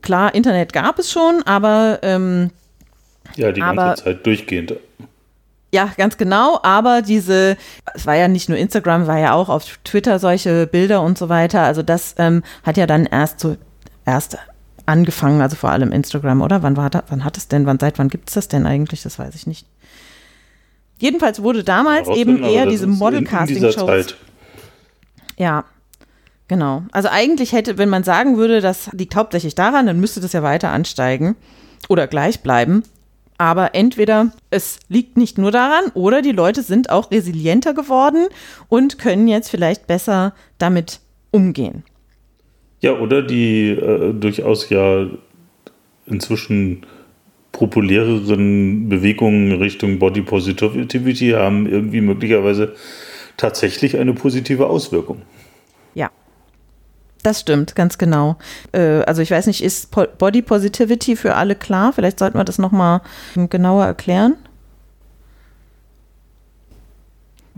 klar, 0.00 0.34
Internet 0.34 0.72
gab 0.72 0.98
es 0.98 1.12
schon, 1.12 1.42
aber 1.44 2.00
ähm, 2.02 2.50
ja, 3.36 3.52
die 3.52 3.60
ganze 3.60 3.82
aber, 3.82 3.94
Zeit 3.96 4.26
durchgehend. 4.26 4.74
Ja, 5.74 5.90
ganz 5.98 6.16
genau, 6.16 6.58
aber 6.62 7.02
diese, 7.02 7.58
es 7.94 8.06
war 8.06 8.14
ja 8.14 8.28
nicht 8.28 8.48
nur 8.48 8.56
Instagram, 8.56 9.06
war 9.06 9.18
ja 9.18 9.34
auch 9.34 9.50
auf 9.50 9.78
Twitter 9.84 10.18
solche 10.18 10.66
Bilder 10.66 11.02
und 11.02 11.18
so 11.18 11.28
weiter. 11.28 11.62
Also 11.62 11.82
das 11.82 12.14
ähm, 12.18 12.42
hat 12.62 12.78
ja 12.78 12.86
dann 12.86 13.04
erst 13.04 13.40
so 13.40 13.56
erst 14.06 14.38
angefangen, 14.86 15.40
also 15.40 15.56
vor 15.56 15.70
allem 15.70 15.92
Instagram, 15.92 16.40
oder? 16.40 16.62
Wann 16.62 16.76
war 16.76 16.90
da, 16.90 17.02
wann 17.08 17.24
hat 17.24 17.36
es 17.36 17.48
denn, 17.48 17.66
wann, 17.66 17.78
seit 17.78 17.98
wann 17.98 18.08
gibt 18.08 18.28
es 18.28 18.34
das 18.34 18.48
denn 18.48 18.66
eigentlich? 18.66 19.02
Das 19.02 19.18
weiß 19.18 19.34
ich 19.34 19.46
nicht. 19.46 19.66
Jedenfalls 20.98 21.42
wurde 21.42 21.62
damals 21.62 22.08
eben 22.08 22.42
eher 22.42 22.66
diese 22.66 22.86
Model-Casting-Shows. 22.86 24.14
Ja, 25.36 25.64
genau. 26.48 26.84
Also 26.92 27.08
eigentlich 27.10 27.52
hätte, 27.52 27.76
wenn 27.76 27.90
man 27.90 28.02
sagen 28.02 28.38
würde, 28.38 28.60
das 28.60 28.90
liegt 28.92 29.14
hauptsächlich 29.14 29.54
daran, 29.54 29.86
dann 29.86 30.00
müsste 30.00 30.20
das 30.20 30.32
ja 30.32 30.42
weiter 30.42 30.70
ansteigen 30.70 31.36
oder 31.88 32.06
gleich 32.06 32.40
bleiben. 32.40 32.82
Aber 33.38 33.74
entweder 33.74 34.32
es 34.48 34.78
liegt 34.88 35.18
nicht 35.18 35.36
nur 35.36 35.50
daran 35.50 35.90
oder 35.92 36.22
die 36.22 36.32
Leute 36.32 36.62
sind 36.62 36.88
auch 36.88 37.10
resilienter 37.10 37.74
geworden 37.74 38.28
und 38.68 38.98
können 38.98 39.28
jetzt 39.28 39.50
vielleicht 39.50 39.86
besser 39.86 40.32
damit 40.56 41.00
umgehen. 41.30 41.84
Ja, 42.86 42.92
oder 42.92 43.20
die 43.20 43.70
äh, 43.70 44.12
durchaus 44.14 44.70
ja 44.70 45.08
inzwischen 46.06 46.86
populäreren 47.50 48.88
Bewegungen 48.88 49.60
Richtung 49.60 49.98
Body 49.98 50.22
Positivity 50.22 51.30
haben 51.30 51.66
irgendwie 51.66 52.00
möglicherweise 52.00 52.76
tatsächlich 53.36 53.98
eine 53.98 54.12
positive 54.12 54.68
Auswirkung. 54.68 55.22
Ja, 55.94 56.10
das 57.24 57.40
stimmt, 57.40 57.74
ganz 57.74 57.98
genau. 57.98 58.36
Äh, 58.70 59.00
also 59.00 59.20
ich 59.20 59.32
weiß 59.32 59.48
nicht, 59.48 59.64
ist 59.64 59.90
Body 59.90 60.42
Positivity 60.42 61.16
für 61.16 61.34
alle 61.34 61.56
klar? 61.56 61.92
Vielleicht 61.92 62.20
sollten 62.20 62.38
wir 62.38 62.44
das 62.44 62.60
nochmal 62.60 63.00
genauer 63.34 63.84
erklären. 63.84 64.36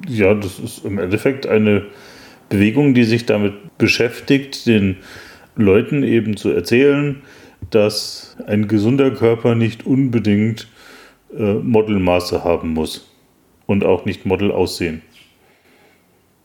Ja, 0.09 0.33
das 0.33 0.59
ist 0.59 0.87
im 0.87 0.99
Endeffekt 0.99 1.47
eine 1.47 1.85
Bewegung, 2.49 2.95
die 2.95 3.05
sich 3.05 3.27
damit 3.27 3.79
beschäftigt, 3.79 4.67
den 4.67 4.97
Leuten 5.57 6.03
eben 6.03 6.37
zu 6.37 6.51
erzählen, 6.51 7.23
dass 7.71 8.37
ein 8.47 8.69
gesunder 8.69 9.11
Körper 9.11 9.55
nicht 9.55 9.87
unbedingt 9.87 10.69
äh, 11.37 11.55
Modelmaße 11.55 12.45
haben 12.45 12.73
muss 12.73 13.09
und 13.67 13.85
auch 13.85 14.05
nicht 14.05 14.25
Model 14.25 14.51
aussehen. 14.51 15.03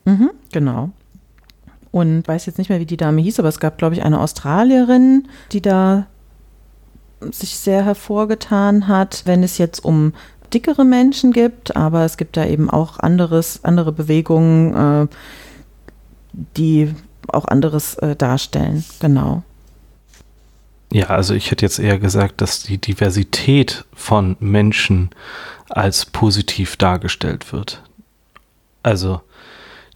Mhm, 0.04 0.30
genau. 0.52 0.90
Und 1.90 2.26
weiß 2.26 2.46
jetzt 2.46 2.58
nicht 2.58 2.68
mehr, 2.68 2.80
wie 2.80 2.86
die 2.86 2.96
Dame 2.96 3.22
hieß, 3.22 3.38
aber 3.38 3.48
es 3.48 3.60
gab, 3.60 3.78
glaube 3.78 3.94
ich, 3.94 4.02
eine 4.02 4.20
Australierin, 4.20 5.28
die 5.52 5.62
da 5.62 6.06
sich 7.20 7.56
sehr 7.56 7.84
hervorgetan 7.84 8.88
hat, 8.88 9.22
wenn 9.24 9.42
es 9.42 9.58
jetzt 9.58 9.84
um 9.84 10.12
dickere 10.52 10.84
Menschen 10.84 11.32
gibt, 11.32 11.76
aber 11.76 12.04
es 12.04 12.16
gibt 12.16 12.36
da 12.36 12.44
eben 12.44 12.68
auch 12.68 12.98
anderes, 12.98 13.60
andere 13.64 13.92
Bewegungen, 13.92 14.74
äh, 14.74 15.06
die 16.56 16.94
auch 17.28 17.46
anderes 17.46 17.94
äh, 17.96 18.16
darstellen. 18.16 18.84
Genau. 19.00 19.42
Ja, 20.92 21.06
also 21.06 21.34
ich 21.34 21.50
hätte 21.50 21.64
jetzt 21.64 21.78
eher 21.78 21.98
gesagt, 21.98 22.40
dass 22.40 22.62
die 22.62 22.78
Diversität 22.78 23.84
von 23.94 24.36
Menschen 24.38 25.10
als 25.68 26.06
positiv 26.06 26.76
dargestellt 26.76 27.52
wird. 27.52 27.82
Also, 28.82 29.20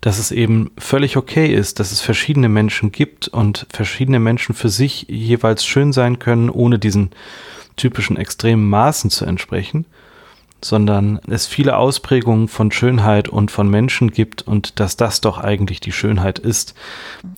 dass 0.01 0.19
es 0.19 0.33
eben 0.33 0.71
völlig 0.79 1.17
okay 1.17 1.55
ist, 1.55 1.79
dass 1.79 1.93
es 1.93 2.01
verschiedene 2.01 2.49
Menschen 2.49 2.91
gibt 2.91 3.29
und 3.29 3.67
verschiedene 3.71 4.19
Menschen 4.19 4.55
für 4.55 4.71
sich 4.71 5.07
jeweils 5.09 5.65
schön 5.65 5.93
sein 5.93 6.19
können, 6.19 6.51
ohne 6.51 6.79
diesen 6.79 7.11
typischen 7.77 8.17
extremen 8.17 8.69
Maßen 8.69 9.11
zu 9.11 9.25
entsprechen 9.25 9.87
sondern 10.61 11.21
es 11.29 11.47
viele 11.47 11.77
Ausprägungen 11.77 12.49
von 12.49 12.73
Schönheit 12.73 13.29
und 13.29 13.51
von 13.51 13.69
Menschen 13.69 14.11
gibt 14.11 14.43
und 14.43 14.81
dass 14.81 14.97
das 14.97 15.21
doch 15.21 15.39
eigentlich 15.39 15.81
die 15.81 15.93
Schönheit 15.93 16.39
ist, 16.39 16.75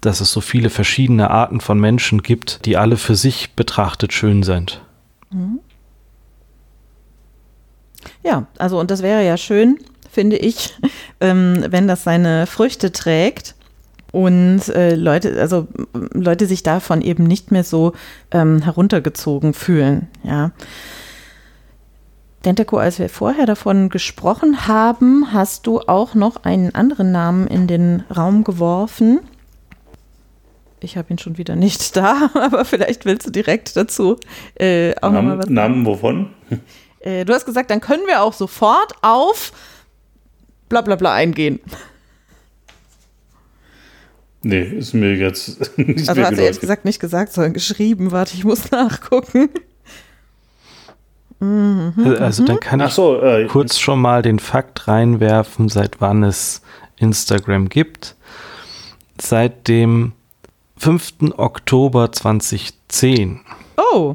dass 0.01 0.21
es 0.21 0.33
so 0.33 0.41
viele 0.41 0.71
verschiedene 0.71 1.31
Arten 1.31 1.61
von 1.61 1.79
Menschen 1.79 2.23
gibt, 2.23 2.65
die 2.65 2.77
alle 2.77 2.97
für 2.97 3.17
sich 3.17 3.55
betrachtet 3.55 4.13
schön 4.13 4.43
sind. 4.43 4.81
Mhm. 5.31 5.61
Ja, 8.25 8.47
also 8.59 8.81
und 8.81 8.91
das 8.91 9.03
wäre 9.03 9.25
ja 9.25 9.37
schön, 9.37 9.79
finde 10.11 10.37
ich, 10.37 10.75
ähm, 11.21 11.65
wenn 11.69 11.89
das 11.89 12.05
seine 12.05 12.47
Früchte 12.47 12.91
trägt 12.91 13.55
und 14.13 14.69
äh, 14.71 14.95
Leute, 14.95 15.41
also 15.41 15.69
Leute 16.13 16.47
sich 16.47 16.63
davon 16.63 17.03
eben 17.03 17.25
nicht 17.25 17.53
mehr 17.53 17.65
so 17.65 17.93
ähm, 18.31 18.63
heruntergezogen 18.63 19.53
fühlen, 19.53 20.09
ja. 20.23 20.53
Denteko, 22.45 22.79
als 22.79 22.99
wir 22.99 23.11
vorher 23.11 23.45
davon 23.45 23.91
gesprochen 23.91 24.67
haben, 24.67 25.33
hast 25.33 25.67
du 25.67 25.81
auch 25.81 26.15
noch 26.15 26.45
einen 26.45 26.75
anderen 26.75 27.13
Namen 27.13 27.47
in 27.47 27.67
den 27.67 28.05
Raum 28.15 28.45
geworfen. 28.45 29.21
Ich 30.83 30.97
habe 30.97 31.13
ihn 31.13 31.19
schon 31.19 31.37
wieder 31.37 31.55
nicht 31.55 31.97
da, 31.97 32.31
aber 32.35 32.65
vielleicht 32.65 33.05
willst 33.05 33.27
du 33.27 33.31
direkt 33.31 33.77
dazu 33.77 34.17
äh, 34.59 34.95
auch 35.03 35.13
Namen, 35.13 35.29
noch 35.29 35.37
mal 35.37 35.43
was. 35.43 35.51
Namen 35.51 35.87
wovon? 35.87 36.31
Äh, 37.03 37.25
du 37.25 37.33
hast 37.33 37.47
gesagt, 37.47 37.71
dann 37.71 37.81
können 37.81 38.07
wir 38.07 38.21
auch 38.21 38.35
sofort 38.35 38.93
auf 39.01 39.53
bla 40.69 40.83
bla 40.83 40.97
bla 40.97 41.15
eingehen. 41.15 41.59
Nee, 44.43 44.65
ist 44.65 44.93
mir 44.93 45.15
jetzt 45.15 45.79
nicht 45.79 46.11
Also 46.11 46.23
hast 46.23 46.37
du 46.37 46.43
ehrlich 46.43 46.61
gesagt 46.61 46.85
nicht 46.85 47.01
gesagt, 47.01 47.33
sondern 47.33 47.55
geschrieben. 47.55 48.13
Warte, 48.13 48.35
ich 48.35 48.45
muss 48.45 48.71
nachgucken. 48.71 49.49
Mhm, 51.41 52.17
also 52.21 52.45
dann 52.45 52.61
kann 52.61 52.81
ich 52.81 52.93
so, 52.93 53.21
äh, 53.21 53.47
kurz 53.47 53.79
schon 53.79 54.01
mal 54.01 54.21
den 54.21 54.39
Fakt 54.39 54.87
reinwerfen, 54.87 55.69
seit 55.69 56.01
wann 56.01 56.23
es 56.23 56.63
Instagram 56.99 57.71
gibt. 57.71 58.15
Seit 59.19 59.67
dem 59.67 60.13
5. 60.77 61.33
Oktober 61.37 62.13
2010. 62.13 63.41
Oh. 63.77 64.15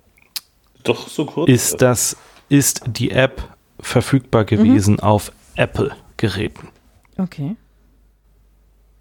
Doch 0.84 1.08
so 1.08 1.26
kurz. 1.26 1.50
Ist 1.50 1.82
das 1.82 2.16
ist 2.48 2.84
die 2.86 3.12
App 3.12 3.50
verfügbar 3.80 4.46
gewesen 4.46 4.96
mhm. 4.96 5.00
auf 5.00 5.32
Apple-Geräten. 5.56 6.70
Okay. 7.18 7.56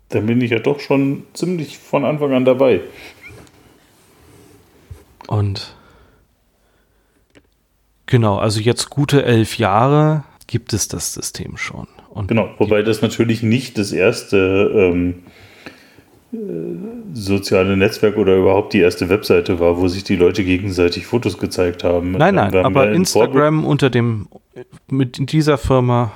Dann 0.08 0.26
bin 0.26 0.40
ich 0.40 0.50
ja 0.50 0.60
doch 0.60 0.80
schon 0.80 1.24
ziemlich 1.34 1.78
von 1.78 2.04
Anfang 2.04 2.32
an 2.32 2.44
dabei. 2.44 2.80
Und 5.26 5.74
Genau, 8.06 8.36
also 8.36 8.60
jetzt 8.60 8.90
gute 8.90 9.24
elf 9.24 9.58
Jahre 9.58 10.24
gibt 10.46 10.72
es 10.72 10.88
das 10.88 11.14
System 11.14 11.56
schon. 11.56 11.86
Und 12.10 12.28
genau, 12.28 12.50
wobei 12.58 12.82
das 12.82 13.02
natürlich 13.02 13.42
nicht 13.42 13.78
das 13.78 13.92
erste 13.92 14.70
ähm, 14.74 15.22
äh, 16.32 16.36
soziale 17.12 17.76
Netzwerk 17.76 18.16
oder 18.16 18.36
überhaupt 18.36 18.72
die 18.72 18.80
erste 18.80 19.08
Webseite 19.08 19.58
war, 19.58 19.78
wo 19.78 19.88
sich 19.88 20.04
die 20.04 20.16
Leute 20.16 20.44
gegenseitig 20.44 21.06
Fotos 21.06 21.38
gezeigt 21.38 21.82
haben. 21.84 22.12
Nein, 22.12 22.34
nein, 22.34 22.54
aber 22.54 22.90
Instagram 22.92 23.64
unter 23.64 23.88
dem, 23.90 24.28
mit 24.88 25.32
dieser 25.32 25.58
Firma. 25.58 26.12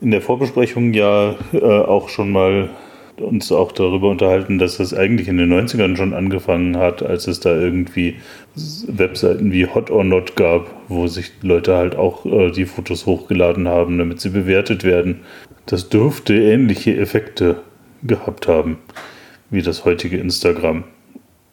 In 0.00 0.10
der 0.10 0.22
Vorbesprechung 0.22 0.92
ja 0.92 1.36
äh, 1.52 1.58
auch 1.60 2.08
schon 2.08 2.30
mal 2.32 2.70
uns 3.20 3.50
auch 3.52 3.72
darüber 3.72 4.10
unterhalten, 4.10 4.58
dass 4.58 4.76
das 4.78 4.94
eigentlich 4.94 5.28
in 5.28 5.38
den 5.38 5.52
90ern 5.52 5.96
schon 5.96 6.14
angefangen 6.14 6.76
hat, 6.76 7.02
als 7.02 7.26
es 7.26 7.40
da 7.40 7.54
irgendwie 7.54 8.16
Webseiten 8.86 9.52
wie 9.52 9.66
Hot 9.66 9.90
or 9.90 10.04
Not 10.04 10.36
gab, 10.36 10.70
wo 10.88 11.06
sich 11.06 11.32
Leute 11.42 11.76
halt 11.76 11.96
auch 11.96 12.26
äh, 12.26 12.50
die 12.50 12.66
Fotos 12.66 13.06
hochgeladen 13.06 13.68
haben, 13.68 13.98
damit 13.98 14.20
sie 14.20 14.30
bewertet 14.30 14.84
werden. 14.84 15.20
Das 15.66 15.88
dürfte 15.88 16.34
ähnliche 16.34 16.96
Effekte 16.96 17.56
gehabt 18.02 18.48
haben 18.48 18.78
wie 19.50 19.62
das 19.62 19.84
heutige 19.84 20.18
Instagram. 20.18 20.84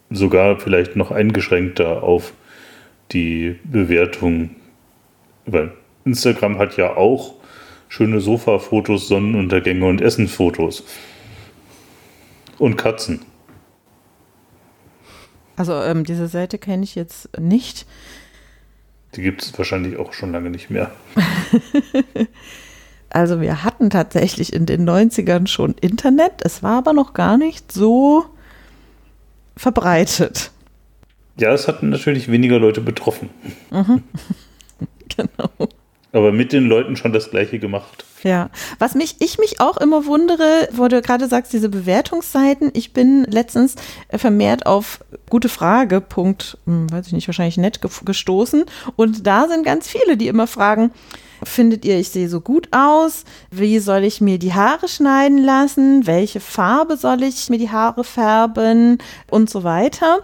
Sogar 0.10 0.60
vielleicht 0.60 0.96
noch 0.96 1.12
eingeschränkter 1.12 2.04
auf 2.04 2.34
die 3.12 3.56
Bewertung. 3.64 4.52
Weil 5.46 5.72
Instagram 6.06 6.58
hat 6.58 6.78
ja 6.78 6.96
auch 6.96 7.36
schöne 7.90 8.20
Sofafotos, 8.20 9.08
Sonnenuntergänge 9.08 9.86
und 9.86 10.02
Essenfotos. 10.02 10.84
Und 12.60 12.78
Katzen. 12.78 13.26
Also 15.56 15.74
ähm, 15.74 16.04
diese 16.04 16.28
Seite 16.28 16.58
kenne 16.58 16.84
ich 16.84 16.96
jetzt 16.96 17.38
nicht. 17.40 17.86
Die 19.16 19.22
gibt 19.22 19.44
es 19.44 19.58
wahrscheinlich 19.58 19.98
auch 19.98 20.14
schon 20.14 20.32
lange 20.32 20.50
nicht 20.50 20.70
mehr. 20.70 20.92
also 23.10 23.42
wir 23.42 23.64
hatten 23.64 23.90
tatsächlich 23.90 24.54
in 24.54 24.66
den 24.66 24.90
90ern 24.90 25.46
schon 25.48 25.76
Internet, 25.80 26.44
es 26.44 26.64
war 26.64 26.80
aber 26.80 26.94
noch 26.94 27.14
gar 27.14 27.38
nicht 27.38 27.72
so 27.72 28.26
verbreitet. 29.56 30.52
Ja, 31.38 31.54
es 31.54 31.68
hatten 31.68 31.90
natürlich 31.90 32.32
weniger 32.32 32.60
Leute 32.60 32.82
betroffen. 32.82 33.30
Mhm. 33.70 34.04
genau 35.16 35.70
aber 36.14 36.32
mit 36.32 36.54
den 36.54 36.66
Leuten 36.66 36.96
schon 36.96 37.12
das 37.12 37.32
Gleiche 37.32 37.60
gemacht. 37.60 38.06
Ja, 38.24 38.50
was 38.80 38.96
mich, 38.96 39.18
ich 39.20 39.38
mich 39.40 39.60
auch 39.60 39.78
immer 39.78 40.06
wundere, 40.06 40.70
wo 40.72 40.88
du 40.88 41.02
gerade 41.02 41.28
sagst, 41.28 41.52
diese 41.52 41.68
Bewertungsseiten, 41.68 42.72
ich 42.74 42.94
bin 42.94 43.26
letztens 43.26 43.76
vermehrt 44.10 44.66
auf 44.66 45.04
gute 45.30 45.50
Frage, 45.50 46.00
Punkt, 46.00 46.58
hm, 46.66 46.90
weiß 46.90 47.08
ich 47.08 47.14
nicht, 47.14 47.28
wahrscheinlich 47.28 47.58
nett 47.58 47.82
gestoßen 48.06 48.64
und 48.96 49.28
da 49.28 49.48
sind 49.50 49.66
ganz 49.66 49.90
viele, 49.90 50.16
die 50.16 50.28
immer 50.28 50.48
fragen, 50.48 50.92
findet 51.44 51.84
ihr, 51.84 52.00
ich 52.00 52.10
sehe 52.10 52.30
so 52.30 52.40
gut 52.40 52.70
aus? 52.72 53.26
Wie 53.52 53.80
soll 53.80 54.06
ich 54.06 54.22
mir 54.22 54.40
die 54.40 54.54
Haare 54.54 54.88
schneiden 54.88 55.40
lassen? 55.40 56.08
Welche 56.08 56.40
Farbe 56.40 56.96
soll 56.96 57.24
ich 57.24 57.50
mir 57.50 57.58
die 57.58 57.72
Haare 57.72 58.06
färben? 58.06 59.00
Und 59.30 59.50
so 59.50 59.66
weiter. 59.66 60.22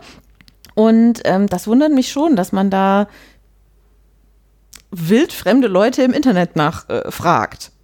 Und 0.75 1.21
ähm, 1.25 1.47
das 1.47 1.67
wundert 1.67 1.91
mich 1.91 2.09
schon, 2.09 2.37
dass 2.37 2.53
man 2.53 2.69
da 2.69 3.09
wildfremde 4.91 5.67
Leute 5.67 6.03
im 6.03 6.13
Internet 6.13 6.55
nachfragt. 6.55 7.71
Äh, 7.73 7.79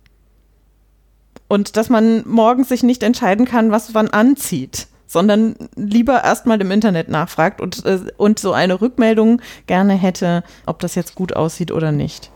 und 1.47 1.77
dass 1.77 1.89
man 1.89 2.27
morgens 2.27 2.69
sich 2.69 2.83
nicht 2.83 3.03
entscheiden 3.03 3.45
kann, 3.45 3.71
was 3.71 3.93
man 3.93 4.09
anzieht, 4.09 4.87
sondern 5.05 5.55
lieber 5.75 6.23
erstmal 6.23 6.59
im 6.59 6.71
Internet 6.71 7.09
nachfragt 7.09 7.61
und, 7.61 7.85
äh, 7.85 7.99
und 8.17 8.39
so 8.39 8.53
eine 8.53 8.81
Rückmeldung 8.81 9.41
gerne 9.67 9.93
hätte, 9.93 10.43
ob 10.65 10.79
das 10.79 10.95
jetzt 10.95 11.15
gut 11.15 11.35
aussieht 11.35 11.71
oder 11.71 11.91
nicht. 11.91 12.31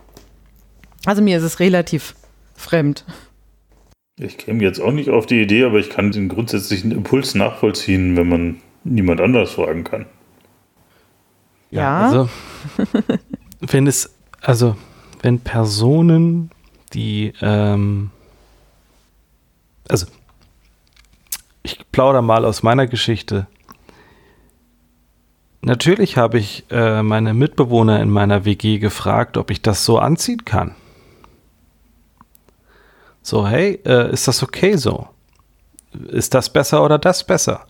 Also 1.06 1.22
mir 1.22 1.38
ist 1.38 1.44
es 1.44 1.60
relativ 1.60 2.16
fremd. 2.56 3.06
Ich 4.18 4.38
käme 4.38 4.62
jetzt 4.62 4.82
auch 4.82 4.92
nicht 4.92 5.10
auf 5.10 5.26
die 5.26 5.42
Idee, 5.42 5.64
aber 5.64 5.80
ich 5.80 5.90
kann 5.90 6.12
den 6.12 6.28
grundsätzlichen 6.28 6.92
Impuls 6.92 7.36
nachvollziehen, 7.36 8.18
wenn 8.18 8.28
man 8.28 8.58
niemand 8.84 9.22
anders 9.22 9.52
fragen 9.52 9.86
kann. 9.86 10.06
Ja, 11.72 11.82
ja. 11.82 12.06
also 12.06 12.30
wenn 13.62 13.88
es, 13.88 14.14
also 14.42 14.76
wenn 15.22 15.40
Personen, 15.40 16.52
die, 16.94 17.34
ähm, 17.42 18.12
also 19.88 20.06
ich 21.64 21.80
plaudere 21.92 22.24
mal 22.24 22.46
aus 22.46 22.64
meiner 22.64 22.88
Geschichte. 22.88 23.48
Natürlich 25.62 26.16
habe 26.18 26.40
ich 26.40 26.66
äh, 26.70 27.04
meine 27.04 27.34
Mitbewohner 27.34 28.02
in 28.02 28.10
meiner 28.10 28.46
WG 28.46 28.80
gefragt, 28.80 29.36
ob 29.36 29.52
ich 29.52 29.62
das 29.62 29.84
so 29.84 30.00
anziehen 30.00 30.46
kann. 30.46 30.74
So, 33.22 33.46
hey, 33.46 33.80
äh, 33.86 34.12
ist 34.12 34.28
das 34.28 34.42
okay 34.42 34.78
so? 34.78 35.10
Ist 36.08 36.34
das 36.34 36.52
besser 36.52 36.84
oder 36.84 36.98
das 36.98 37.26
besser? 37.26 37.68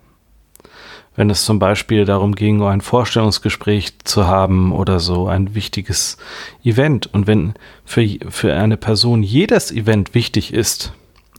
Wenn 1.19 1.29
es 1.29 1.43
zum 1.43 1.59
Beispiel 1.59 2.05
darum 2.05 2.33
ging, 2.33 2.63
ein 2.63 2.79
Vorstellungsgespräch 2.79 3.99
zu 4.05 4.27
haben 4.27 4.71
oder 4.71 5.01
so, 5.01 5.27
ein 5.27 5.53
wichtiges 5.53 6.15
Event. 6.63 7.13
Und 7.13 7.27
wenn 7.27 7.55
für, 7.83 8.07
für 8.29 8.53
eine 8.53 8.77
Person 8.77 9.21
jedes 9.21 9.69
Event 9.69 10.13
wichtig 10.13 10.53
ist, 10.53 10.93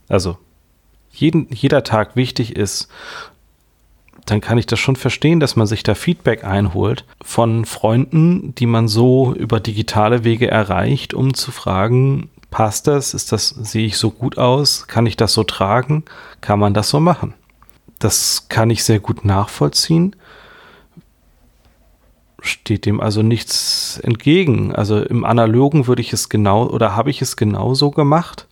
also 0.07 0.37
jeden, 1.09 1.47
jeder 1.51 1.83
Tag 1.83 2.15
wichtig 2.15 2.55
ist, 2.55 2.89
dann 4.27 4.39
kann 4.39 4.59
ich 4.59 4.67
das 4.67 4.77
schon 4.77 4.97
verstehen, 4.97 5.39
dass 5.39 5.55
man 5.55 5.65
sich 5.65 5.81
da 5.81 5.95
Feedback 5.95 6.43
einholt 6.43 7.03
von 7.19 7.65
Freunden, 7.65 8.53
die 8.53 8.67
man 8.67 8.87
so 8.87 9.33
über 9.33 9.59
digitale 9.59 10.23
Wege 10.23 10.47
erreicht, 10.47 11.15
um 11.15 11.33
zu 11.33 11.49
fragen, 11.49 12.29
Passt 12.51 12.85
das? 12.85 13.13
Ist 13.13 13.31
das, 13.31 13.47
sehe 13.47 13.85
ich 13.85 13.97
so 13.97 14.11
gut 14.11 14.37
aus? 14.37 14.85
Kann 14.87 15.05
ich 15.05 15.15
das 15.15 15.31
so 15.33 15.45
tragen? 15.45 16.03
Kann 16.41 16.59
man 16.59 16.73
das 16.73 16.89
so 16.89 16.99
machen? 16.99 17.33
Das 18.01 18.47
kann 18.49 18.71
ich 18.71 18.83
sehr 18.83 18.99
gut 18.99 19.23
nachvollziehen. 19.23 20.15
Steht 22.41 22.87
dem 22.87 22.99
also 22.99 23.21
nichts 23.21 23.99
entgegen. 24.03 24.73
Also 24.73 25.03
im 25.03 25.23
Analogen 25.23 25.85
würde 25.85 26.01
ich 26.01 26.11
es 26.11 26.27
genau 26.27 26.67
oder 26.67 26.95
habe 26.95 27.11
ich 27.11 27.21
es 27.21 27.37
genauso 27.37 27.91
gemacht. 27.91 28.47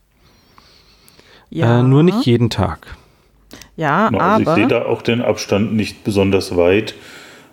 Ja. 1.49 1.79
Äh, 1.79 1.83
nur 1.83 2.03
nicht 2.03 2.27
jeden 2.27 2.51
Tag. 2.51 2.95
Ja, 3.75 4.05
also 4.07 4.19
aber. 4.19 4.39
Ich 4.39 4.55
sehe 4.55 4.67
da 4.67 4.85
auch 4.85 5.01
den 5.01 5.21
Abstand 5.21 5.73
nicht 5.73 6.03
besonders 6.03 6.55
weit 6.55 6.93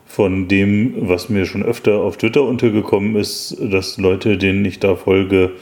von 0.05 0.49
dem, 0.49 1.09
was 1.09 1.31
mir 1.31 1.47
schon 1.47 1.63
öfter 1.63 2.01
auf 2.01 2.19
Twitter 2.19 2.43
untergekommen 2.43 3.17
ist, 3.17 3.57
dass 3.59 3.97
Leute, 3.97 4.37
denen 4.37 4.67
ich 4.67 4.81
da 4.81 4.97
folge, 4.97 5.53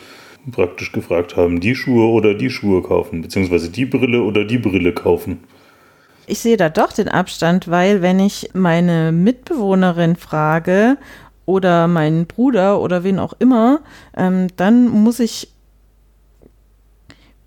praktisch 0.51 0.91
gefragt 0.91 1.37
haben, 1.37 1.61
die 1.61 1.77
Schuhe 1.77 2.09
oder 2.09 2.35
die 2.35 2.51
Schuhe 2.51 2.83
kaufen, 2.83 3.23
beziehungsweise 3.23 3.71
die 3.71 3.87
Brille 3.87 4.23
oder 4.23 4.45
die 4.45 4.59
Brille 4.59 4.93
kaufen. 4.93 5.39
Ich 6.27 6.41
sehe 6.41 6.57
da 6.57 6.69
doch 6.69 6.93
den 6.93 7.09
Abstand, 7.09 7.69
weil 7.69 8.01
wenn 8.01 8.19
ich 8.19 8.51
meine 8.55 9.13
Mitbewohnerin 9.13 10.17
frage 10.17 10.97
oder 11.45 11.87
meinen 11.87 12.27
Bruder 12.27 12.81
oder 12.81 13.05
wen 13.05 13.19
auch 13.19 13.35
immer, 13.39 13.81
ähm, 14.17 14.49
dann 14.57 14.89
muss 14.89 15.21
ich 15.21 15.51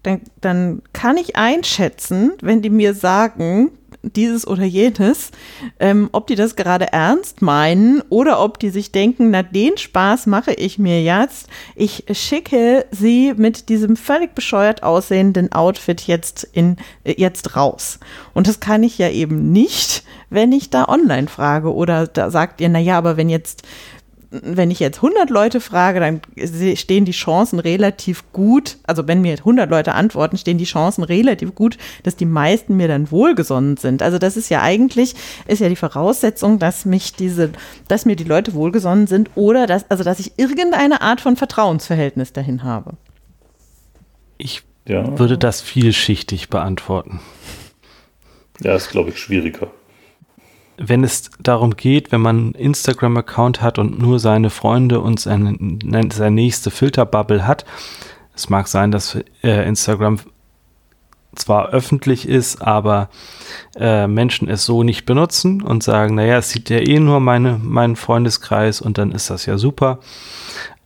dann, 0.03 0.21
dann 0.39 0.82
kann 0.93 1.17
ich 1.17 1.36
einschätzen, 1.36 2.34
wenn 2.41 2.61
die 2.61 2.69
mir 2.69 2.93
sagen, 2.93 3.71
dieses 4.15 4.47
oder 4.47 4.63
jenes, 4.63 5.31
ähm, 5.79 6.09
ob 6.11 6.27
die 6.27 6.35
das 6.35 6.55
gerade 6.55 6.91
ernst 6.91 7.41
meinen 7.41 8.01
oder 8.09 8.39
ob 8.41 8.59
die 8.59 8.69
sich 8.69 8.91
denken, 8.91 9.31
na 9.31 9.43
den 9.43 9.77
Spaß 9.77 10.27
mache 10.27 10.53
ich 10.53 10.79
mir 10.79 11.01
jetzt. 11.03 11.47
Ich 11.75 12.05
schicke 12.11 12.85
sie 12.91 13.33
mit 13.35 13.69
diesem 13.69 13.95
völlig 13.95 14.35
bescheuert 14.35 14.83
aussehenden 14.83 15.51
Outfit 15.51 16.01
jetzt 16.01 16.43
in 16.51 16.77
äh, 17.03 17.15
jetzt 17.17 17.55
raus. 17.55 17.99
Und 18.33 18.47
das 18.47 18.59
kann 18.59 18.83
ich 18.83 18.97
ja 18.97 19.09
eben 19.09 19.51
nicht, 19.51 20.03
wenn 20.29 20.51
ich 20.51 20.69
da 20.69 20.87
online 20.87 21.27
frage 21.27 21.73
oder 21.73 22.07
da 22.07 22.29
sagt 22.29 22.61
ihr, 22.61 22.69
na 22.69 22.79
ja, 22.79 22.97
aber 22.97 23.17
wenn 23.17 23.29
jetzt 23.29 23.63
wenn 24.30 24.71
ich 24.71 24.80
jetzt 24.80 24.97
100 24.97 25.30
Leute 25.30 25.61
frage, 25.61 25.99
dann 25.99 26.21
stehen 26.75 27.05
die 27.05 27.11
Chancen 27.11 27.59
relativ 27.59 28.23
gut, 28.34 28.78
also 28.84 29.07
wenn 29.07 29.21
mir 29.21 29.34
100 29.34 29.69
Leute 29.69 29.93
antworten, 29.93 30.38
stehen 30.38 30.57
die 30.57 30.65
Chancen 30.65 31.03
relativ 31.03 31.55
gut, 31.55 31.78
dass 32.03 32.15
die 32.15 32.25
meisten 32.25 32.75
mir 32.75 32.88
dann 32.88 33.09
wohlgesonnen 33.11 33.78
sind. 33.78 34.01
Also 34.01 34.17
das 34.17 34.36
ist 34.36 34.49
ja 34.49 34.61
eigentlich, 34.61 35.15
ist 35.47 35.61
ja 35.61 35.69
die 35.69 35.75
Voraussetzung, 35.75 36.59
dass 36.59 36.86
mich 36.86 37.13
diese, 37.13 37.51
dass 37.88 38.05
mir 38.05 38.15
die 38.15 38.25
Leute 38.25 38.53
wohlgesonnen 38.53 39.07
sind 39.07 39.30
oder 39.36 39.65
dass, 39.65 39.89
also 39.89 40.03
dass 40.03 40.19
ich 40.19 40.38
irgendeine 40.38 41.01
Art 41.01 41.21
von 41.21 41.38
Vertrauensverhältnis 41.38 42.34
dahin 42.34 42.63
habe. 42.63 42.97
Ich 44.38 44.63
ja. 44.88 45.17
würde 45.17 45.38
das 45.38 45.61
vielschichtig 45.61 46.49
beantworten. 46.49 47.21
Ja, 48.61 48.75
ist 48.75 48.89
glaube 48.89 49.11
ich 49.11 49.19
schwieriger 49.19 49.71
wenn 50.78 51.03
es 51.03 51.32
darum 51.39 51.75
geht, 51.75 52.11
wenn 52.11 52.21
man 52.21 52.38
einen 52.38 52.51
Instagram-Account 52.53 53.61
hat 53.61 53.80
und 53.80 53.99
nur 53.99 54.19
seine 54.19 54.49
Freunde 54.49 54.99
und 54.99 55.19
seine, 55.19 55.57
seine 56.13 56.36
nächste 56.36 56.71
Filterbubble 56.71 57.47
hat, 57.47 57.65
es 58.36 58.49
mag 58.49 58.67
sein, 58.67 58.91
dass 58.91 59.17
äh, 59.43 59.67
Instagram 59.67 60.19
zwar 61.36 61.69
öffentlich 61.69 62.28
ist, 62.28 62.61
aber 62.61 63.09
äh, 63.75 64.07
Menschen 64.07 64.49
es 64.49 64.65
so 64.65 64.84
nicht 64.84 65.05
benutzen 65.05 65.61
und 65.61 65.84
sagen, 65.84 66.15
naja, 66.15 66.38
es 66.38 66.49
sieht 66.49 66.69
ja 66.69 66.78
eh 66.78 66.99
nur 66.99 67.19
meine, 67.19 67.59
meinen 67.61 67.95
Freundeskreis 67.95 68.82
und 68.82 68.97
dann 68.97 69.11
ist 69.11 69.30
das 69.30 69.45
ja 69.45 69.57
super. 69.57 69.99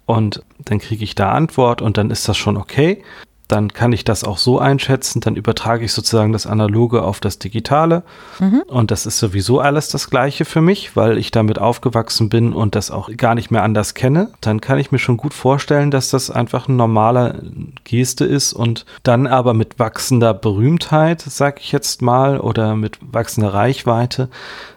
Und 0.06 0.44
dann 0.60 0.80
kriege 0.80 1.04
ich 1.04 1.16
da 1.16 1.32
Antwort 1.32 1.82
und 1.82 1.98
dann 1.98 2.10
ist 2.10 2.28
das 2.28 2.38
schon 2.38 2.58
okay 2.58 3.04
dann 3.52 3.74
kann 3.74 3.92
ich 3.92 4.04
das 4.04 4.24
auch 4.24 4.38
so 4.38 4.60
einschätzen, 4.60 5.20
dann 5.22 5.36
übertrage 5.36 5.84
ich 5.86 5.94
sozusagen 5.94 6.32
das 6.32 6.48
Analoge 6.48 7.04
auf 7.04 7.20
das 7.20 7.38
Digitale. 7.40 8.04
Mhm. 8.40 8.64
Und 8.68 8.92
das 8.92 9.06
ist 9.06 9.18
sowieso 9.18 9.60
alles 9.60 9.90
das 9.90 10.10
Gleiche 10.10 10.46
für 10.46 10.62
mich, 10.62 10.96
weil 10.96 11.18
ich 11.18 11.32
damit 11.32 11.60
aufgewachsen 11.60 12.30
bin 12.30 12.54
und 12.54 12.76
das 12.76 12.92
auch 12.92 13.10
gar 13.18 13.36
nicht 13.36 13.52
mehr 13.52 13.64
anders 13.64 13.94
kenne. 13.94 14.30
Dann 14.42 14.62
kann 14.62 14.80
ich 14.80 14.92
mir 14.92 15.00
schon 15.00 15.18
gut 15.18 15.34
vorstellen, 15.34 15.92
dass 15.92 16.10
das 16.10 16.30
einfach 16.30 16.68
ein 16.68 16.78
normaler 16.78 17.36
Geste 17.84 18.26
ist 18.26 18.54
und 18.54 18.86
dann 19.04 19.28
aber 19.28 19.54
mit 19.54 19.80
wachsender 19.80 20.34
Berühmtheit, 20.34 21.22
sag 21.22 21.60
ich 21.60 21.72
jetzt 21.72 22.02
mal, 22.02 22.40
oder 22.40 22.76
mit 22.76 23.00
wachsender 23.02 23.54
Reichweite 23.54 24.30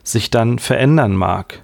sich 0.02 0.30
dann 0.30 0.58
verändern 0.58 1.14
mag 1.14 1.63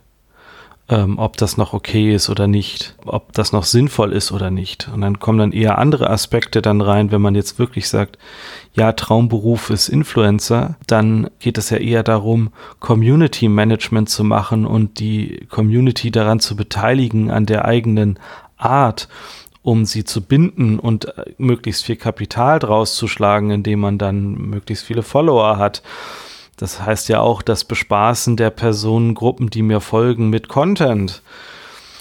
ähm, 0.90 1.18
ob 1.18 1.36
das 1.36 1.56
noch 1.56 1.72
okay 1.72 2.12
ist 2.12 2.28
oder 2.28 2.48
nicht, 2.48 2.96
ob 3.06 3.32
das 3.32 3.52
noch 3.52 3.62
sinnvoll 3.62 4.12
ist 4.12 4.32
oder 4.32 4.50
nicht. 4.50 4.90
Und 4.92 5.02
dann 5.02 5.20
kommen 5.20 5.38
dann 5.38 5.52
eher 5.52 5.78
andere 5.78 6.10
Aspekte 6.10 6.60
dann 6.60 6.80
rein, 6.80 7.12
wenn 7.12 7.22
man 7.22 7.36
jetzt 7.36 7.60
wirklich 7.60 7.88
sagt, 7.88 8.18
ja, 8.74 8.92
Traumberuf 8.92 9.70
ist 9.70 9.88
Influencer, 9.88 10.74
dann 10.88 11.30
geht 11.38 11.58
es 11.58 11.70
ja 11.70 11.76
eher 11.76 12.02
darum, 12.02 12.50
Community 12.80 13.48
Management 13.48 14.10
zu 14.10 14.24
machen 14.24 14.66
und 14.66 14.98
die 14.98 15.46
Community 15.48 16.10
daran 16.10 16.40
zu 16.40 16.56
beteiligen 16.56 17.30
an 17.30 17.46
der 17.46 17.64
eigenen 17.64 18.18
Art 18.56 19.08
um 19.62 19.84
sie 19.84 20.04
zu 20.04 20.22
binden 20.22 20.78
und 20.78 21.18
äh, 21.18 21.34
möglichst 21.36 21.84
viel 21.84 21.96
Kapital 21.96 22.58
draus 22.58 22.94
zu 22.94 23.06
schlagen, 23.06 23.50
indem 23.50 23.80
man 23.80 23.98
dann 23.98 24.32
möglichst 24.32 24.86
viele 24.86 25.02
Follower 25.02 25.58
hat 25.58 25.82
das 26.60 26.84
heißt 26.84 27.08
ja 27.08 27.20
auch 27.20 27.40
das 27.40 27.64
Bespaßen 27.64 28.36
der 28.36 28.50
Personengruppen, 28.50 29.48
die 29.48 29.62
mir 29.62 29.80
folgen, 29.80 30.28
mit 30.28 30.48
Content. 30.48 31.22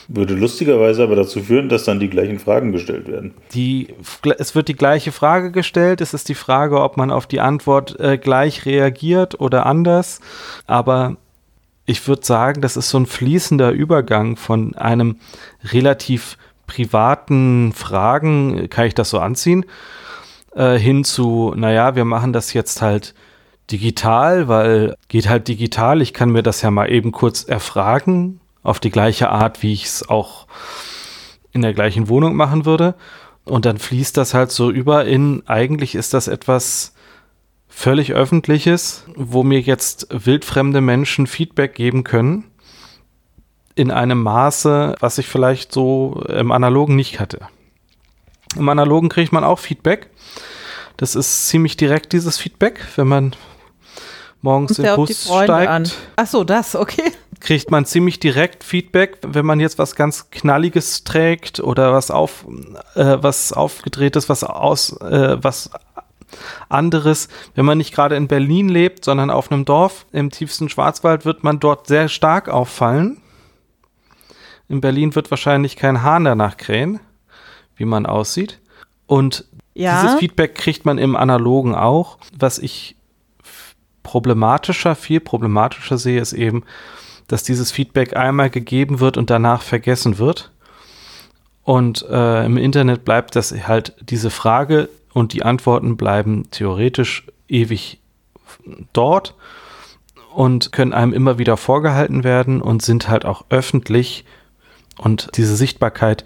Würde 0.09 0.33
lustigerweise 0.33 1.03
aber 1.03 1.15
dazu 1.15 1.41
führen, 1.41 1.69
dass 1.69 1.85
dann 1.85 1.99
die 1.99 2.09
gleichen 2.09 2.39
Fragen 2.39 2.71
gestellt 2.71 3.07
werden. 3.07 3.35
Die, 3.53 3.93
es 4.37 4.55
wird 4.55 4.67
die 4.67 4.75
gleiche 4.75 5.11
Frage 5.11 5.51
gestellt. 5.51 6.01
Es 6.01 6.13
ist 6.13 6.27
die 6.29 6.35
Frage, 6.35 6.81
ob 6.81 6.97
man 6.97 7.09
auf 7.09 7.25
die 7.25 7.39
Antwort 7.39 7.97
äh, 7.99 8.17
gleich 8.17 8.65
reagiert 8.65 9.39
oder 9.39 9.65
anders. 9.65 10.19
Aber 10.65 11.15
ich 11.85 12.05
würde 12.07 12.25
sagen, 12.25 12.59
das 12.61 12.75
ist 12.75 12.89
so 12.89 12.97
ein 12.97 13.05
fließender 13.05 13.71
Übergang 13.71 14.35
von 14.35 14.75
einem 14.75 15.17
relativ 15.71 16.37
privaten 16.67 17.71
Fragen, 17.73 18.69
kann 18.69 18.87
ich 18.87 18.95
das 18.95 19.11
so 19.11 19.19
anziehen, 19.19 19.63
äh, 20.53 20.77
hin 20.77 21.03
zu, 21.03 21.53
naja, 21.55 21.95
wir 21.95 22.05
machen 22.05 22.33
das 22.33 22.53
jetzt 22.53 22.81
halt 22.81 23.13
digital, 23.71 24.47
weil 24.47 24.95
geht 25.07 25.29
halt 25.29 25.47
digital. 25.47 26.01
Ich 26.01 26.13
kann 26.13 26.31
mir 26.31 26.43
das 26.43 26.61
ja 26.61 26.71
mal 26.71 26.91
eben 26.91 27.11
kurz 27.11 27.43
erfragen, 27.43 28.39
auf 28.63 28.79
die 28.79 28.91
gleiche 28.91 29.29
Art, 29.29 29.63
wie 29.63 29.73
ich 29.73 29.85
es 29.85 30.09
auch 30.09 30.47
in 31.51 31.61
der 31.61 31.73
gleichen 31.73 32.09
Wohnung 32.09 32.35
machen 32.35 32.65
würde. 32.65 32.95
Und 33.45 33.65
dann 33.65 33.77
fließt 33.77 34.15
das 34.17 34.33
halt 34.33 34.51
so 34.51 34.69
über 34.69 35.05
in, 35.05 35.43
eigentlich 35.47 35.95
ist 35.95 36.13
das 36.13 36.27
etwas 36.27 36.93
völlig 37.67 38.13
Öffentliches, 38.13 39.05
wo 39.15 39.43
mir 39.43 39.61
jetzt 39.61 40.07
wildfremde 40.11 40.81
Menschen 40.81 41.27
Feedback 41.27 41.75
geben 41.75 42.03
können, 42.03 42.45
in 43.75 43.91
einem 43.91 44.21
Maße, 44.21 44.95
was 44.99 45.17
ich 45.17 45.27
vielleicht 45.27 45.71
so 45.71 46.21
im 46.27 46.51
Analogen 46.51 46.95
nicht 46.95 47.19
hatte. 47.19 47.47
Im 48.55 48.67
Analogen 48.67 49.09
kriegt 49.09 49.31
man 49.31 49.43
auch 49.43 49.59
Feedback. 49.59 50.09
Das 50.97 51.15
ist 51.15 51.47
ziemlich 51.47 51.77
direkt, 51.77 52.11
dieses 52.11 52.37
Feedback, 52.37 52.85
wenn 52.97 53.07
man 53.07 53.35
morgens 54.41 54.77
den 54.77 54.95
Bus 54.95 55.25
steigt. 55.25 55.69
An. 55.69 55.89
Ach 56.15 56.27
so, 56.27 56.43
das, 56.43 56.75
okay. 56.75 57.11
Kriegt 57.39 57.71
man 57.71 57.85
ziemlich 57.85 58.19
direkt 58.19 58.63
Feedback, 58.63 59.19
wenn 59.25 59.45
man 59.45 59.59
jetzt 59.59 59.79
was 59.79 59.95
ganz 59.95 60.29
Knalliges 60.29 61.03
trägt 61.05 61.59
oder 61.61 61.93
was 61.93 62.11
auf, 62.11 62.45
äh, 62.95 63.17
was 63.21 63.53
aufgedrehtes, 63.53 64.27
was 64.27 64.43
aus, 64.43 64.91
äh, 65.01 65.37
was 65.41 65.71
anderes. 66.67 67.29
Wenn 67.55 67.65
man 67.65 67.77
nicht 67.77 67.93
gerade 67.93 68.15
in 68.15 68.27
Berlin 68.27 68.69
lebt, 68.69 69.05
sondern 69.05 69.29
auf 69.29 69.51
einem 69.51 69.65
Dorf 69.65 70.05
im 70.11 70.29
tiefsten 70.29 70.69
Schwarzwald, 70.69 71.25
wird 71.25 71.43
man 71.43 71.59
dort 71.59 71.87
sehr 71.87 72.09
stark 72.09 72.49
auffallen. 72.49 73.21
In 74.67 74.81
Berlin 74.81 75.15
wird 75.15 75.31
wahrscheinlich 75.31 75.75
kein 75.75 76.03
Hahn 76.03 76.25
danach 76.25 76.57
krähen, 76.57 76.99
wie 77.75 77.85
man 77.85 78.05
aussieht. 78.05 78.59
Und 79.07 79.45
ja. 79.73 80.01
dieses 80.01 80.19
Feedback 80.19 80.55
kriegt 80.55 80.85
man 80.85 80.97
im 80.97 81.15
Analogen 81.15 81.73
auch. 81.73 82.19
Was 82.37 82.59
ich 82.59 82.95
problematischer, 84.03 84.95
viel 84.95 85.19
problematischer 85.19 85.97
sehe, 85.97 86.21
ist 86.21 86.33
eben, 86.33 86.63
dass 87.27 87.43
dieses 87.43 87.71
Feedback 87.71 88.15
einmal 88.15 88.49
gegeben 88.49 88.99
wird 88.99 89.17
und 89.17 89.29
danach 89.29 89.61
vergessen 89.61 90.17
wird. 90.17 90.51
Und 91.63 92.03
äh, 92.09 92.45
im 92.45 92.57
Internet 92.57 93.05
bleibt 93.05 93.35
das 93.35 93.53
halt 93.67 93.93
diese 94.01 94.31
Frage 94.31 94.89
und 95.13 95.33
die 95.33 95.43
Antworten 95.43 95.97
bleiben 95.97 96.49
theoretisch 96.49 97.27
ewig 97.47 97.99
dort 98.93 99.35
und 100.33 100.71
können 100.71 100.93
einem 100.93 101.13
immer 101.13 101.37
wieder 101.37 101.57
vorgehalten 101.57 102.23
werden 102.23 102.61
und 102.61 102.81
sind 102.81 103.09
halt 103.09 103.25
auch 103.25 103.45
öffentlich 103.49 104.25
und 104.97 105.29
diese 105.37 105.55
Sichtbarkeit 105.55 106.23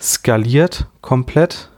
skaliert 0.00 0.86
komplett, 1.00 1.70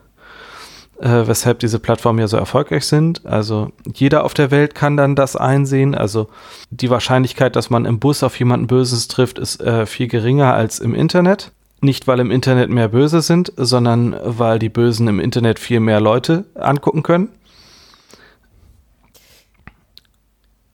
äh, 1.01 1.27
weshalb 1.27 1.61
diese 1.61 1.79
Plattformen 1.79 2.19
ja 2.19 2.29
so 2.29 2.37
erfolgreich 2.37 2.87
sind. 2.87 3.25
Also 3.25 3.73
jeder 3.95 4.25
auf 4.25 4.35
der 4.35 4.51
Welt 4.51 4.75
kann 4.75 4.97
dann 4.97 5.15
das 5.15 5.37
einsehen. 5.37 5.95
Also 5.95 6.29
die 6.71 6.91
Wahrscheinlichkeit, 6.91 7.57
dass 7.57 7.71
man 7.71 7.85
im 7.85 7.99
Bus 7.99 8.23
auf 8.23 8.39
jemanden 8.39 8.67
Böses 8.67 9.09
trifft, 9.09 9.39
ist 9.39 9.61
äh, 9.61 9.87
viel 9.87 10.09
geringer 10.09 10.55
als 10.55 10.81
im 10.81 10.95
Internet. 10.95 11.53
Nicht, 11.81 12.09
weil 12.09 12.19
im 12.19 12.33
Internet 12.33 12.71
mehr 12.71 12.89
Böse 12.89 13.23
sind, 13.23 13.53
sondern 13.57 14.17
weil 14.23 14.59
die 14.59 14.69
Bösen 14.69 15.07
im 15.07 15.21
Internet 15.21 15.61
viel 15.61 15.79
mehr 15.79 16.01
Leute 16.01 16.45
angucken 16.55 17.05
können. 17.05 17.29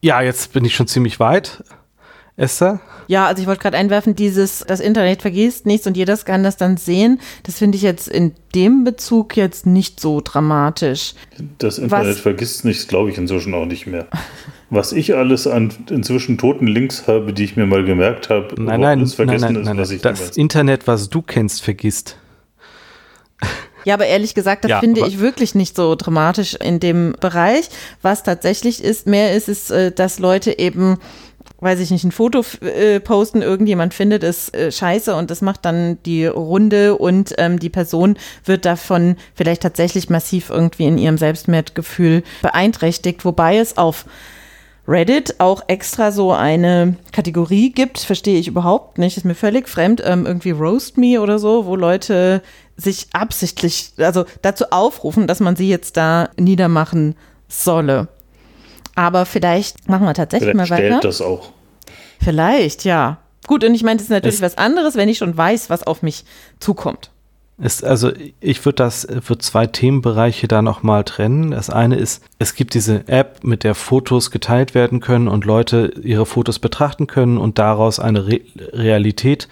Ja, 0.01 0.23
jetzt 0.23 0.53
bin 0.53 0.65
ich 0.65 0.75
schon 0.75 0.87
ziemlich 0.87 1.21
weit. 1.21 1.65
Esther? 2.37 2.81
Ja, 3.07 3.27
also 3.27 3.41
ich 3.41 3.47
wollte 3.47 3.63
gerade 3.63 3.77
einwerfen, 3.77 4.17
dieses, 4.17 4.65
das 4.67 4.81
Internet 4.81 5.23
vergisst 5.23 5.67
nichts 5.67 5.87
und 5.87 5.97
jeder 5.97 6.17
kann 6.17 6.43
das 6.43 6.57
dann 6.57 6.77
sehen. 6.77 7.21
Das 7.45 7.59
finde 7.59 7.77
ich 7.77 7.83
jetzt 7.83 8.09
in 8.09 8.33
dem 8.55 8.83
Bezug 8.83 9.37
jetzt 9.37 9.67
nicht 9.67 10.01
so 10.01 10.21
dramatisch. 10.23 11.15
Das 11.59 11.79
Internet 11.79 12.17
Was? 12.17 12.21
vergisst 12.21 12.65
nichts, 12.65 12.89
glaube 12.89 13.11
ich 13.11 13.19
inzwischen 13.19 13.55
auch 13.55 13.67
nicht 13.67 13.87
mehr. 13.87 14.07
Was 14.71 14.93
ich 14.93 15.15
alles 15.15 15.47
an 15.47 15.73
inzwischen 15.91 16.39
toten 16.39 16.67
Links 16.67 17.07
habe, 17.07 17.33
die 17.33 17.45
ich 17.45 17.57
mir 17.57 17.67
mal 17.67 17.85
gemerkt 17.85 18.31
habe, 18.31 18.61
nein, 18.61 18.81
nein, 18.81 18.99
alles 18.99 19.15
vergessen 19.15 19.53
nein, 19.53 19.63
nein, 19.63 19.79
ist, 19.79 19.81
was 19.81 19.91
ich 19.93 20.03
Das 20.03 20.37
Internet, 20.37 20.89
was 20.89 21.11
du 21.11 21.23
kennst, 21.23 21.63
vergisst. 21.63 22.17
Ja, 23.85 23.95
aber 23.95 24.07
ehrlich 24.07 24.35
gesagt, 24.35 24.65
das 24.65 24.71
ja, 24.71 24.81
finde 24.81 25.07
ich 25.07 25.21
wirklich 25.21 25.55
nicht 25.55 25.77
so 25.77 25.95
dramatisch 25.95 26.55
in 26.55 26.81
dem 26.81 27.15
Bereich. 27.21 27.69
Was 28.03 28.23
tatsächlich 28.23 28.83
ist, 28.83 29.07
mehr 29.07 29.37
ist, 29.37 29.49
ist, 29.49 29.71
äh, 29.71 29.93
dass 29.93 30.19
Leute 30.19 30.59
eben 30.59 30.99
weiß 31.65 31.81
ich 31.81 31.91
nicht, 31.91 32.05
ein 32.05 32.13
Foto 32.13 32.45
äh, 32.61 33.01
posten, 33.01 33.43
irgendjemand 33.43 33.95
findet 33.95 34.23
es 34.23 34.51
äh, 34.51 34.71
scheiße 34.71 35.17
und 35.17 35.31
das 35.31 35.41
macht 35.41 35.65
dann 35.65 35.99
die 36.05 36.27
Runde 36.27 36.97
und 36.97 37.35
ähm, 37.39 37.59
die 37.59 37.71
Person 37.71 38.17
wird 38.45 38.65
davon 38.65 39.17
vielleicht 39.35 39.63
tatsächlich 39.63 40.11
massiv 40.11 40.51
irgendwie 40.51 40.85
in 40.85 40.99
ihrem 40.99 41.19
Selbstwertgefühl 41.19 42.23
beeinträchtigt, 42.43 43.25
wobei 43.25 43.57
es 43.57 43.77
auf 43.77 44.05
Reddit 44.87 45.37
auch 45.39 45.63
extra 45.67 46.13
so 46.13 46.33
eine 46.33 46.97
Kategorie 47.11 47.73
gibt, 47.73 47.99
verstehe 47.99 48.39
ich 48.39 48.49
überhaupt 48.49 48.99
nicht, 48.99 49.17
ist 49.17 49.25
mir 49.25 49.35
völlig 49.35 49.69
fremd, 49.69 50.03
ähm, 50.05 50.27
irgendwie 50.27 50.51
Roast 50.51 50.99
Me 50.99 51.21
oder 51.21 51.39
so, 51.39 51.65
wo 51.65 51.75
Leute 51.75 52.43
sich 52.77 53.07
absichtlich, 53.13 53.93
also 53.97 54.27
dazu 54.43 54.67
aufrufen, 54.71 55.27
dass 55.27 55.41
man 55.41 55.57
sie 55.57 55.69
jetzt 55.69 55.97
da 55.97 56.29
niedermachen 56.37 57.15
solle. 57.49 58.09
Aber 58.95 59.27
vielleicht 59.27 59.89
machen 59.89 60.07
wir 60.07 60.15
tatsächlich 60.15 60.51
vielleicht 60.51 60.71
mal 60.71 60.77
weiter. 60.77 60.87
Stellt 60.87 61.05
das 61.05 61.21
auch. 61.21 61.51
Vielleicht, 62.21 62.85
ja. 62.85 63.19
Gut, 63.47 63.65
und 63.65 63.75
ich 63.75 63.83
meine, 63.83 63.97
das 63.97 64.05
ist 64.05 64.11
natürlich 64.11 64.37
es 64.37 64.43
was 64.43 64.59
anderes, 64.59 64.97
wenn 64.97 65.09
ich 65.09 65.19
schon 65.19 65.37
weiß, 65.37 65.69
was 65.69 65.87
auf 65.87 66.03
mich 66.03 66.25
zukommt. 66.61 67.11
Ist, 67.57 67.85
also 67.85 68.11
ich 68.41 68.65
würde 68.65 68.77
das 68.77 69.07
für 69.21 69.39
zwei 69.39 69.67
Themenbereiche 69.67 70.49
da 70.49 70.61
nochmal 70.61 71.05
trennen. 71.05 71.53
Das 71.53 71.71
eine 71.71 71.97
ist, 71.97 72.25
es 72.39 72.57
gibt 72.57 72.75
diese 72.75 73.07
App, 73.07 73.45
mit 73.45 73.63
der 73.63 73.77
Fotos 73.77 74.33
geteilt 74.33 74.75
werden 74.75 74.99
können 74.99 75.29
und 75.29 75.45
Leute 75.45 75.93
ihre 76.03 76.27
Fotos 76.27 76.59
betrachten 76.59 77.07
können 77.07 77.39
und 77.39 77.59
daraus 77.61 78.01
eine 78.01 78.27
Re 78.27 78.41
Realität 78.57 79.49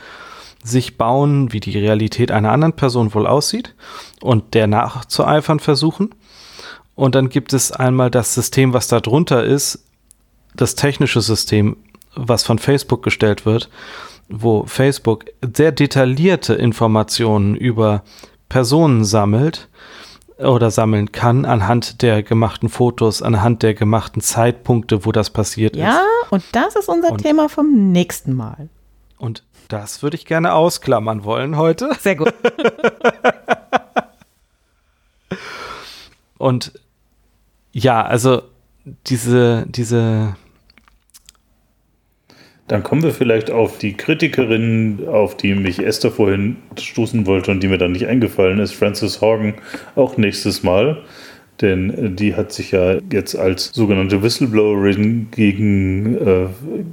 sich 0.64 0.96
bauen, 0.96 1.52
wie 1.52 1.60
die 1.60 1.78
Realität 1.78 2.30
einer 2.30 2.50
anderen 2.50 2.74
Person 2.74 3.14
wohl 3.14 3.26
aussieht 3.26 3.74
und 4.20 4.54
der 4.54 4.66
nachzueifern 4.66 5.60
versuchen. 5.60 6.10
Und 6.94 7.14
dann 7.14 7.28
gibt 7.28 7.52
es 7.52 7.72
einmal 7.72 8.10
das 8.10 8.34
System, 8.34 8.72
was 8.72 8.88
da 8.88 9.00
drunter 9.00 9.44
ist, 9.44 9.84
das 10.54 10.74
technische 10.74 11.20
System, 11.20 11.76
was 12.14 12.42
von 12.42 12.58
Facebook 12.58 13.02
gestellt 13.02 13.46
wird, 13.46 13.70
wo 14.28 14.64
Facebook 14.66 15.24
sehr 15.54 15.72
detaillierte 15.72 16.54
Informationen 16.54 17.56
über 17.56 18.02
Personen 18.48 19.04
sammelt 19.04 19.68
oder 20.38 20.70
sammeln 20.70 21.12
kann 21.12 21.44
anhand 21.44 22.02
der 22.02 22.22
gemachten 22.22 22.68
Fotos, 22.68 23.22
anhand 23.22 23.62
der 23.62 23.74
gemachten 23.74 24.20
Zeitpunkte, 24.20 25.06
wo 25.06 25.12
das 25.12 25.30
passiert 25.30 25.76
ja, 25.76 25.88
ist. 25.88 25.94
Ja, 25.94 26.04
und 26.30 26.44
das 26.52 26.76
ist 26.76 26.88
unser 26.88 27.12
und, 27.12 27.22
Thema 27.22 27.48
vom 27.48 27.92
nächsten 27.92 28.34
Mal. 28.34 28.68
Und 29.18 29.44
das 29.68 30.02
würde 30.02 30.16
ich 30.16 30.26
gerne 30.26 30.52
ausklammern 30.52 31.24
wollen 31.24 31.56
heute. 31.56 31.90
Sehr 32.00 32.16
gut. 32.16 32.34
und 36.42 36.72
ja, 37.72 38.02
also 38.02 38.42
diese, 39.06 39.64
diese 39.68 40.36
dann 42.66 42.82
kommen 42.82 43.02
wir 43.02 43.12
vielleicht 43.12 43.50
auf 43.50 43.78
die 43.78 43.94
Kritikerin, 43.94 45.06
auf 45.06 45.36
die 45.36 45.54
mich 45.54 45.78
Esther 45.78 46.10
vorhin 46.10 46.56
stoßen 46.78 47.26
wollte 47.26 47.50
und 47.50 47.62
die 47.62 47.68
mir 47.68 47.78
dann 47.78 47.92
nicht 47.92 48.06
eingefallen 48.06 48.58
ist, 48.60 48.72
Frances 48.72 49.20
Horgan, 49.20 49.54
auch 49.94 50.16
nächstes 50.16 50.62
Mal. 50.62 51.02
Denn 51.60 52.16
die 52.16 52.34
hat 52.34 52.52
sich 52.52 52.72
ja 52.72 52.96
jetzt 53.12 53.36
als 53.36 53.66
sogenannte 53.72 54.22
Whistleblowerin 54.22 55.28
gegen 55.30 56.16
äh, 56.16 56.46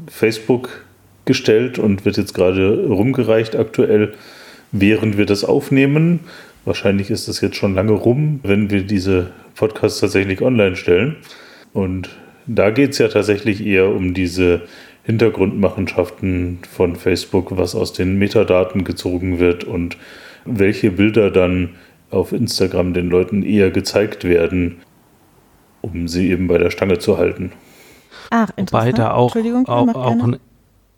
Facebook 0.08 0.86
gestellt 1.26 1.80
und 1.80 2.06
wird 2.06 2.18
jetzt 2.18 2.34
gerade 2.34 2.86
rumgereicht 2.88 3.56
aktuell, 3.56 4.14
während 4.72 5.18
wir 5.18 5.26
das 5.26 5.44
aufnehmen. 5.44 6.20
Wahrscheinlich 6.70 7.10
ist 7.10 7.28
das 7.28 7.42
jetzt 7.42 7.56
schon 7.56 7.74
lange 7.74 7.94
rum, 7.94 8.42
wenn 8.44 8.70
wir 8.70 8.84
diese 8.84 9.32
Podcasts 9.56 10.02
tatsächlich 10.02 10.44
online 10.44 10.76
stellen. 10.76 11.16
Und 11.74 12.12
da 12.46 12.70
geht 12.70 12.92
es 12.92 13.00
ja 13.00 13.08
tatsächlich 13.08 13.66
eher 13.66 13.90
um 13.90 14.14
diese 14.14 14.62
Hintergrundmachenschaften 15.02 16.60
von 16.70 16.96
Facebook, 16.96 17.58
was 17.58 17.74
aus 17.74 17.94
den 17.94 18.20
Metadaten 18.20 18.84
gezogen 18.84 19.40
wird 19.40 19.64
und 19.64 19.98
welche 20.46 20.92
Bilder 20.92 21.32
dann 21.32 21.70
auf 22.12 22.34
Instagram 22.34 22.94
den 22.94 23.10
Leuten 23.10 23.42
eher 23.42 23.72
gezeigt 23.72 24.24
werden, 24.24 24.78
um 25.82 26.08
sie 26.08 26.30
eben 26.30 26.48
bei 26.48 26.60
der 26.60 26.70
Stange 26.70 27.00
zu 27.00 27.18
halten. 27.18 27.52
Ach, 28.30 28.52
interessant. 28.56 28.90
Wobei 28.90 28.96
da 28.96 29.14
auch, 29.16 29.36
auch, 29.36 29.96
auch 29.96 30.24
ein 30.24 30.38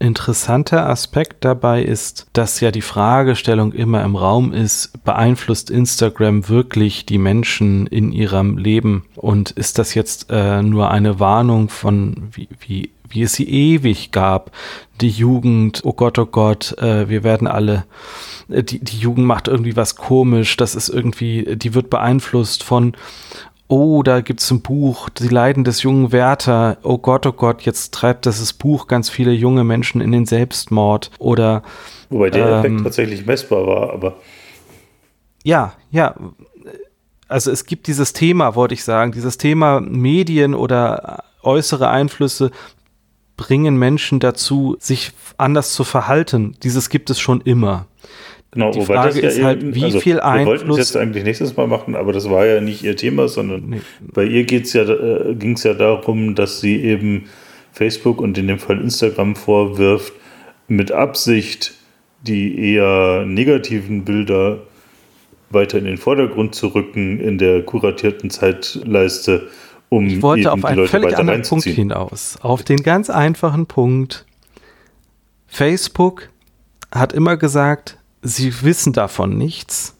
interessanter 0.01 0.89
Aspekt 0.89 1.45
dabei 1.45 1.83
ist, 1.83 2.27
dass 2.33 2.59
ja 2.59 2.71
die 2.71 2.81
Fragestellung 2.81 3.71
immer 3.73 4.03
im 4.03 4.15
Raum 4.15 4.51
ist, 4.53 5.03
beeinflusst 5.03 5.69
Instagram 5.69 6.49
wirklich 6.49 7.05
die 7.05 7.17
Menschen 7.17 7.87
in 7.87 8.11
ihrem 8.11 8.57
Leben? 8.57 9.05
Und 9.15 9.51
ist 9.51 9.79
das 9.79 9.93
jetzt 9.93 10.27
äh, 10.29 10.61
nur 10.61 10.91
eine 10.91 11.19
Warnung 11.19 11.69
von, 11.69 12.29
wie, 12.33 12.49
wie 12.59 12.91
wie 13.13 13.23
es 13.23 13.33
sie 13.33 13.47
ewig 13.47 14.11
gab. 14.11 14.51
Die 14.99 15.09
Jugend, 15.09 15.81
oh 15.83 15.93
Gott, 15.93 16.17
oh 16.19 16.25
Gott, 16.25 16.77
äh, 16.77 17.09
wir 17.09 17.23
werden 17.23 17.47
alle, 17.47 17.85
äh, 18.49 18.63
die, 18.63 18.79
die 18.79 18.97
Jugend 18.97 19.25
macht 19.25 19.47
irgendwie 19.47 19.75
was 19.75 19.95
komisch, 19.95 20.57
das 20.57 20.75
ist 20.75 20.89
irgendwie, 20.89 21.55
die 21.55 21.73
wird 21.73 21.89
beeinflusst 21.89 22.63
von, 22.63 22.93
oh, 23.71 24.03
da 24.03 24.19
gibt 24.19 24.41
es 24.41 24.51
ein 24.51 24.61
Buch, 24.61 25.07
die 25.09 25.29
Leiden 25.29 25.63
des 25.63 25.81
jungen 25.81 26.11
Werther, 26.11 26.77
oh 26.83 26.97
Gott, 26.97 27.25
oh 27.25 27.31
Gott, 27.31 27.61
jetzt 27.61 27.93
treibt 27.93 28.25
das 28.25 28.51
Buch 28.51 28.87
ganz 28.87 29.09
viele 29.09 29.31
junge 29.31 29.63
Menschen 29.63 30.01
in 30.01 30.11
den 30.11 30.25
Selbstmord 30.25 31.09
oder 31.19 31.63
Wobei 32.09 32.29
der 32.29 32.47
ähm, 32.47 32.53
Effekt 32.59 32.83
tatsächlich 32.83 33.25
messbar 33.25 33.65
war, 33.65 33.93
aber. 33.93 34.17
Ja, 35.43 35.73
ja. 35.89 36.15
Also 37.29 37.49
es 37.49 37.65
gibt 37.65 37.87
dieses 37.87 38.11
Thema, 38.11 38.55
wollte 38.55 38.73
ich 38.73 38.83
sagen, 38.83 39.13
dieses 39.13 39.37
Thema 39.37 39.79
Medien 39.79 40.53
oder 40.53 41.23
äußere 41.41 41.89
Einflüsse 41.89 42.51
bringen 43.37 43.77
Menschen 43.77 44.19
dazu, 44.19 44.75
sich 44.79 45.13
anders 45.37 45.73
zu 45.73 45.85
verhalten. 45.85 46.57
Dieses 46.61 46.89
gibt 46.89 47.09
es 47.09 47.21
schon 47.21 47.39
immer. 47.39 47.87
Genau, 48.51 48.71
die 48.71 48.81
Frage 48.81 49.19
ist 49.21 49.37
ja 49.37 49.45
halt, 49.45 49.75
wie 49.75 49.85
also, 49.85 50.01
viel 50.01 50.19
Einfluss. 50.19 50.61
Wir 50.61 50.67
wollten 50.67 50.71
es 50.71 50.77
jetzt 50.77 50.97
eigentlich 50.97 51.23
nächstes 51.23 51.55
Mal 51.55 51.67
machen, 51.67 51.95
aber 51.95 52.11
das 52.11 52.29
war 52.29 52.45
ja 52.45 52.59
nicht 52.59 52.83
ihr 52.83 52.97
Thema, 52.97 53.29
sondern 53.29 53.69
nee. 53.69 53.81
bei 54.01 54.25
ihr 54.25 54.45
ja, 54.45 54.81
äh, 54.81 55.35
ging 55.35 55.53
es 55.53 55.63
ja 55.63 55.73
darum, 55.73 56.35
dass 56.35 56.59
sie 56.59 56.81
eben 56.81 57.29
Facebook 57.71 58.19
und 58.19 58.37
in 58.37 58.47
dem 58.47 58.59
Fall 58.59 58.81
Instagram 58.81 59.37
vorwirft, 59.37 60.13
mit 60.67 60.91
Absicht 60.91 61.75
die 62.21 62.73
eher 62.73 63.25
negativen 63.25 64.03
Bilder 64.03 64.59
weiter 65.49 65.77
in 65.77 65.85
den 65.85 65.97
Vordergrund 65.97 66.53
zu 66.53 66.67
rücken 66.67 67.19
in 67.19 67.37
der 67.37 67.63
kuratierten 67.63 68.29
Zeitleiste, 68.29 69.47
um 69.89 70.07
ich 70.07 70.21
wollte 70.21 70.51
auf 70.51 70.63
einen 70.63 70.87
völlig 70.87 71.17
anderen 71.17 71.41
Punkt 71.41 71.65
hinaus. 71.65 72.37
Auf 72.41 72.63
den 72.63 72.83
ganz 72.83 73.09
einfachen 73.09 73.65
Punkt. 73.65 74.25
Facebook 75.47 76.29
hat 76.91 77.13
immer 77.13 77.37
gesagt, 77.37 77.97
sie 78.21 78.61
wissen 78.63 78.93
davon 78.93 79.37
nichts, 79.37 79.95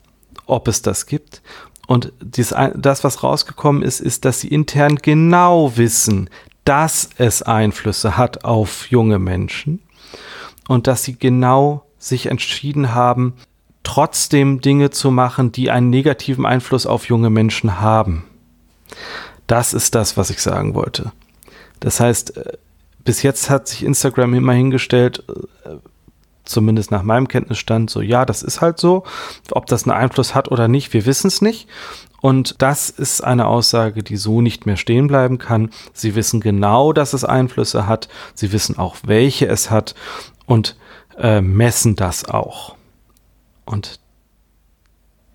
ob 0.46 0.68
es 0.68 0.82
das 0.82 1.06
gibt. 1.06 1.42
Und 1.88 2.14
dies, 2.22 2.56
das, 2.76 3.04
was 3.04 3.24
rausgekommen 3.24 3.82
ist, 3.82 4.00
ist, 4.00 4.26
dass 4.26 4.40
sie 4.40 4.48
intern 4.48 4.96
genau 4.96 5.76
wissen, 5.78 6.30
dass 6.64 7.10
es 7.18 7.42
Einflüsse 7.42 8.18
hat 8.18 8.46
auf 8.46 8.90
junge 8.90 9.20
Menschen 9.20 9.82
und 10.68 10.88
dass 10.88 11.04
sie 11.04 11.18
genau 11.18 11.86
sich 11.98 12.28
entschieden 12.28 12.94
haben, 12.94 13.34
trotzdem 13.84 14.62
Dinge 14.62 14.92
zu 14.92 15.12
machen, 15.12 15.52
die 15.52 15.72
einen 15.72 15.90
negativen 15.90 16.46
Einfluss 16.46 16.86
auf 16.86 17.08
junge 17.08 17.30
Menschen 17.30 17.82
haben. 17.82 18.24
Das 19.48 19.74
ist 19.74 19.96
das, 19.96 20.18
was 20.18 20.30
ich 20.30 20.42
sagen 20.42 20.76
wollte. 20.76 21.12
Das 21.80 22.00
heißt, 22.00 22.38
äh, 22.38 22.58
bis 23.04 23.24
jetzt 23.24 23.50
hat 23.50 23.68
sich 23.68 23.84
Instagram 23.84 24.34
immer 24.34 24.54
hingestellt, 24.54 25.24
äh, 25.66 25.76
zumindest 26.44 26.92
nach 26.92 27.04
meinem 27.04 27.28
Kenntnisstand, 27.28 27.90
so 27.90 28.02
ja, 28.02 28.26
das 28.26 28.44
ist 28.44 28.62
halt 28.62 28.80
so. 28.80 29.04
Ob 29.52 29.66
das 29.66 29.84
einen 29.84 29.98
Einfluss 29.98 30.36
hat 30.36 30.52
oder 30.52 30.68
nicht, 30.68 30.94
wir 30.94 31.06
wissen 31.06 31.28
es 31.28 31.42
nicht. 31.42 31.68
Und 32.22 32.62
das 32.62 32.90
ist 32.90 33.22
eine 33.22 33.48
Aussage, 33.48 34.04
die 34.04 34.16
so 34.16 34.42
nicht 34.42 34.66
mehr 34.66 34.78
stehen 34.78 35.08
bleiben 35.08 35.40
kann. 35.40 35.72
Sie 35.94 36.16
wissen 36.16 36.40
genau, 36.40 36.94
dass 36.94 37.14
es 37.14 37.24
Einflüsse 37.24 37.88
hat. 37.88 38.10
Sie 38.36 38.52
wissen 38.52 38.78
auch, 38.78 38.98
welche 39.04 39.48
es 39.48 39.72
hat 39.72 39.96
und 40.46 40.78
äh, 41.18 41.42
messen 41.42 41.96
das 41.96 42.26
auch. 42.26 42.76
Und 43.66 44.00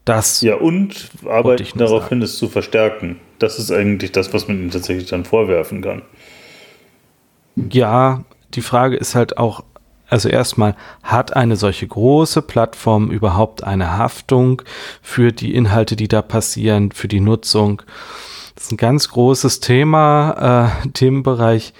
das. 0.04 0.40
Ja, 0.40 0.54
und 0.54 1.11
arbeiten 1.26 1.78
darauf 1.78 2.09
hin, 2.09 2.22
es 2.22 2.38
zu 2.38 2.48
verstärken. 2.48 3.18
Das 3.38 3.59
ist 3.59 3.72
eigentlich 3.72 4.12
das, 4.12 4.32
was 4.32 4.46
man 4.46 4.59
ihnen 4.59 4.70
tatsächlich 4.70 5.09
dann 5.09 5.24
vorwerfen 5.24 5.82
kann. 5.82 6.02
Ja, 7.57 8.24
die 8.54 8.62
Frage 8.62 8.96
ist 8.96 9.14
halt 9.14 9.36
auch, 9.38 9.64
also 10.09 10.28
erstmal, 10.28 10.76
hat 11.02 11.34
eine 11.34 11.57
solche 11.57 11.86
große 11.86 12.42
Plattform 12.42 13.11
überhaupt 13.11 13.64
eine 13.64 13.96
Haftung 13.96 14.62
für 15.02 15.32
die 15.32 15.54
Inhalte, 15.54 15.96
die 15.96 16.09
da 16.09 16.22
passieren, 16.22 16.92
für 16.92 17.09
die 17.09 17.20
Nutzung? 17.20 17.82
Das 18.54 18.64
ist 18.64 18.72
ein 18.72 18.78
ganz 18.78 19.09
großes 19.09 19.61
Thema, 19.61 20.72
äh, 20.84 20.88
Themenbereich. 20.90 21.74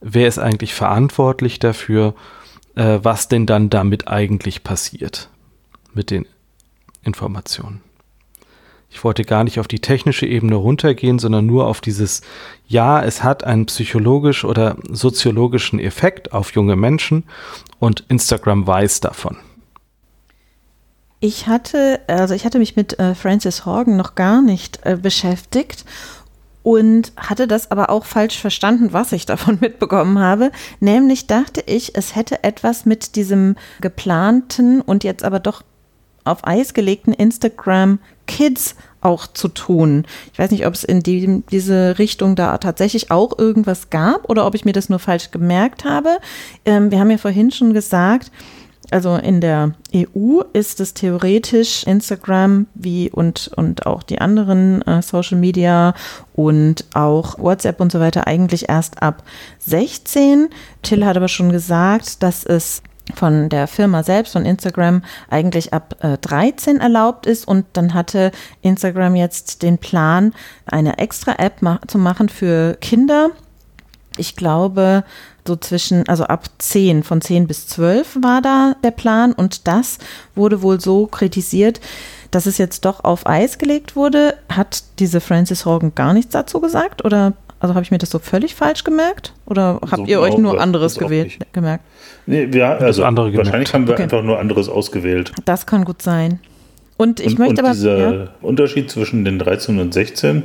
Wer 0.00 0.28
ist 0.28 0.38
eigentlich 0.38 0.74
verantwortlich 0.74 1.58
dafür, 1.58 2.14
äh, 2.74 2.98
was 3.02 3.28
denn 3.28 3.46
dann 3.46 3.70
damit 3.70 4.08
eigentlich 4.08 4.64
passiert 4.64 5.28
mit 5.92 6.10
den 6.10 6.26
Informationen? 7.02 7.85
Ich 8.96 9.04
wollte 9.04 9.26
gar 9.26 9.44
nicht 9.44 9.60
auf 9.60 9.68
die 9.68 9.80
technische 9.80 10.24
Ebene 10.24 10.54
runtergehen, 10.54 11.18
sondern 11.18 11.44
nur 11.44 11.66
auf 11.66 11.82
dieses, 11.82 12.22
ja, 12.66 13.04
es 13.04 13.22
hat 13.22 13.44
einen 13.44 13.66
psychologisch 13.66 14.42
oder 14.42 14.78
soziologischen 14.90 15.78
Effekt 15.78 16.32
auf 16.32 16.52
junge 16.52 16.76
Menschen 16.76 17.24
und 17.78 18.06
Instagram 18.08 18.66
weiß 18.66 19.00
davon. 19.00 19.36
Ich 21.20 21.46
hatte, 21.46 22.00
also 22.06 22.32
ich 22.32 22.46
hatte 22.46 22.58
mich 22.58 22.74
mit 22.74 22.98
äh, 22.98 23.14
Francis 23.14 23.66
Horgan 23.66 23.98
noch 23.98 24.14
gar 24.14 24.40
nicht 24.40 24.80
äh, 24.84 24.96
beschäftigt 24.96 25.84
und 26.62 27.12
hatte 27.18 27.46
das 27.46 27.70
aber 27.70 27.90
auch 27.90 28.06
falsch 28.06 28.38
verstanden, 28.38 28.94
was 28.94 29.12
ich 29.12 29.26
davon 29.26 29.58
mitbekommen 29.60 30.18
habe. 30.20 30.50
Nämlich 30.80 31.26
dachte 31.26 31.62
ich, 31.66 31.94
es 31.96 32.16
hätte 32.16 32.44
etwas 32.44 32.86
mit 32.86 33.14
diesem 33.14 33.56
geplanten 33.82 34.80
und 34.80 35.04
jetzt 35.04 35.22
aber 35.22 35.38
doch 35.38 35.62
auf 36.26 36.46
Eis 36.46 36.74
gelegten 36.74 37.12
Instagram 37.12 37.98
Kids 38.26 38.76
auch 39.00 39.26
zu 39.26 39.48
tun. 39.48 40.04
Ich 40.32 40.38
weiß 40.38 40.50
nicht, 40.50 40.66
ob 40.66 40.74
es 40.74 40.82
in 40.82 41.00
die, 41.00 41.42
diese 41.50 41.98
Richtung 41.98 42.34
da 42.34 42.58
tatsächlich 42.58 43.10
auch 43.10 43.38
irgendwas 43.38 43.90
gab 43.90 44.28
oder 44.28 44.46
ob 44.46 44.54
ich 44.54 44.64
mir 44.64 44.72
das 44.72 44.88
nur 44.88 44.98
falsch 44.98 45.30
gemerkt 45.30 45.84
habe. 45.84 46.18
Ähm, 46.64 46.90
wir 46.90 46.98
haben 46.98 47.10
ja 47.10 47.18
vorhin 47.18 47.50
schon 47.50 47.72
gesagt, 47.72 48.32
also 48.90 49.16
in 49.16 49.40
der 49.40 49.72
EU 49.94 50.42
ist 50.52 50.80
es 50.80 50.94
theoretisch 50.94 51.84
Instagram 51.84 52.66
wie 52.74 53.10
und, 53.10 53.50
und 53.56 53.86
auch 53.86 54.02
die 54.02 54.20
anderen 54.20 54.82
äh, 54.82 55.02
Social 55.02 55.38
Media 55.38 55.94
und 56.34 56.84
auch 56.94 57.38
WhatsApp 57.38 57.80
und 57.80 57.90
so 57.90 58.00
weiter 58.00 58.26
eigentlich 58.26 58.68
erst 58.68 59.02
ab 59.02 59.24
16. 59.60 60.48
Till 60.82 61.04
hat 61.04 61.16
aber 61.16 61.28
schon 61.28 61.50
gesagt, 61.50 62.22
dass 62.22 62.44
es 62.44 62.82
von 63.14 63.48
der 63.48 63.66
Firma 63.66 64.02
selbst, 64.02 64.32
von 64.32 64.44
Instagram, 64.44 65.02
eigentlich 65.30 65.72
ab 65.72 65.96
äh, 66.00 66.18
13 66.18 66.80
erlaubt 66.80 67.26
ist. 67.26 67.46
Und 67.46 67.66
dann 67.74 67.94
hatte 67.94 68.32
Instagram 68.62 69.14
jetzt 69.14 69.62
den 69.62 69.78
Plan, 69.78 70.32
eine 70.66 70.98
extra 70.98 71.34
App 71.38 71.62
ma 71.62 71.80
zu 71.86 71.98
machen 71.98 72.28
für 72.28 72.74
Kinder. 72.80 73.30
Ich 74.16 74.34
glaube, 74.34 75.04
so 75.46 75.56
zwischen, 75.56 76.08
also 76.08 76.24
ab 76.24 76.46
10, 76.58 77.02
von 77.02 77.20
10 77.20 77.46
bis 77.46 77.68
12 77.68 78.18
war 78.22 78.42
da 78.42 78.74
der 78.82 78.90
Plan. 78.90 79.32
Und 79.32 79.66
das 79.68 79.98
wurde 80.34 80.62
wohl 80.62 80.80
so 80.80 81.06
kritisiert, 81.06 81.80
dass 82.30 82.46
es 82.46 82.58
jetzt 82.58 82.84
doch 82.84 83.04
auf 83.04 83.26
Eis 83.26 83.58
gelegt 83.58 83.94
wurde. 83.94 84.36
Hat 84.48 84.82
diese 84.98 85.20
Frances 85.20 85.64
Hogan 85.64 85.94
gar 85.94 86.12
nichts 86.12 86.32
dazu 86.32 86.60
gesagt? 86.60 87.04
Oder 87.04 87.34
also 87.60 87.74
habe 87.74 87.82
ich 87.82 87.90
mir 87.90 87.98
das 87.98 88.10
so 88.10 88.18
völlig 88.18 88.54
falsch 88.54 88.84
gemerkt? 88.84 89.32
Oder 89.46 89.80
habt 89.82 89.96
so 89.96 90.04
ihr 90.06 90.20
euch 90.20 90.36
nur 90.36 90.60
anderes 90.60 90.98
gewählt, 90.98 91.38
gemerkt? 91.52 91.84
Nee, 92.26 92.48
wir, 92.50 92.68
also 92.68 93.04
andere 93.04 93.34
wahrscheinlich 93.36 93.72
haben 93.72 93.86
wir 93.86 93.94
okay. 93.94 94.04
einfach 94.04 94.22
nur 94.22 94.38
anderes 94.38 94.68
ausgewählt. 94.68 95.32
Das 95.44 95.66
kann 95.66 95.84
gut 95.84 96.02
sein. 96.02 96.40
Und 96.96 97.20
ich 97.20 97.32
und, 97.32 97.38
möchte 97.38 97.52
und 97.54 97.60
aber. 97.60 97.72
Dieser 97.72 98.14
ja? 98.14 98.28
Unterschied 98.42 98.90
zwischen 98.90 99.24
den 99.24 99.38
13 99.38 99.78
und 99.78 99.94
16 99.94 100.42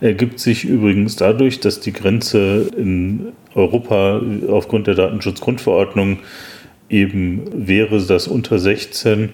ergibt 0.00 0.40
sich 0.40 0.64
übrigens 0.64 1.16
dadurch, 1.16 1.60
dass 1.60 1.80
die 1.80 1.92
Grenze 1.92 2.68
in 2.76 3.32
Europa 3.54 4.20
aufgrund 4.48 4.86
der 4.86 4.94
Datenschutzgrundverordnung 4.94 6.18
eben 6.88 7.66
wäre, 7.66 8.00
dass 8.00 8.28
unter 8.28 8.58
16 8.58 9.30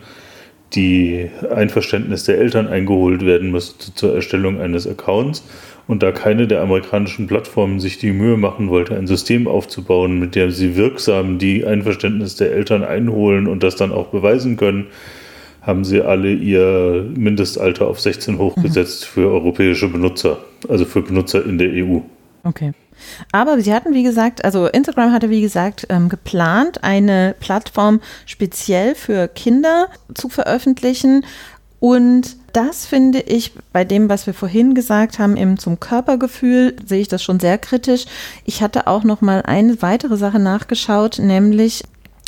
die 0.74 1.30
Einverständnis 1.54 2.24
der 2.24 2.38
Eltern 2.38 2.68
eingeholt 2.68 3.24
werden 3.24 3.50
müsste 3.50 3.94
zur 3.94 4.14
Erstellung 4.14 4.60
eines 4.60 4.86
Accounts 4.86 5.44
und 5.86 6.02
da 6.02 6.12
keine 6.12 6.46
der 6.46 6.62
amerikanischen 6.62 7.26
Plattformen 7.26 7.80
sich 7.80 7.98
die 7.98 8.12
Mühe 8.12 8.36
machen 8.36 8.68
wollte, 8.68 8.96
ein 8.96 9.06
System 9.06 9.48
aufzubauen, 9.48 10.18
mit 10.18 10.34
dem 10.34 10.50
sie 10.50 10.76
wirksam 10.76 11.38
die 11.38 11.66
Einverständnis 11.66 12.36
der 12.36 12.52
Eltern 12.52 12.84
einholen 12.84 13.46
und 13.46 13.62
das 13.62 13.76
dann 13.76 13.92
auch 13.92 14.08
beweisen 14.08 14.56
können, 14.56 14.86
haben 15.60 15.84
sie 15.84 16.00
alle 16.00 16.32
ihr 16.32 17.06
Mindestalter 17.14 17.86
auf 17.86 18.00
16 18.00 18.38
hochgesetzt 18.38 19.02
mhm. 19.02 19.06
für 19.06 19.30
europäische 19.30 19.88
Benutzer, 19.88 20.38
also 20.68 20.84
für 20.84 21.02
Benutzer 21.02 21.44
in 21.44 21.58
der 21.58 21.70
EU. 21.70 21.98
Okay. 22.44 22.72
Aber 23.32 23.60
sie 23.60 23.72
hatten, 23.72 23.94
wie 23.94 24.02
gesagt, 24.02 24.44
also 24.44 24.66
Instagram 24.66 25.12
hatte, 25.12 25.30
wie 25.30 25.40
gesagt, 25.40 25.86
ähm, 25.88 26.08
geplant, 26.08 26.82
eine 26.84 27.34
Plattform 27.40 28.00
speziell 28.26 28.94
für 28.94 29.28
Kinder 29.28 29.88
zu 30.14 30.28
veröffentlichen. 30.28 31.24
Und 31.80 32.36
das 32.52 32.86
finde 32.86 33.20
ich 33.20 33.52
bei 33.72 33.84
dem, 33.84 34.08
was 34.08 34.26
wir 34.26 34.34
vorhin 34.34 34.74
gesagt 34.74 35.18
haben, 35.18 35.36
eben 35.36 35.58
zum 35.58 35.80
Körpergefühl, 35.80 36.76
sehe 36.86 37.00
ich 37.00 37.08
das 37.08 37.22
schon 37.22 37.40
sehr 37.40 37.58
kritisch. 37.58 38.04
Ich 38.44 38.62
hatte 38.62 38.86
auch 38.86 39.02
noch 39.02 39.20
mal 39.20 39.42
eine 39.42 39.82
weitere 39.82 40.16
Sache 40.16 40.38
nachgeschaut, 40.38 41.18
nämlich 41.18 41.82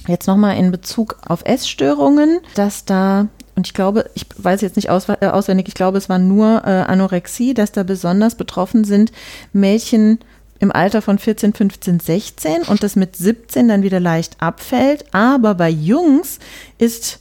jetzt 0.08 0.26
noch 0.26 0.36
mal 0.36 0.52
in 0.52 0.70
Bezug 0.72 1.18
auf 1.26 1.42
Essstörungen, 1.44 2.40
dass 2.54 2.84
da 2.84 3.28
und 3.56 3.68
ich 3.68 3.74
glaube, 3.74 4.10
ich 4.14 4.26
weiß 4.36 4.62
jetzt 4.62 4.76
nicht 4.76 4.90
aus, 4.90 5.08
äh, 5.08 5.26
auswendig, 5.26 5.68
ich 5.68 5.74
glaube, 5.74 5.98
es 5.98 6.08
war 6.08 6.18
nur 6.18 6.62
äh, 6.64 6.70
Anorexie, 6.70 7.54
dass 7.54 7.70
da 7.70 7.84
besonders 7.84 8.34
betroffen 8.34 8.84
sind 8.84 9.12
Mädchen 9.52 10.18
im 10.64 10.72
Alter 10.72 11.02
von 11.02 11.18
14, 11.18 11.52
15, 11.52 12.00
16 12.00 12.62
und 12.62 12.82
das 12.82 12.96
mit 12.96 13.14
17 13.14 13.68
dann 13.68 13.82
wieder 13.82 14.00
leicht 14.00 14.40
abfällt. 14.40 15.04
Aber 15.12 15.54
bei 15.54 15.68
Jungs 15.68 16.40
ist 16.78 17.20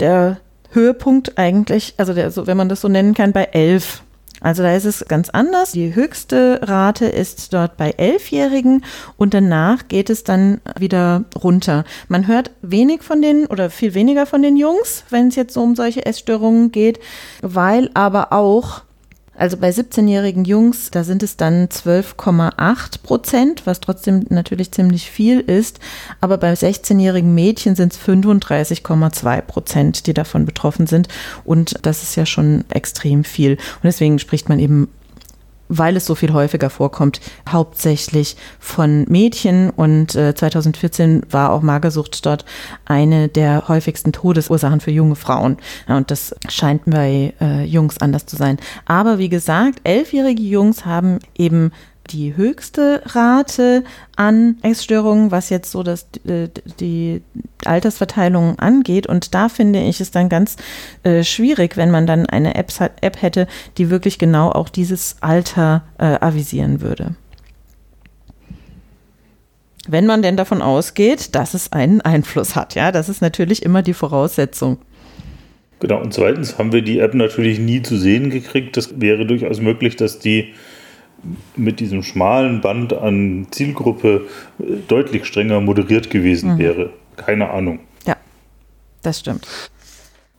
der 0.00 0.38
Höhepunkt 0.70 1.36
eigentlich, 1.36 1.94
also 1.98 2.14
der, 2.14 2.30
so, 2.30 2.46
wenn 2.46 2.56
man 2.56 2.68
das 2.68 2.80
so 2.80 2.88
nennen 2.88 3.14
kann, 3.14 3.32
bei 3.32 3.44
11. 3.44 4.02
Also 4.40 4.62
da 4.62 4.72
ist 4.76 4.84
es 4.84 5.04
ganz 5.08 5.30
anders. 5.30 5.72
Die 5.72 5.96
höchste 5.96 6.60
Rate 6.62 7.06
ist 7.06 7.52
dort 7.52 7.76
bei 7.76 7.90
Elfjährigen 7.90 8.84
und 9.16 9.34
danach 9.34 9.88
geht 9.88 10.10
es 10.10 10.22
dann 10.22 10.60
wieder 10.78 11.24
runter. 11.42 11.84
Man 12.06 12.28
hört 12.28 12.52
wenig 12.62 13.02
von 13.02 13.20
den 13.20 13.46
oder 13.46 13.70
viel 13.70 13.94
weniger 13.94 14.26
von 14.26 14.42
den 14.42 14.56
Jungs, 14.56 15.02
wenn 15.10 15.28
es 15.28 15.34
jetzt 15.34 15.54
so 15.54 15.62
um 15.62 15.74
solche 15.74 16.06
Essstörungen 16.06 16.70
geht, 16.70 17.00
weil 17.42 17.90
aber 17.94 18.32
auch 18.32 18.82
Also 19.38 19.56
bei 19.56 19.70
17-jährigen 19.70 20.44
Jungs, 20.44 20.90
da 20.90 21.04
sind 21.04 21.22
es 21.22 21.36
dann 21.36 21.68
12,8 21.68 23.02
Prozent, 23.02 23.66
was 23.66 23.78
trotzdem 23.78 24.26
natürlich 24.30 24.72
ziemlich 24.72 25.08
viel 25.10 25.38
ist. 25.38 25.78
Aber 26.20 26.38
bei 26.38 26.52
16-jährigen 26.52 27.32
Mädchen 27.32 27.76
sind 27.76 27.92
es 27.92 28.00
35,2 28.00 29.40
Prozent, 29.42 30.06
die 30.08 30.14
davon 30.14 30.44
betroffen 30.44 30.88
sind. 30.88 31.06
Und 31.44 31.76
das 31.82 32.02
ist 32.02 32.16
ja 32.16 32.26
schon 32.26 32.64
extrem 32.70 33.22
viel. 33.22 33.52
Und 33.52 33.84
deswegen 33.84 34.18
spricht 34.18 34.48
man 34.48 34.58
eben 34.58 34.88
weil 35.68 35.96
es 35.96 36.06
so 36.06 36.14
viel 36.14 36.32
häufiger 36.32 36.70
vorkommt, 36.70 37.20
hauptsächlich 37.48 38.36
von 38.58 39.04
Mädchen. 39.08 39.70
Und 39.70 40.14
äh, 40.14 40.34
2014 40.34 41.22
war 41.30 41.52
auch 41.52 41.62
Magersucht 41.62 42.24
dort 42.26 42.44
eine 42.84 43.28
der 43.28 43.68
häufigsten 43.68 44.12
Todesursachen 44.12 44.80
für 44.80 44.90
junge 44.90 45.16
Frauen. 45.16 45.58
Ja, 45.88 45.96
und 45.96 46.10
das 46.10 46.34
scheint 46.48 46.82
bei 46.86 47.34
äh, 47.40 47.64
Jungs 47.64 47.98
anders 47.98 48.26
zu 48.26 48.36
sein. 48.36 48.58
Aber 48.86 49.18
wie 49.18 49.28
gesagt, 49.28 49.80
elfjährige 49.84 50.42
Jungs 50.42 50.84
haben 50.84 51.18
eben 51.36 51.72
die 52.10 52.36
höchste 52.36 53.02
Rate 53.04 53.84
an 54.16 54.56
Essstörungen, 54.62 55.30
was 55.30 55.50
jetzt 55.50 55.70
so 55.70 55.82
das, 55.82 56.06
äh, 56.26 56.48
die 56.80 57.22
Altersverteilung 57.68 58.58
angeht. 58.58 59.06
Und 59.06 59.34
da 59.34 59.48
finde 59.48 59.80
ich 59.80 60.00
es 60.00 60.10
dann 60.10 60.28
ganz 60.28 60.56
äh, 61.02 61.22
schwierig, 61.22 61.76
wenn 61.76 61.90
man 61.90 62.06
dann 62.06 62.26
eine 62.26 62.54
App, 62.54 62.72
App 63.00 63.22
hätte, 63.22 63.46
die 63.76 63.90
wirklich 63.90 64.18
genau 64.18 64.50
auch 64.50 64.68
dieses 64.68 65.16
Alter 65.20 65.84
äh, 65.98 66.04
avisieren 66.20 66.80
würde. 66.80 67.14
Wenn 69.86 70.06
man 70.06 70.20
denn 70.20 70.36
davon 70.36 70.60
ausgeht, 70.60 71.34
dass 71.34 71.54
es 71.54 71.72
einen 71.72 72.02
Einfluss 72.02 72.56
hat, 72.56 72.74
ja, 72.74 72.92
das 72.92 73.08
ist 73.08 73.22
natürlich 73.22 73.62
immer 73.62 73.82
die 73.82 73.94
Voraussetzung. 73.94 74.78
Genau, 75.80 76.00
und 76.00 76.12
zweitens 76.12 76.58
haben 76.58 76.72
wir 76.72 76.82
die 76.82 76.98
App 76.98 77.14
natürlich 77.14 77.58
nie 77.58 77.82
zu 77.82 77.96
sehen 77.96 78.30
gekriegt. 78.30 78.76
Das 78.76 79.00
wäre 79.00 79.24
durchaus 79.24 79.60
möglich, 79.60 79.96
dass 79.96 80.18
die 80.18 80.52
mit 81.56 81.80
diesem 81.80 82.02
schmalen 82.02 82.60
Band 82.60 82.92
an 82.92 83.46
Zielgruppe 83.50 84.26
äh, 84.58 84.64
deutlich 84.86 85.24
strenger 85.24 85.60
moderiert 85.60 86.10
gewesen 86.10 86.54
mhm. 86.54 86.58
wäre. 86.58 86.90
Keine 87.18 87.50
Ahnung. 87.50 87.80
Ja, 88.06 88.16
das 89.02 89.20
stimmt. 89.20 89.46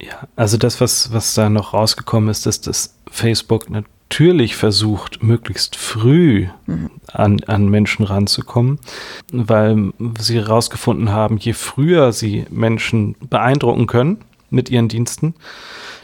Ja, 0.01 0.27
also 0.35 0.57
das, 0.57 0.79
was, 0.79 1.11
was 1.13 1.33
da 1.33 1.49
noch 1.49 1.73
rausgekommen 1.73 2.29
ist, 2.29 2.47
ist, 2.47 2.67
dass 2.67 2.95
Facebook 3.11 3.69
natürlich 3.69 4.55
versucht, 4.55 5.21
möglichst 5.21 5.75
früh 5.75 6.47
mhm. 6.65 6.89
an, 7.11 7.43
an 7.45 7.67
Menschen 7.69 8.05
ranzukommen, 8.05 8.79
weil 9.31 9.91
sie 10.17 10.37
herausgefunden 10.37 11.11
haben, 11.11 11.37
je 11.37 11.53
früher 11.53 12.11
sie 12.11 12.45
Menschen 12.49 13.15
beeindrucken 13.19 13.87
können 13.87 14.23
mit 14.49 14.69
ihren 14.69 14.87
Diensten, 14.87 15.35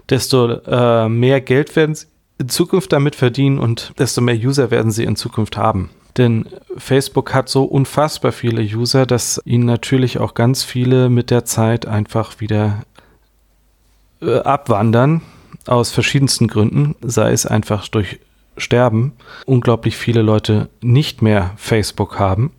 desto 0.10 0.52
äh, 0.52 1.10
mehr 1.10 1.42
Geld 1.42 1.76
werden 1.76 1.96
sie 1.96 2.08
in 2.38 2.50
Zukunft 2.50 2.92
damit 2.92 3.16
verdienen 3.16 3.60
und 3.60 3.94
desto 3.98 4.22
mehr 4.22 4.36
User 4.36 4.70
werden 4.72 4.92
sie 4.92 5.06
in 5.06 5.16
Zukunft 5.16 5.58
haben. 5.58 5.90
Denn 6.18 6.46
Facebook 6.78 7.34
hat 7.34 7.50
so 7.50 7.64
unfassbar 7.66 8.32
viele 8.32 8.62
User, 8.62 9.06
dass 9.06 9.42
ihnen 9.46 9.66
natürlich 9.66 10.20
auch 10.20 10.34
ganz 10.34 10.64
viele 10.64 11.10
mit 11.10 11.30
der 11.30 11.46
Zeit 11.46 11.86
einfach 11.86 12.40
wieder 12.40 12.84
äh, 14.22 14.40
abwandern 14.40 15.22
aus 15.68 15.92
verschiedensten 15.92 16.48
Gründen, 16.48 16.96
sei 17.02 17.32
es 17.32 17.46
einfach 17.46 17.88
durch 17.88 18.20
Sterben, 18.58 19.14
unglaublich 19.46 19.98
viele 19.98 20.22
Leute 20.22 20.70
nicht 20.82 21.22
mehr 21.22 21.52
Facebook 21.58 22.18
haben, 22.20 22.52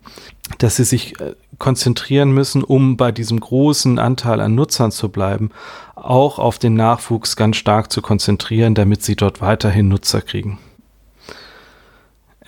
dass 0.59 0.75
sie 0.75 0.83
sich 0.83 1.19
äh, 1.19 1.33
konzentrieren 1.57 2.31
müssen, 2.31 2.63
um 2.63 2.97
bei 2.97 3.11
diesem 3.11 3.39
großen 3.39 3.97
Anteil 3.97 4.39
an 4.39 4.53
Nutzern 4.53 4.91
zu 4.91 5.09
bleiben, 5.09 5.49
auch 5.95 6.37
auf 6.37 6.59
den 6.59 6.75
Nachwuchs 6.75 7.35
ganz 7.35 7.57
stark 7.57 7.91
zu 7.91 8.03
konzentrieren, 8.03 8.75
damit 8.75 9.01
sie 9.03 9.15
dort 9.15 9.41
weiterhin 9.41 9.87
Nutzer 9.87 10.21
kriegen. 10.21 10.59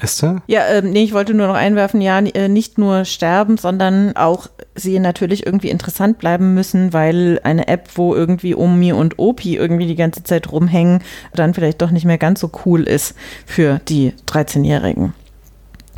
Esther? 0.02 0.42
Ja, 0.48 0.66
ähm, 0.68 0.92
nee, 0.92 1.04
ich 1.04 1.14
wollte 1.14 1.34
nur 1.34 1.48
noch 1.48 1.56
einwerfen, 1.56 2.02
ja, 2.02 2.20
äh, 2.20 2.48
nicht 2.48 2.78
nur 2.78 3.06
sterben, 3.06 3.58
sondern 3.58 4.16
auch 4.16 4.48
sie 4.76 5.00
natürlich 5.00 5.46
irgendwie 5.46 5.70
interessant 5.70 6.20
bleiben 6.20 6.54
müssen, 6.54 6.94
weil 6.94 7.40
eine 7.44 7.68
App, 7.68 7.90
wo 7.96 8.16
irgendwie 8.16 8.56
Omi 8.56 8.94
und 8.94 9.20
Opi 9.20 9.58
irgendwie 9.58 9.88
die 9.88 9.96
ganze 9.96 10.24
Zeit 10.24 10.52
rumhängen, 10.52 11.02
dann 11.34 11.54
vielleicht 11.54 11.82
doch 11.82 11.92
nicht 11.92 12.06
mehr 12.06 12.18
ganz 12.18 12.40
so 12.40 12.50
cool 12.66 12.84
ist 12.84 13.16
für 13.46 13.82
die 13.90 14.14
13-Jährigen. 14.28 15.14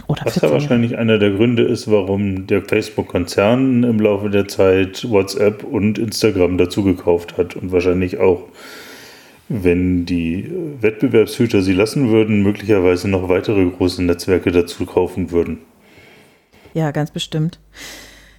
Oder 0.08 0.26
Was 0.26 0.42
ja 0.42 0.52
wahrscheinlich 0.52 0.98
einer 0.98 1.20
der 1.20 1.32
Gründe 1.32 1.64
ist, 1.64 1.90
warum 1.90 2.48
der 2.48 2.64
Facebook-Konzern 2.64 3.84
im 3.84 4.00
Laufe 4.00 4.30
der 4.30 4.48
Zeit 4.48 5.10
WhatsApp 5.10 5.64
und 5.64 5.98
Instagram 5.98 6.58
dazu 6.58 6.84
gekauft 6.84 7.38
hat 7.38 7.56
und 7.56 7.72
wahrscheinlich 7.72 8.20
auch, 8.20 8.44
wenn 9.52 10.06
die 10.06 10.50
Wettbewerbshüter 10.80 11.62
sie 11.62 11.74
lassen 11.74 12.10
würden, 12.10 12.42
möglicherweise 12.42 13.10
noch 13.10 13.30
weitere 13.30 13.66
große 13.66 14.04
Netzwerke 14.04 14.52
dazu 14.52 14.86
kaufen 14.86 15.32
würden. 15.32 15.60
Ja, 16.74 16.92
ganz 16.92 17.12
bestimmt. 17.12 17.60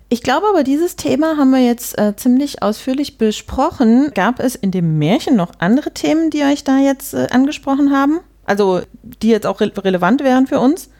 Ich 0.09 0.23
glaube 0.23 0.47
aber, 0.49 0.63
dieses 0.63 0.97
Thema 0.97 1.37
haben 1.37 1.51
wir 1.51 1.65
jetzt 1.65 1.99
äh, 1.99 2.15
ziemlich 2.17 2.63
ausführlich 2.63 3.19
besprochen. 3.19 4.11
Gab 4.15 4.41
es 4.41 4.55
in 4.55 4.71
dem 4.71 4.99
Märchen 4.99 5.37
noch 5.37 5.53
andere 5.59 5.93
Themen, 5.93 6.31
die 6.31 6.43
euch 6.43 6.65
da 6.65 6.79
jetzt 6.79 7.15
äh, 7.15 7.29
angesprochen 7.31 7.93
haben? 7.93 8.21
Also, 8.45 8.83
die 9.03 9.29
jetzt 9.29 9.47
auch 9.47 9.61
re 9.61 9.73
relevant 9.77 10.23
wären 10.23 10.47
für 10.47 10.59
uns? 10.59 10.91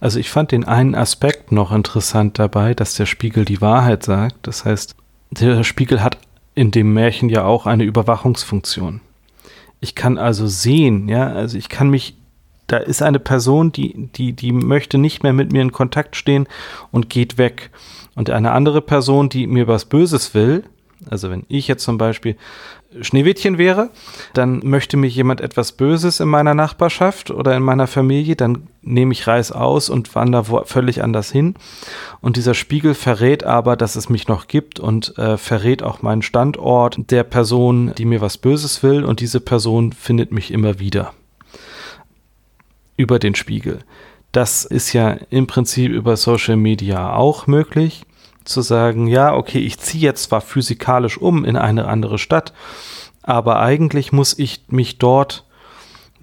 Also 0.00 0.18
ich 0.18 0.30
fand 0.30 0.52
den 0.52 0.64
einen 0.64 0.94
Aspekt 0.94 1.52
noch 1.52 1.72
interessant 1.72 2.38
dabei, 2.38 2.74
dass 2.74 2.94
der 2.94 3.06
Spiegel 3.06 3.44
die 3.44 3.60
Wahrheit 3.60 4.04
sagt. 4.04 4.46
Das 4.46 4.64
heißt, 4.64 4.94
der 5.30 5.64
Spiegel 5.64 6.02
hat 6.02 6.18
in 6.54 6.70
dem 6.70 6.92
Märchen 6.92 7.28
ja 7.28 7.44
auch 7.44 7.66
eine 7.66 7.84
Überwachungsfunktion. 7.84 9.00
Ich 9.80 9.94
kann 9.94 10.18
also 10.18 10.46
sehen, 10.46 11.08
ja, 11.08 11.28
also 11.32 11.56
ich 11.56 11.68
kann 11.68 11.90
mich, 11.90 12.16
da 12.66 12.78
ist 12.78 13.02
eine 13.02 13.18
Person, 13.20 13.72
die, 13.72 14.08
die, 14.14 14.32
die 14.32 14.52
möchte 14.52 14.98
nicht 14.98 15.22
mehr 15.22 15.32
mit 15.32 15.52
mir 15.52 15.62
in 15.62 15.72
Kontakt 15.72 16.16
stehen 16.16 16.46
und 16.90 17.08
geht 17.08 17.38
weg. 17.38 17.70
Und 18.14 18.30
eine 18.30 18.52
andere 18.52 18.82
Person, 18.82 19.28
die 19.28 19.46
mir 19.46 19.68
was 19.68 19.84
Böses 19.84 20.34
will, 20.34 20.64
also 21.08 21.30
wenn 21.30 21.44
ich 21.48 21.68
jetzt 21.68 21.84
zum 21.84 21.98
Beispiel 21.98 22.36
Schneewittchen 23.00 23.58
wäre, 23.58 23.90
dann 24.34 24.60
möchte 24.64 24.96
mich 24.96 25.14
jemand 25.14 25.40
etwas 25.40 25.72
Böses 25.72 26.20
in 26.20 26.28
meiner 26.28 26.54
Nachbarschaft 26.54 27.30
oder 27.30 27.56
in 27.56 27.62
meiner 27.62 27.86
Familie, 27.86 28.34
dann 28.34 28.66
nehme 28.88 29.12
ich 29.12 29.26
Reis 29.26 29.52
aus 29.52 29.90
und 29.90 30.14
wandere 30.14 30.64
völlig 30.66 31.02
anders 31.02 31.30
hin. 31.30 31.54
Und 32.20 32.36
dieser 32.36 32.54
Spiegel 32.54 32.94
verrät 32.94 33.44
aber, 33.44 33.76
dass 33.76 33.96
es 33.96 34.08
mich 34.08 34.28
noch 34.28 34.48
gibt 34.48 34.80
und 34.80 35.16
äh, 35.18 35.36
verrät 35.36 35.82
auch 35.82 36.02
meinen 36.02 36.22
Standort 36.22 36.98
der 37.10 37.24
Person, 37.24 37.92
die 37.96 38.04
mir 38.04 38.20
was 38.20 38.38
Böses 38.38 38.82
will. 38.82 39.04
Und 39.04 39.20
diese 39.20 39.40
Person 39.40 39.92
findet 39.92 40.32
mich 40.32 40.50
immer 40.50 40.78
wieder 40.78 41.12
über 42.96 43.18
den 43.18 43.34
Spiegel. 43.34 43.80
Das 44.32 44.64
ist 44.64 44.92
ja 44.92 45.16
im 45.30 45.46
Prinzip 45.46 45.90
über 45.90 46.16
Social 46.16 46.56
Media 46.56 47.14
auch 47.14 47.46
möglich 47.46 48.04
zu 48.44 48.62
sagen, 48.62 49.06
ja, 49.06 49.34
okay, 49.34 49.58
ich 49.58 49.78
ziehe 49.78 50.02
jetzt 50.02 50.24
zwar 50.24 50.40
physikalisch 50.40 51.18
um 51.18 51.44
in 51.44 51.56
eine 51.56 51.86
andere 51.86 52.18
Stadt, 52.18 52.52
aber 53.22 53.60
eigentlich 53.60 54.10
muss 54.12 54.38
ich 54.38 54.64
mich 54.68 54.98
dort 54.98 55.44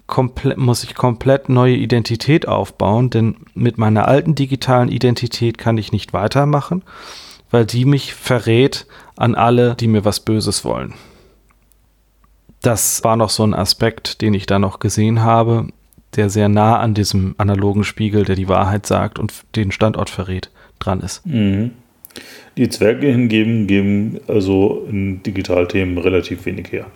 komplett, 0.06 0.58
muss 0.58 0.84
ich 0.84 0.94
komplett 0.94 1.48
neue 1.48 1.76
Identität 1.76 2.48
aufbauen, 2.48 3.10
denn 3.10 3.36
mit 3.54 3.78
meiner 3.78 4.08
alten 4.08 4.34
digitalen 4.34 4.88
Identität 4.88 5.58
kann 5.58 5.78
ich 5.78 5.92
nicht 5.92 6.12
weitermachen, 6.12 6.82
weil 7.50 7.66
die 7.66 7.84
mich 7.84 8.14
verrät 8.14 8.86
an 9.16 9.34
alle, 9.34 9.74
die 9.74 9.88
mir 9.88 10.04
was 10.04 10.20
Böses 10.20 10.64
wollen. 10.64 10.94
Das 12.62 13.04
war 13.04 13.16
noch 13.16 13.30
so 13.30 13.44
ein 13.44 13.54
Aspekt, 13.54 14.22
den 14.22 14.34
ich 14.34 14.46
da 14.46 14.58
noch 14.58 14.80
gesehen 14.80 15.22
habe, 15.22 15.68
der 16.16 16.30
sehr 16.30 16.48
nah 16.48 16.78
an 16.78 16.94
diesem 16.94 17.34
analogen 17.38 17.84
Spiegel, 17.84 18.24
der 18.24 18.36
die 18.36 18.48
Wahrheit 18.48 18.86
sagt 18.86 19.18
und 19.18 19.32
den 19.54 19.70
Standort 19.70 20.10
verrät, 20.10 20.50
dran 20.78 21.00
ist. 21.00 21.24
Mhm. 21.26 21.72
Die 22.56 22.68
Zwerge 22.70 23.08
hingeben, 23.08 23.66
geben 23.66 24.20
also 24.26 24.86
in 24.88 25.22
Digitalthemen 25.22 25.98
relativ 25.98 26.46
wenig 26.46 26.72
her. 26.72 26.86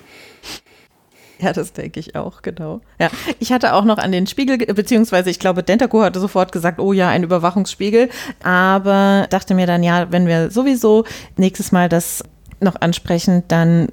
Ja, 1.42 1.52
das 1.52 1.72
denke 1.72 2.00
ich 2.00 2.16
auch, 2.16 2.42
genau. 2.42 2.80
Ja, 2.98 3.08
ich 3.38 3.52
hatte 3.52 3.74
auch 3.74 3.84
noch 3.84 3.98
an 3.98 4.12
den 4.12 4.26
Spiegel, 4.26 4.58
beziehungsweise 4.58 5.30
ich 5.30 5.38
glaube, 5.38 5.62
Dentaco 5.62 6.02
hatte 6.02 6.20
sofort 6.20 6.52
gesagt, 6.52 6.78
oh 6.78 6.92
ja, 6.92 7.08
ein 7.08 7.22
Überwachungsspiegel, 7.22 8.10
aber 8.42 9.26
dachte 9.30 9.54
mir 9.54 9.66
dann, 9.66 9.82
ja, 9.82 10.10
wenn 10.10 10.26
wir 10.26 10.50
sowieso 10.50 11.04
nächstes 11.36 11.72
Mal 11.72 11.88
das 11.88 12.22
noch 12.60 12.76
ansprechen, 12.80 13.42
dann 13.48 13.88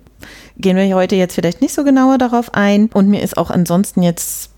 gehen 0.58 0.76
wir 0.76 0.96
heute 0.96 1.16
jetzt 1.16 1.36
vielleicht 1.36 1.62
nicht 1.62 1.74
so 1.74 1.84
genauer 1.84 2.18
darauf 2.18 2.54
ein. 2.54 2.90
Und 2.94 3.08
mir 3.08 3.22
ist 3.22 3.38
auch 3.38 3.50
ansonsten 3.50 4.04
jetzt 4.04 4.52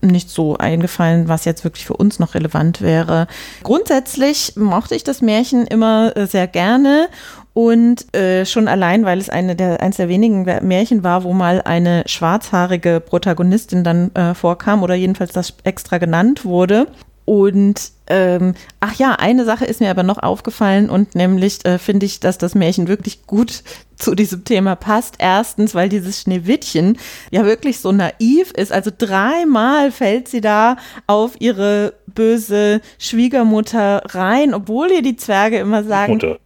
nicht 0.00 0.30
so 0.30 0.56
eingefallen, 0.56 1.28
was 1.28 1.44
jetzt 1.44 1.64
wirklich 1.64 1.86
für 1.86 1.94
uns 1.94 2.18
noch 2.18 2.34
relevant 2.34 2.80
wäre. 2.80 3.26
Grundsätzlich 3.62 4.54
mochte 4.56 4.94
ich 4.94 5.04
das 5.04 5.20
Märchen 5.20 5.66
immer 5.66 6.16
äh, 6.16 6.26
sehr 6.26 6.46
gerne 6.46 7.08
und 7.54 8.12
äh, 8.14 8.44
schon 8.44 8.66
allein, 8.66 9.04
weil 9.04 9.18
es 9.18 9.30
eine 9.30 9.54
der, 9.54 9.80
eines 9.80 9.96
der 9.96 10.08
wenigen 10.08 10.42
Märchen 10.42 11.04
war, 11.04 11.22
wo 11.22 11.32
mal 11.32 11.62
eine 11.62 12.02
schwarzhaarige 12.06 13.00
Protagonistin 13.00 13.84
dann 13.84 14.12
äh, 14.14 14.34
vorkam 14.34 14.82
oder 14.82 14.94
jedenfalls 14.94 15.32
das 15.32 15.54
extra 15.62 15.98
genannt 15.98 16.44
wurde. 16.44 16.88
Und 17.26 17.92
ähm, 18.08 18.54
ach 18.80 18.96
ja, 18.96 19.12
eine 19.12 19.44
Sache 19.44 19.64
ist 19.64 19.80
mir 19.80 19.90
aber 19.90 20.02
noch 20.02 20.18
aufgefallen 20.22 20.90
und 20.90 21.14
nämlich 21.14 21.64
äh, 21.64 21.78
finde 21.78 22.04
ich, 22.04 22.20
dass 22.20 22.36
das 22.36 22.54
Märchen 22.54 22.86
wirklich 22.88 23.26
gut 23.26 23.62
zu 23.96 24.16
diesem 24.16 24.44
Thema 24.44 24.74
passt. 24.74 25.14
Erstens, 25.18 25.76
weil 25.76 25.88
dieses 25.88 26.22
Schneewittchen 26.22 26.98
ja 27.30 27.44
wirklich 27.44 27.78
so 27.78 27.92
naiv 27.92 28.50
ist. 28.50 28.72
Also 28.72 28.90
dreimal 28.96 29.92
fällt 29.92 30.26
sie 30.26 30.40
da 30.40 30.76
auf 31.06 31.40
ihre 31.40 31.94
böse 32.06 32.80
Schwiegermutter 32.98 34.02
rein, 34.06 34.54
obwohl 34.54 34.90
ihr 34.90 35.02
die 35.02 35.16
Zwerge 35.16 35.58
immer 35.60 35.84
sagen, 35.84 36.14
Mutter 36.14 36.38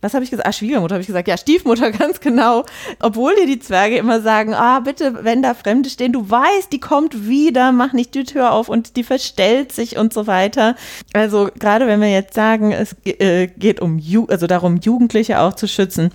was 0.00 0.14
habe 0.14 0.24
ich 0.24 0.30
gesagt? 0.30 0.48
Ah, 0.48 0.52
Schwiegermutter 0.52 0.94
habe 0.94 1.00
ich 1.00 1.06
gesagt. 1.06 1.28
Ja, 1.28 1.36
Stiefmutter, 1.36 1.90
ganz 1.92 2.20
genau. 2.20 2.64
Obwohl 3.00 3.34
dir 3.36 3.46
die 3.46 3.58
Zwerge 3.58 3.96
immer 3.96 4.20
sagen, 4.20 4.54
ah, 4.54 4.80
bitte, 4.80 5.24
wenn 5.24 5.42
da 5.42 5.54
Fremde 5.54 5.90
stehen, 5.90 6.12
du 6.12 6.28
weißt, 6.30 6.72
die 6.72 6.80
kommt 6.80 7.28
wieder, 7.28 7.72
mach 7.72 7.92
nicht 7.92 8.14
die 8.14 8.24
Tür 8.24 8.52
auf 8.52 8.68
und 8.68 8.96
die 8.96 9.04
verstellt 9.04 9.72
sich 9.72 9.96
und 9.96 10.12
so 10.12 10.26
weiter. 10.26 10.76
Also 11.12 11.50
gerade 11.58 11.86
wenn 11.86 12.00
wir 12.00 12.10
jetzt 12.10 12.34
sagen, 12.34 12.72
es 12.72 12.96
äh, 13.04 13.48
geht 13.48 13.80
um, 13.80 13.98
Ju 13.98 14.26
also 14.26 14.46
darum, 14.46 14.76
Jugendliche 14.76 15.40
auch 15.40 15.54
zu 15.54 15.66
schützen, 15.66 16.10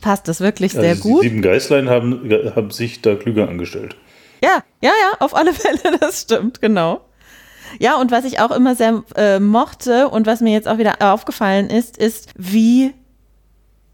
passt 0.00 0.28
das 0.28 0.40
wirklich 0.40 0.72
sehr 0.72 0.90
also 0.90 1.02
gut. 1.02 1.22
Die 1.24 1.28
sieben 1.28 1.42
Geißlein 1.42 1.88
haben, 1.88 2.30
haben 2.54 2.70
sich 2.70 3.02
da 3.02 3.14
klüger 3.16 3.48
angestellt. 3.48 3.96
Ja, 4.42 4.62
ja, 4.80 4.90
ja, 4.90 5.16
auf 5.18 5.34
alle 5.34 5.52
Fälle, 5.54 5.98
das 6.00 6.22
stimmt, 6.22 6.60
genau. 6.60 7.02
Ja, 7.78 8.00
und 8.00 8.10
was 8.10 8.24
ich 8.24 8.40
auch 8.40 8.50
immer 8.50 8.74
sehr 8.74 9.04
äh, 9.14 9.38
mochte 9.38 10.08
und 10.08 10.26
was 10.26 10.40
mir 10.40 10.52
jetzt 10.52 10.66
auch 10.66 10.78
wieder 10.78 10.96
aufgefallen 11.00 11.70
ist, 11.70 11.98
ist, 11.98 12.30
wie 12.36 12.92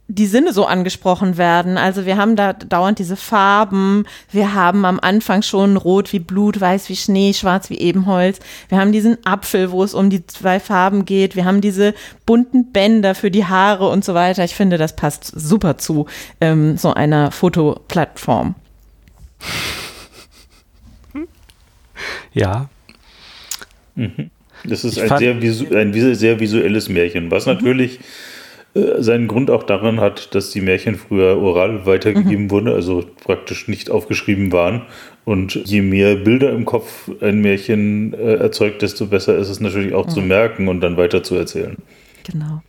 die 0.08 0.26
Sinne 0.26 0.52
so 0.52 0.66
angesprochen 0.66 1.36
werden. 1.36 1.78
Also 1.78 2.06
wir 2.06 2.16
haben 2.16 2.36
da 2.36 2.52
dauernd 2.52 2.98
diese 2.98 3.16
Farben. 3.16 4.04
Wir 4.30 4.54
haben 4.54 4.84
am 4.84 5.00
Anfang 5.00 5.42
schon 5.42 5.76
rot 5.76 6.12
wie 6.12 6.20
Blut, 6.20 6.60
weiß 6.60 6.88
wie 6.88 6.96
Schnee, 6.96 7.32
schwarz 7.32 7.70
wie 7.70 7.78
Ebenholz. 7.78 8.38
Wir 8.68 8.78
haben 8.78 8.92
diesen 8.92 9.18
Apfel, 9.26 9.72
wo 9.72 9.82
es 9.82 9.94
um 9.94 10.08
die 10.08 10.24
zwei 10.26 10.60
Farben 10.60 11.04
geht. 11.04 11.34
Wir 11.34 11.44
haben 11.44 11.60
diese 11.60 11.92
bunten 12.24 12.70
Bänder 12.72 13.14
für 13.16 13.32
die 13.32 13.46
Haare 13.46 13.88
und 13.88 14.04
so 14.04 14.14
weiter. 14.14 14.44
Ich 14.44 14.54
finde, 14.54 14.78
das 14.78 14.94
passt 14.94 15.24
super 15.24 15.76
zu 15.76 16.06
ähm, 16.40 16.76
so 16.76 16.94
einer 16.94 17.30
Fotoplattform. 17.30 18.54
Ja. 22.32 22.68
Mhm. 23.94 24.30
Das 24.64 24.84
ist 24.84 24.98
ein 24.98 25.18
sehr, 25.18 25.32
ein 25.32 26.14
sehr, 26.14 26.38
visuelles 26.38 26.90
Märchen, 26.90 27.30
was 27.30 27.46
mhm. 27.46 27.54
natürlich 27.54 27.98
äh, 27.98 28.02
seinen 28.98 29.28
Grund 29.28 29.50
auch 29.50 29.62
daran 29.62 30.00
hat, 30.00 30.34
dass 30.34 30.50
die 30.50 30.60
Märchen 30.60 30.96
früher 30.96 31.38
oral 31.38 31.86
weitergegeben 31.86 32.44
mhm. 32.44 32.50
wurden, 32.50 32.68
also 32.68 33.04
praktisch 33.24 33.68
nicht 33.68 33.90
aufgeschrieben 33.90 34.52
waren. 34.52 34.82
Und 35.24 35.54
je 35.54 35.82
mehr 35.82 36.16
Bilder 36.16 36.50
im 36.50 36.64
Kopf 36.64 37.10
ein 37.20 37.40
Märchen 37.40 38.14
äh, 38.14 38.34
erzeugt, 38.34 38.82
desto 38.82 39.06
besser 39.06 39.36
ist 39.36 39.48
es 39.48 39.60
natürlich 39.60 39.94
auch 39.94 40.06
mhm. 40.06 40.10
zu 40.10 40.20
merken 40.20 40.68
und 40.68 40.80
dann 40.80 40.96
weiter 40.96 41.22
zu 41.22 41.34
erzählen. 41.34 41.76
Genau. 42.24 42.62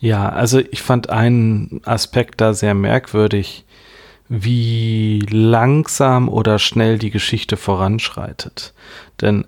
Ja, 0.00 0.28
also 0.28 0.60
ich 0.70 0.82
fand 0.82 1.10
einen 1.10 1.80
Aspekt 1.84 2.40
da 2.40 2.54
sehr 2.54 2.74
merkwürdig, 2.74 3.64
wie 4.28 5.26
langsam 5.30 6.28
oder 6.28 6.58
schnell 6.58 6.98
die 6.98 7.10
Geschichte 7.10 7.56
voranschreitet. 7.56 8.74
Denn 9.20 9.44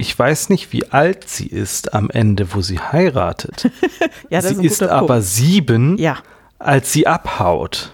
ich 0.00 0.18
weiß 0.18 0.48
nicht, 0.48 0.72
wie 0.72 0.90
alt 0.90 1.28
sie 1.28 1.46
ist 1.46 1.92
am 1.92 2.08
Ende, 2.08 2.54
wo 2.54 2.62
sie 2.62 2.80
heiratet. 2.80 3.70
ja, 4.30 4.40
sie 4.40 4.54
ist, 4.54 4.80
ist 4.80 4.82
aber 4.82 5.14
Punkt. 5.14 5.24
sieben, 5.24 5.98
ja. 5.98 6.18
als 6.58 6.92
sie 6.92 7.06
abhaut. 7.06 7.92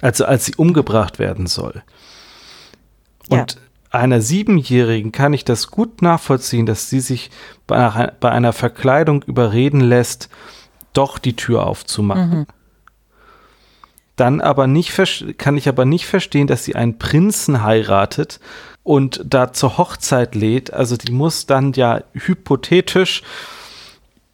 Also 0.00 0.24
als 0.24 0.44
sie 0.44 0.54
umgebracht 0.54 1.18
werden 1.18 1.46
soll. 1.48 1.82
Und 3.28 3.54
ja. 3.54 3.60
einer 3.90 4.20
Siebenjährigen 4.20 5.10
kann 5.10 5.32
ich 5.32 5.44
das 5.44 5.68
gut 5.68 6.00
nachvollziehen, 6.00 6.64
dass 6.64 6.88
sie 6.88 7.00
sich 7.00 7.30
bei, 7.66 8.12
bei 8.20 8.30
einer 8.30 8.52
Verkleidung 8.52 9.22
überreden 9.22 9.80
lässt, 9.80 10.28
doch 10.92 11.18
die 11.18 11.34
Tür 11.34 11.66
aufzumachen. 11.66 12.38
Mhm. 12.40 12.46
Dann 14.14 14.40
aber 14.40 14.68
nicht 14.68 14.92
kann 15.38 15.56
ich 15.56 15.68
aber 15.68 15.86
nicht 15.86 16.06
verstehen, 16.06 16.46
dass 16.46 16.64
sie 16.64 16.76
einen 16.76 16.98
Prinzen 16.98 17.64
heiratet 17.64 18.38
und 18.82 19.22
da 19.24 19.52
zur 19.52 19.78
Hochzeit 19.78 20.34
lädt, 20.34 20.72
also 20.72 20.96
die 20.96 21.12
muss 21.12 21.46
dann 21.46 21.72
ja 21.72 22.02
hypothetisch 22.12 23.22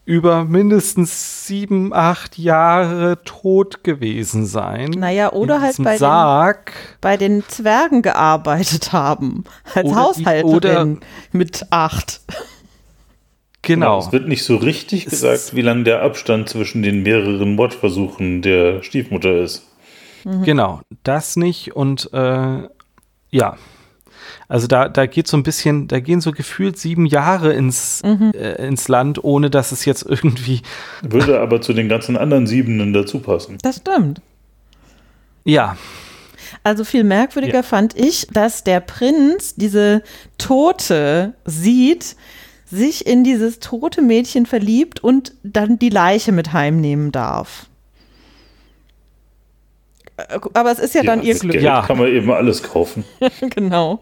über 0.08 0.44
mindestens 0.44 1.46
sieben, 1.46 1.92
acht 1.92 2.38
Jahre 2.38 3.22
tot 3.24 3.84
gewesen 3.84 4.46
sein. 4.46 4.88
Naja, 4.92 5.32
oder 5.32 5.60
halt 5.60 5.76
bei 5.82 5.98
Sarg. 5.98 6.72
Den, 6.72 6.98
bei 7.02 7.16
den 7.18 7.44
Zwergen 7.46 8.00
gearbeitet 8.00 8.94
haben. 8.94 9.44
Als 9.74 9.84
oder 9.84 9.96
Haushalterin 9.96 10.54
oder 10.54 10.96
mit 11.32 11.66
acht. 11.68 12.22
Genau. 13.60 13.98
genau. 13.98 13.98
Es 13.98 14.12
wird 14.12 14.28
nicht 14.28 14.44
so 14.44 14.56
richtig 14.56 15.04
es 15.04 15.10
gesagt, 15.10 15.54
wie 15.54 15.60
lang 15.60 15.84
der 15.84 16.02
Abstand 16.02 16.48
zwischen 16.48 16.82
den 16.82 17.02
mehreren 17.02 17.54
Mordversuchen 17.54 18.40
der 18.40 18.82
Stiefmutter 18.82 19.42
ist. 19.42 19.66
Mhm. 20.24 20.42
Genau, 20.44 20.80
das 21.02 21.36
nicht 21.36 21.76
und 21.76 22.10
äh, 22.14 22.62
ja. 23.30 23.56
Also 24.48 24.66
da, 24.66 24.88
da 24.88 25.06
geht 25.06 25.28
so 25.28 25.36
ein 25.36 25.42
bisschen, 25.42 25.88
da 25.88 26.00
gehen 26.00 26.20
so 26.20 26.32
gefühlt 26.32 26.78
sieben 26.78 27.06
Jahre 27.06 27.52
ins, 27.52 28.02
mhm. 28.04 28.32
äh, 28.34 28.66
ins 28.66 28.88
Land, 28.88 29.22
ohne 29.22 29.50
dass 29.50 29.72
es 29.72 29.84
jetzt 29.84 30.04
irgendwie. 30.08 30.62
Würde 31.02 31.40
aber 31.40 31.60
zu 31.60 31.72
den 31.72 31.88
ganzen 31.88 32.16
anderen 32.16 32.46
Siebenen 32.46 32.92
dazu 32.92 33.20
passen. 33.20 33.58
Das 33.62 33.76
stimmt. 33.76 34.20
Ja. 35.44 35.76
Also 36.64 36.84
viel 36.84 37.04
merkwürdiger 37.04 37.56
ja. 37.56 37.62
fand 37.62 37.98
ich, 37.98 38.26
dass 38.32 38.64
der 38.64 38.80
Prinz 38.80 39.54
diese 39.54 40.02
Tote 40.38 41.34
sieht, 41.44 42.16
sich 42.70 43.06
in 43.06 43.24
dieses 43.24 43.60
tote 43.60 44.02
Mädchen 44.02 44.46
verliebt 44.46 45.02
und 45.02 45.32
dann 45.42 45.78
die 45.78 45.88
Leiche 45.88 46.32
mit 46.32 46.52
heimnehmen 46.52 47.12
darf. 47.12 47.66
Äh, 50.18 50.38
aber 50.52 50.72
es 50.72 50.78
ist 50.78 50.94
ja, 50.94 51.02
ja 51.02 51.06
dann 51.06 51.22
ihr 51.22 51.34
Glück. 51.34 51.52
Geld 51.52 51.64
ja, 51.64 51.82
kann 51.82 51.98
man 51.98 52.08
eben 52.08 52.30
alles 52.30 52.62
kaufen. 52.62 53.04
genau. 53.50 54.00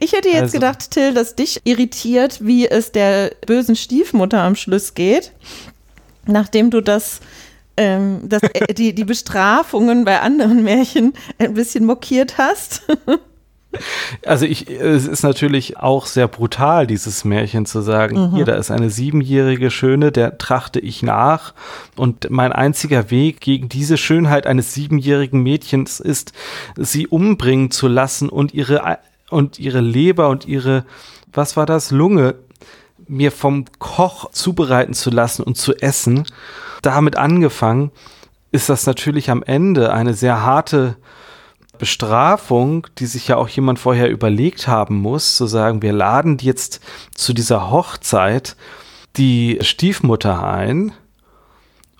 Ich 0.00 0.12
hätte 0.12 0.28
jetzt 0.28 0.42
also. 0.42 0.54
gedacht, 0.54 0.90
Till, 0.90 1.14
dass 1.14 1.34
dich 1.34 1.60
irritiert, 1.64 2.44
wie 2.44 2.68
es 2.68 2.92
der 2.92 3.32
bösen 3.46 3.76
Stiefmutter 3.76 4.42
am 4.42 4.56
Schluss 4.56 4.94
geht, 4.94 5.32
nachdem 6.26 6.70
du 6.70 6.80
das, 6.80 7.20
ähm, 7.76 8.20
das 8.24 8.42
äh, 8.42 8.74
die, 8.74 8.94
die 8.94 9.04
Bestrafungen 9.04 10.04
bei 10.04 10.20
anderen 10.20 10.62
Märchen 10.64 11.14
ein 11.38 11.54
bisschen 11.54 11.84
mokiert 11.84 12.38
hast. 12.38 12.82
Also 14.26 14.44
ich, 14.44 14.68
es 14.68 15.06
ist 15.06 15.22
natürlich 15.22 15.78
auch 15.78 16.06
sehr 16.06 16.28
brutal, 16.28 16.86
dieses 16.86 17.24
Märchen 17.24 17.66
zu 17.66 17.80
sagen, 17.80 18.30
mhm. 18.30 18.34
hier, 18.36 18.44
da 18.44 18.54
ist 18.54 18.70
eine 18.70 18.90
siebenjährige 18.90 19.70
Schöne, 19.70 20.12
der 20.12 20.38
trachte 20.38 20.78
ich 20.78 21.02
nach 21.02 21.54
und 21.96 22.30
mein 22.30 22.52
einziger 22.52 23.10
Weg 23.10 23.40
gegen 23.40 23.68
diese 23.68 23.96
Schönheit 23.96 24.46
eines 24.46 24.74
siebenjährigen 24.74 25.42
Mädchens 25.42 26.00
ist, 26.00 26.32
sie 26.76 27.06
umbringen 27.06 27.70
zu 27.70 27.88
lassen 27.88 28.28
und 28.28 28.54
ihre 28.54 28.98
und 29.32 29.58
ihre 29.58 29.80
Leber 29.80 30.28
und 30.28 30.46
ihre, 30.46 30.84
was 31.32 31.56
war 31.56 31.66
das, 31.66 31.90
Lunge 31.90 32.36
mir 33.08 33.32
vom 33.32 33.64
Koch 33.78 34.30
zubereiten 34.30 34.94
zu 34.94 35.10
lassen 35.10 35.42
und 35.42 35.56
zu 35.56 35.74
essen. 35.74 36.24
Damit 36.82 37.16
angefangen 37.16 37.90
ist 38.52 38.68
das 38.68 38.86
natürlich 38.86 39.30
am 39.30 39.42
Ende 39.42 39.92
eine 39.92 40.14
sehr 40.14 40.42
harte 40.42 40.96
Bestrafung, 41.78 42.86
die 42.98 43.06
sich 43.06 43.28
ja 43.28 43.36
auch 43.36 43.48
jemand 43.48 43.78
vorher 43.78 44.10
überlegt 44.10 44.68
haben 44.68 45.00
muss, 45.00 45.36
zu 45.36 45.46
sagen, 45.46 45.82
wir 45.82 45.92
laden 45.92 46.38
jetzt 46.40 46.80
zu 47.14 47.32
dieser 47.32 47.70
Hochzeit 47.70 48.56
die 49.16 49.58
Stiefmutter 49.62 50.44
ein 50.44 50.92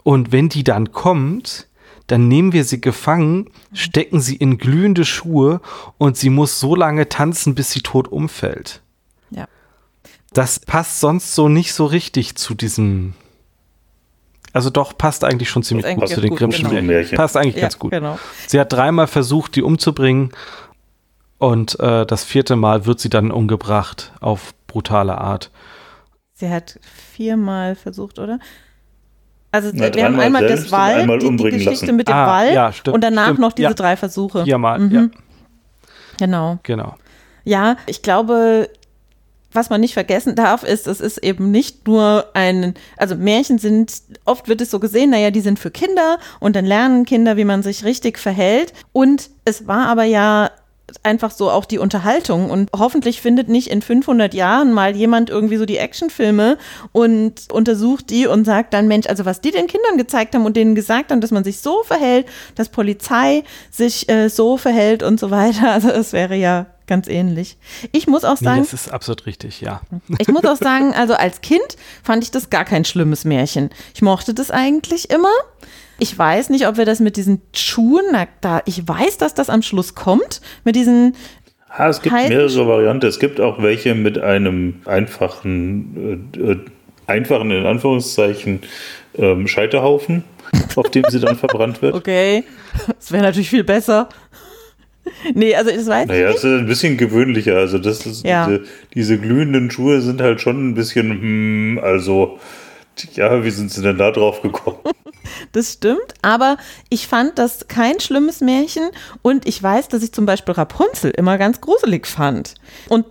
und 0.03 0.33
wenn 0.33 0.49
die 0.49 0.65
dann 0.65 0.93
kommt, 0.93 1.67
dann 2.13 2.29
nehmen 2.29 2.53
wir 2.53 2.65
sie 2.65 2.79
gefangen, 2.79 3.49
stecken 3.73 4.21
sie 4.21 4.37
in 4.37 4.59
glühende 4.59 5.07
Schuhe 5.07 5.63
und 5.97 6.19
sie 6.19 6.29
muss 6.29 6.61
so 6.61 6.75
lange 6.75 7.09
tanzen, 7.09 7.55
bis 7.55 7.71
sie 7.71 7.81
tot 7.81 8.07
umfällt. 8.07 8.83
Ja. 9.31 9.47
Das 10.35 10.61
passt 10.61 11.01
sonst 11.01 11.35
so 11.35 11.49
nicht 11.49 11.73
so 11.73 11.87
richtig 11.87 12.35
zu 12.35 12.53
diesem. 12.53 13.15
Also 14.53 14.69
doch, 14.69 14.99
passt 14.99 15.25
eigentlich 15.25 15.49
schon 15.49 15.63
ziemlich 15.63 15.87
gut 15.97 16.07
zu 16.07 16.21
den 16.21 16.37
Grimmschen 16.37 16.69
genau. 16.69 16.83
Märchen. 16.83 17.17
Passt 17.17 17.35
eigentlich 17.35 17.55
ja, 17.55 17.63
ganz 17.63 17.79
gut. 17.79 17.93
Genau. 17.93 18.19
Sie 18.47 18.61
hat 18.61 18.71
dreimal 18.71 19.07
versucht, 19.07 19.57
die 19.57 19.63
umzubringen 19.63 20.33
und 21.39 21.81
äh, 21.81 22.05
das 22.05 22.25
vierte 22.25 22.57
Mal 22.57 22.85
wird 22.85 23.01
sie 23.01 23.09
dann 23.09 23.31
umgebracht 23.31 24.13
auf 24.21 24.53
brutale 24.67 25.17
Art. 25.17 25.51
Sie 26.35 26.51
hat 26.51 26.79
viermal 27.15 27.75
versucht, 27.75 28.19
oder? 28.19 28.39
Also 29.53 29.71
Na, 29.75 29.95
wir 29.95 30.05
haben 30.05 30.19
einmal 30.19 30.47
das 30.49 30.73
Wald, 30.73 31.01
einmal 31.01 31.19
die, 31.19 31.37
die, 31.37 31.43
Geschichte 31.45 31.87
lassen. 31.87 31.97
mit 31.97 32.09
dem 32.09 32.15
ah, 32.15 32.27
Wald 32.27 32.55
ja, 32.55 32.73
und 32.91 33.05
danach 33.05 33.25
stimmt. 33.27 33.39
noch 33.39 33.53
diese 33.53 33.69
ja. 33.69 33.75
drei 33.75 33.97
Versuche. 33.97 34.45
Ja, 34.47 34.57
mal, 34.57 34.79
mhm. 34.79 34.91
ja. 34.91 35.09
Genau. 36.19 36.59
Genau. 36.63 36.97
Ja, 37.45 37.77
ich 37.87 38.03
glaube, 38.03 38.71
was 39.53 39.69
man 39.69 39.81
nicht 39.81 39.93
vergessen 39.93 40.35
darf, 40.35 40.63
ist, 40.63 40.87
es 40.87 41.01
ist 41.01 41.19
eben 41.19 41.51
nicht 41.51 41.87
nur 41.87 42.27
ein, 42.35 42.75
also 42.97 43.15
Märchen 43.15 43.59
sind, 43.59 44.03
oft 44.25 44.49
wird 44.49 44.61
es 44.61 44.71
so 44.71 44.81
gesehen, 44.81 45.11
naja, 45.11 45.31
die 45.31 45.41
sind 45.41 45.59
für 45.59 45.71
Kinder 45.71 46.19
und 46.41 46.57
dann 46.57 46.65
lernen 46.65 47.05
Kinder, 47.05 47.37
wie 47.37 47.45
man 47.45 47.63
sich 47.63 47.85
richtig 47.85 48.19
verhält. 48.19 48.73
Und 48.93 49.31
es 49.45 49.67
war 49.67 49.89
aber 49.89 50.05
ja 50.05 50.51
einfach 51.03 51.31
so 51.31 51.51
auch 51.51 51.65
die 51.65 51.79
Unterhaltung 51.79 52.51
und 52.51 52.71
hoffentlich 52.77 53.21
findet 53.21 53.49
nicht 53.49 53.69
in 53.69 53.83
500 53.83 54.35
Jahren 54.35 54.73
mal 54.73 54.97
jemand 54.97 55.31
irgendwie 55.31 55.57
so 55.57 55.67
die 55.67 55.79
Actionfilme 55.79 56.59
und 56.93 57.51
untersucht 57.51 58.11
die 58.11 58.27
und 58.27 58.45
sagt 58.45 58.75
dann, 58.75 58.89
Mensch, 58.89 59.07
also 59.07 59.25
was 59.25 59.41
die 59.41 59.51
den 59.51 59.67
Kindern 59.67 59.97
gezeigt 59.97 60.35
haben 60.35 60.47
und 60.47 60.57
denen 60.57 60.75
gesagt 60.75 61.11
haben, 61.11 61.21
dass 61.21 61.31
man 61.31 61.45
sich 61.45 61.61
so 61.61 61.83
verhält, 61.83 62.27
dass 62.55 62.69
Polizei 62.69 63.45
sich 63.71 64.09
äh, 64.09 64.29
so 64.29 64.57
verhält 64.57 65.03
und 65.03 65.19
so 65.19 65.31
weiter. 65.31 65.73
Also 65.83 65.89
es 65.89 66.13
wäre 66.13 66.37
ja 66.37 66.67
ganz 66.93 67.09
ähnlich. 67.09 67.57
Ich 67.91 68.07
muss 68.07 68.23
auch 68.23 68.37
sagen. 68.37 68.61
Nee, 68.61 68.69
das 68.71 68.75
ist 68.75 68.93
absolut 68.93 69.25
richtig, 69.25 69.63
ja. 69.63 69.81
Ich 70.19 70.29
muss 70.29 70.45
auch 70.45 70.57
sagen, 70.57 70.93
also 70.93 71.15
als 71.15 71.41
Kind 71.41 71.79
fand 72.03 72.23
ich 72.23 72.31
das 72.31 72.51
gar 72.51 72.67
kein 72.67 72.85
schlimmes 72.85 73.25
Märchen. 73.25 73.71
Ich 73.95 74.03
mochte 74.03 74.35
das 74.35 74.51
eigentlich 74.51 75.09
immer. 75.09 75.33
Ich 75.99 76.19
weiß 76.19 76.51
nicht, 76.51 76.67
ob 76.67 76.77
wir 76.77 76.85
das 76.85 77.01
mit 77.01 77.17
diesen 77.17 77.41
Schuhen, 77.55 78.05
na, 78.13 78.27
da, 78.43 78.61
ich 78.67 78.87
weiß, 78.87 79.17
dass 79.17 79.33
das 79.33 79.49
am 79.49 79.63
Schluss 79.63 79.95
kommt, 79.95 80.43
mit 80.65 80.77
diesen. 80.77 81.17
Ja, 81.79 81.89
es 81.89 82.03
gibt 82.03 82.15
mehrere 82.15 82.69
Varianten. 82.69 83.07
Es 83.07 83.19
gibt 83.19 83.41
auch 83.41 83.63
welche 83.63 83.95
mit 83.95 84.19
einem 84.19 84.83
einfachen, 84.85 86.31
äh, 86.37 86.53
äh 86.53 86.59
einfachen 87.07 87.51
in 87.51 87.65
Anführungszeichen, 87.65 88.61
ähm, 89.17 89.49
Scheiterhaufen, 89.49 90.25
auf 90.77 90.91
dem 90.91 91.05
sie 91.09 91.21
dann 91.21 91.37
verbrannt 91.37 91.81
wird. 91.81 91.95
Okay, 91.95 92.45
das 92.99 93.13
wäre 93.13 93.23
natürlich 93.23 93.49
viel 93.49 93.65
besser. 93.65 94.11
Nee, 95.35 95.55
also 95.55 95.71
das 95.71 95.87
weiß 95.87 96.09
naja, 96.09 96.29
ich 96.31 96.35
nicht. 96.35 96.45
es 96.45 96.45
ist 96.45 96.59
ein 96.61 96.67
bisschen 96.67 96.97
gewöhnlicher. 96.97 97.57
Also 97.57 97.79
das 97.79 98.07
ist 98.07 98.25
ja. 98.25 98.47
diese, 98.47 98.65
diese, 98.95 99.19
glühenden 99.19 99.71
Schuhe 99.71 100.01
sind 100.01 100.21
halt 100.21 100.41
schon 100.41 100.71
ein 100.71 100.75
bisschen, 100.75 101.11
hm, 101.11 101.81
also 101.83 102.39
ja, 103.15 103.45
wie 103.45 103.51
sind 103.51 103.71
sie 103.71 103.83
denn 103.83 103.99
da 103.99 104.11
drauf 104.11 104.43
gekommen? 104.43 104.79
Das 105.53 105.75
stimmt, 105.75 106.15
aber 106.21 106.57
ich 106.89 107.07
fand 107.07 107.39
das 107.39 107.69
kein 107.69 108.01
schlimmes 108.01 108.41
Märchen 108.41 108.91
und 109.23 109.47
ich 109.47 109.63
weiß, 109.63 109.89
dass 109.89 110.03
ich 110.03 110.13
zum 110.13 110.27
Beispiel 110.27 110.55
Rapunzel 110.55 111.11
immer 111.11 111.39
ganz 111.39 111.61
gruselig 111.61 112.07
fand. 112.07 112.55
Und 112.89 113.07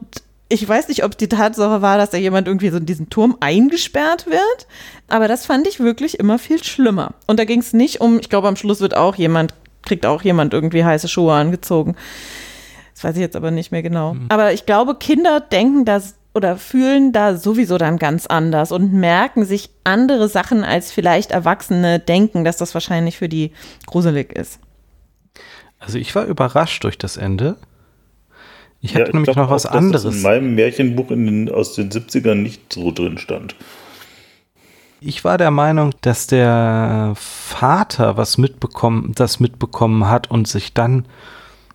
ich 0.49 0.67
weiß 0.67 0.89
nicht, 0.89 1.03
ob 1.05 1.17
die 1.17 1.29
Tatsache 1.29 1.81
war, 1.81 1.97
dass 1.97 2.09
da 2.09 2.17
jemand 2.17 2.47
irgendwie 2.47 2.69
so 2.69 2.77
in 2.77 2.85
diesen 2.85 3.09
Turm 3.09 3.37
eingesperrt 3.39 4.27
wird, 4.27 4.67
aber 5.07 5.27
das 5.27 5.45
fand 5.45 5.65
ich 5.67 5.79
wirklich 5.79 6.19
immer 6.19 6.37
viel 6.39 6.61
schlimmer. 6.63 7.13
Und 7.27 7.39
da 7.39 7.45
ging 7.45 7.59
es 7.59 7.73
nicht 7.73 8.01
um, 8.01 8.19
ich 8.19 8.29
glaube, 8.29 8.49
am 8.49 8.57
Schluss 8.57 8.81
wird 8.81 8.95
auch 8.95 9.15
jemand 9.15 9.53
kriegt 9.83 10.05
auch 10.05 10.21
jemand 10.21 10.53
irgendwie 10.53 10.83
heiße 10.83 11.07
Schuhe 11.07 11.33
angezogen. 11.33 11.95
Das 12.93 13.03
weiß 13.03 13.15
ich 13.15 13.21
jetzt 13.21 13.35
aber 13.35 13.51
nicht 13.51 13.71
mehr 13.71 13.81
genau. 13.81 14.13
Mhm. 14.13 14.25
Aber 14.29 14.53
ich 14.53 14.65
glaube, 14.65 14.95
Kinder 14.95 15.39
denken 15.39 15.85
das 15.85 16.15
oder 16.33 16.57
fühlen 16.57 17.11
da 17.11 17.35
sowieso 17.35 17.77
dann 17.77 17.97
ganz 17.97 18.25
anders 18.25 18.71
und 18.71 18.93
merken 18.93 19.43
sich 19.43 19.69
andere 19.83 20.29
Sachen, 20.29 20.63
als 20.63 20.91
vielleicht 20.91 21.31
Erwachsene 21.31 21.99
denken, 21.99 22.45
dass 22.45 22.57
das 22.57 22.73
wahrscheinlich 22.73 23.17
für 23.17 23.27
die 23.27 23.51
gruselig 23.85 24.31
ist. 24.31 24.59
Also 25.79 25.97
ich 25.97 26.13
war 26.15 26.25
überrascht 26.25 26.83
durch 26.83 26.97
das 26.97 27.17
Ende. 27.17 27.57
Ich 28.81 28.95
hatte 28.95 29.07
ja, 29.07 29.13
nämlich 29.13 29.35
noch 29.35 29.49
was 29.49 29.65
auch, 29.65 29.71
anderes. 29.71 30.03
Dass 30.03 30.15
in 30.15 30.21
meinem 30.21 30.55
Märchenbuch 30.55 31.11
in 31.11 31.25
den, 31.25 31.49
aus 31.49 31.73
den 31.75 31.89
70ern 31.89 32.35
nicht 32.35 32.73
so 32.73 32.91
drin 32.91 33.17
stand. 33.17 33.55
Ich 35.03 35.23
war 35.23 35.39
der 35.39 35.49
Meinung, 35.49 35.95
dass 36.01 36.27
der 36.27 37.13
Vater 37.15 38.17
was 38.17 38.37
mitbekommen, 38.37 39.13
das 39.15 39.39
mitbekommen 39.39 40.07
hat 40.07 40.29
und 40.29 40.47
sich 40.47 40.75
dann 40.75 41.07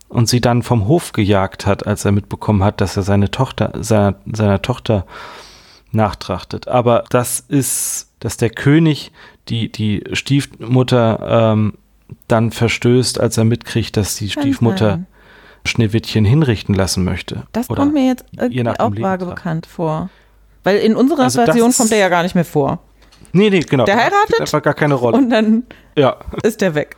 und 0.09 0.29
sie 0.29 0.41
dann 0.41 0.63
vom 0.63 0.87
Hof 0.87 1.11
gejagt 1.11 1.67
hat, 1.67 1.89
als 1.89 2.05
er 2.05 2.13
mitbekommen 2.13 2.63
hat, 2.63 2.81
dass 2.81 2.97
er 2.97 3.03
seine 3.03 3.33
Tochter, 3.33 3.73
seiner, 3.81 4.15
seiner 4.33 4.63
Tochter 4.63 5.07
nachtrachtet. 5.91 6.69
Aber 6.69 7.03
das 7.11 7.41
ist, 7.41 8.13
dass 8.21 8.37
der 8.37 8.51
König 8.51 9.11
die, 9.49 9.73
die 9.73 10.05
Stiefmutter 10.13 11.53
ähm, 11.53 11.75
dann 12.29 12.53
verstößt, 12.53 13.19
als 13.19 13.37
er 13.37 13.45
mitkriegt, 13.45 13.97
dass 13.97 14.15
die 14.15 14.31
Stiefmutter 14.31 15.01
Schneewittchen 15.65 16.25
hinrichten 16.25 16.77
lassen 16.77 17.03
möchte. 17.03 17.43
Das 17.51 17.69
Oder 17.69 17.83
kommt 17.83 17.95
mir 17.95 18.07
jetzt 18.07 18.25
irgendwie 18.39 18.69
auch 18.69 18.93
vage 18.97 19.27
bekannt 19.27 19.67
vor. 19.67 20.11
Weil 20.63 20.79
in 20.79 20.95
unserer 20.95 21.25
also 21.25 21.45
Version 21.45 21.73
kommt 21.73 21.91
er 21.91 21.99
ja 21.99 22.09
gar 22.09 22.23
nicht 22.23 22.37
mehr 22.37 22.45
vor. 22.45 22.79
Nee, 23.33 23.51
nee, 23.51 23.61
genau. 23.61 23.85
Der 23.85 23.97
heiratet. 23.97 24.41
Einfach 24.41 24.63
gar 24.63 24.75
keine 24.75 24.95
Rolle. 24.95 25.19
Und 25.19 25.31
dann 25.31 25.65
ja. 25.97 26.17
ist 26.43 26.61
der 26.61 26.75
weg. 26.75 26.97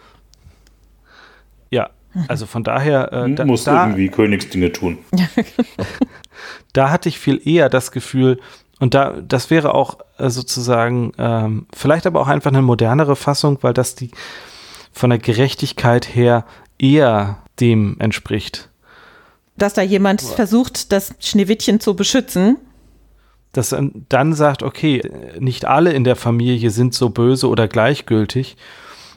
Ja, 1.70 1.91
also 2.29 2.47
von 2.47 2.64
daher. 2.64 3.12
Äh, 3.12 3.35
da, 3.35 3.45
Muss 3.45 3.64
da, 3.64 3.87
irgendwie 3.87 4.09
Königsdinge 4.09 4.72
tun. 4.72 4.99
da 6.72 6.91
hatte 6.91 7.09
ich 7.09 7.18
viel 7.18 7.41
eher 7.47 7.68
das 7.68 7.93
Gefühl, 7.93 8.39
und 8.81 8.95
da, 8.95 9.14
das 9.20 9.51
wäre 9.51 9.74
auch 9.74 9.99
äh, 10.18 10.31
sozusagen, 10.31 11.12
ähm, 11.18 11.66
vielleicht 11.74 12.07
aber 12.07 12.20
auch 12.20 12.29
einfach 12.29 12.51
eine 12.51 12.62
modernere 12.62 13.16
Fassung, 13.16 13.59
weil 13.62 13.74
das 13.74 13.95
die 13.95 14.11
von 14.93 15.11
der 15.11 15.18
Gerechtigkeit 15.18 16.14
her 16.14 16.45
eher 16.79 17.39
dem 17.61 17.97
entspricht. 17.99 18.68
Dass 19.57 19.74
da 19.74 19.83
jemand 19.83 20.22
versucht, 20.22 20.93
das 20.93 21.14
Schneewittchen 21.18 21.81
zu 21.81 21.97
beschützen 21.97 22.57
dass 23.59 23.72
er 23.72 23.90
dann 24.09 24.34
sagt, 24.34 24.62
okay, 24.62 25.02
nicht 25.40 25.64
alle 25.64 25.92
in 25.92 26.04
der 26.04 26.14
Familie 26.14 26.70
sind 26.70 26.94
so 26.94 27.11
böse 27.11 27.48
oder 27.48 27.66
gleichgültig, 27.66 28.56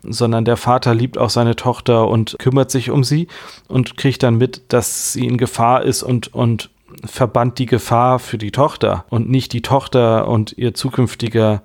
sondern 0.02 0.46
der 0.46 0.58
Vater 0.58 0.96
liebt 0.96 1.20
auch 1.20 1.30
seine 1.30 1.56
Tochter 1.56 2.08
und 2.08 2.36
kümmert 2.40 2.72
sich 2.72 2.90
um 2.90 3.04
sie 3.04 3.28
und 3.68 3.98
kriegt 3.98 4.24
dann 4.24 4.40
mit, 4.40 4.64
dass 4.70 5.14
sie 5.14 5.28
in 5.28 5.38
Gefahr 5.38 5.84
ist 5.84 6.02
und, 6.02 6.34
und 6.34 6.72
verbannt 7.06 7.60
die 7.60 7.68
Gefahr 7.68 8.18
für 8.18 8.40
die 8.40 8.50
Tochter 8.50 9.06
und 9.10 9.30
nicht 9.30 9.54
die 9.54 9.62
Tochter 9.62 10.28
und 10.28 10.58
ihr 10.58 10.74
zukünftiger 10.74 11.62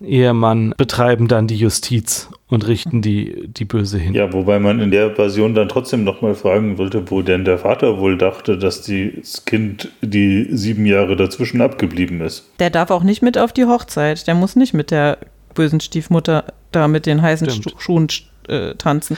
Ehemann 0.00 0.74
betreiben 0.76 1.28
dann 1.28 1.46
die 1.46 1.56
Justiz 1.56 2.28
und 2.48 2.66
richten 2.66 3.02
die, 3.02 3.48
die 3.48 3.64
Böse 3.64 3.98
hin. 3.98 4.14
Ja, 4.14 4.32
wobei 4.32 4.58
man 4.58 4.80
in 4.80 4.90
der 4.90 5.14
Version 5.14 5.54
dann 5.54 5.68
trotzdem 5.68 6.04
nochmal 6.04 6.34
fragen 6.34 6.78
wollte, 6.78 7.10
wo 7.10 7.22
denn 7.22 7.44
der 7.44 7.58
Vater 7.58 7.98
wohl 7.98 8.18
dachte, 8.18 8.58
dass 8.58 8.82
das 8.82 9.44
Kind 9.44 9.90
die 10.02 10.46
sieben 10.50 10.86
Jahre 10.86 11.16
dazwischen 11.16 11.60
abgeblieben 11.60 12.20
ist. 12.20 12.50
Der 12.58 12.70
darf 12.70 12.90
auch 12.90 13.02
nicht 13.02 13.22
mit 13.22 13.38
auf 13.38 13.52
die 13.52 13.64
Hochzeit. 13.64 14.26
Der 14.26 14.34
muss 14.34 14.56
nicht 14.56 14.74
mit 14.74 14.90
der 14.90 15.18
bösen 15.54 15.80
Stiefmutter 15.80 16.44
da 16.72 16.88
mit 16.88 17.06
den 17.06 17.22
heißen 17.22 17.48
Stimmt. 17.50 17.74
Schuhen 17.78 18.08
äh, 18.48 18.74
tanzen. 18.74 19.16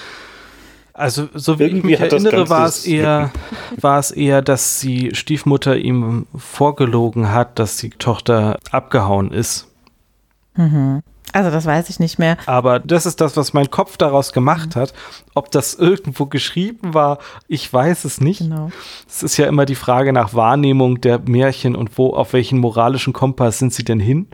Also 0.93 1.29
so 1.35 1.59
wie 1.59 1.65
Irgendwie 1.65 1.93
ich 1.93 2.01
mich 2.01 2.13
erinnere, 2.13 2.49
war 2.49 2.67
es 2.67 2.87
eher, 2.87 3.31
war 3.81 3.99
es 3.99 4.11
eher, 4.11 4.41
dass 4.41 4.81
die 4.81 5.15
Stiefmutter 5.15 5.77
ihm 5.77 6.27
vorgelogen 6.35 7.33
hat, 7.33 7.59
dass 7.59 7.77
die 7.77 7.91
Tochter 7.91 8.59
abgehauen 8.71 9.31
ist 9.31 9.69
Mhm. 10.57 11.03
Also 11.33 11.51
das 11.51 11.67
weiß 11.67 11.91
ich 11.91 12.01
nicht 12.01 12.19
mehr. 12.19 12.39
Aber 12.47 12.79
das 12.79 13.05
ist 13.05 13.21
das, 13.21 13.37
was 13.37 13.53
mein 13.53 13.71
Kopf 13.71 13.97
daraus 13.97 14.33
gemacht 14.33 14.77
hat. 14.77 14.95
Ob 15.35 15.51
das 15.51 15.75
irgendwo 15.75 16.27
geschrieben 16.27 16.95
war, 16.95 17.19
ich 17.49 17.71
weiß 17.71 18.05
es 18.05 18.21
nicht. 18.21 18.39
Genau. 18.39 18.71
Es 19.07 19.23
ist 19.23 19.37
ja 19.37 19.47
immer 19.47 19.67
die 19.67 19.75
Frage 19.75 20.13
nach 20.13 20.35
Wahrnehmung 20.35 21.01
der 21.01 21.19
Märchen 21.19 21.77
und 21.77 21.99
wo, 21.99 22.15
auf 22.15 22.33
welchen 22.33 22.59
moralischen 22.59 23.13
Kompass 23.13 23.59
sind 23.59 23.75
sie 23.75 23.85
denn 23.85 24.01
hin? 24.01 24.29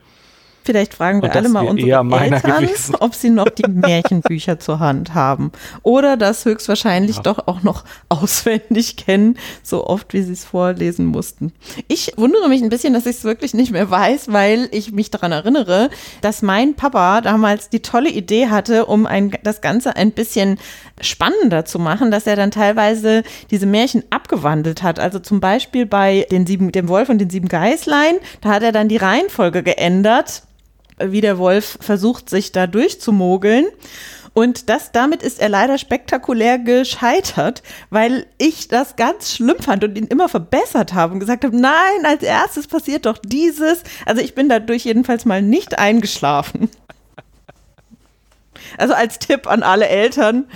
Vielleicht 0.64 0.94
fragen 0.94 1.22
wir 1.22 1.34
alle 1.34 1.48
mal 1.48 1.66
unsere 1.66 1.90
Eltern, 1.90 2.64
gewesen. 2.64 2.94
ob 3.00 3.14
sie 3.14 3.30
noch 3.30 3.48
die 3.48 3.64
Märchenbücher 3.68 4.60
zur 4.60 4.78
Hand 4.78 5.14
haben. 5.14 5.50
Oder 5.82 6.16
das 6.16 6.44
höchstwahrscheinlich 6.44 7.16
ja. 7.16 7.22
doch 7.22 7.48
auch 7.48 7.62
noch 7.62 7.84
auswendig 8.08 8.96
kennen, 8.96 9.36
so 9.62 9.86
oft 9.86 10.12
wie 10.12 10.22
sie 10.22 10.32
es 10.32 10.44
vorlesen 10.44 11.06
mussten. 11.06 11.52
Ich 11.88 12.12
wundere 12.16 12.48
mich 12.48 12.62
ein 12.62 12.68
bisschen, 12.68 12.92
dass 12.92 13.06
ich 13.06 13.16
es 13.16 13.24
wirklich 13.24 13.54
nicht 13.54 13.72
mehr 13.72 13.90
weiß, 13.90 14.32
weil 14.32 14.68
ich 14.70 14.92
mich 14.92 15.10
daran 15.10 15.32
erinnere, 15.32 15.90
dass 16.20 16.42
mein 16.42 16.74
Papa 16.74 17.20
damals 17.20 17.68
die 17.68 17.80
tolle 17.80 18.10
Idee 18.10 18.48
hatte, 18.48 18.86
um 18.86 19.06
ein, 19.06 19.36
das 19.42 19.60
Ganze 19.60 19.96
ein 19.96 20.12
bisschen 20.12 20.58
spannender 21.00 21.64
zu 21.64 21.78
machen, 21.80 22.10
dass 22.10 22.26
er 22.26 22.36
dann 22.36 22.52
teilweise 22.52 23.24
diese 23.50 23.66
Märchen 23.66 24.04
abgewandelt 24.10 24.82
hat. 24.82 25.00
Also 25.00 25.18
zum 25.18 25.40
Beispiel 25.40 25.86
bei 25.86 26.26
den 26.30 26.46
sieben, 26.46 26.70
dem 26.70 26.88
Wolf 26.88 27.08
und 27.08 27.18
den 27.18 27.30
sieben 27.30 27.48
Geißlein, 27.48 28.14
da 28.40 28.50
hat 28.50 28.62
er 28.62 28.72
dann 28.72 28.88
die 28.88 28.96
Reihenfolge 28.96 29.62
geändert 29.62 30.42
wie 31.10 31.20
der 31.20 31.38
Wolf 31.38 31.78
versucht, 31.80 32.30
sich 32.30 32.52
da 32.52 32.66
durchzumogeln. 32.66 33.66
Und 34.34 34.70
das, 34.70 34.92
damit 34.92 35.22
ist 35.22 35.40
er 35.40 35.50
leider 35.50 35.76
spektakulär 35.76 36.58
gescheitert, 36.58 37.62
weil 37.90 38.26
ich 38.38 38.68
das 38.68 38.96
ganz 38.96 39.34
schlimm 39.34 39.58
fand 39.58 39.84
und 39.84 39.96
ihn 39.98 40.06
immer 40.06 40.28
verbessert 40.28 40.94
habe 40.94 41.12
und 41.14 41.20
gesagt 41.20 41.44
habe, 41.44 41.54
nein, 41.54 42.04
als 42.04 42.22
erstes 42.22 42.66
passiert 42.66 43.04
doch 43.04 43.18
dieses. 43.18 43.82
Also 44.06 44.22
ich 44.22 44.34
bin 44.34 44.48
dadurch 44.48 44.84
jedenfalls 44.84 45.26
mal 45.26 45.42
nicht 45.42 45.78
eingeschlafen. 45.78 46.70
Also 48.78 48.94
als 48.94 49.18
Tipp 49.18 49.46
an 49.46 49.62
alle 49.62 49.88
Eltern, 49.88 50.46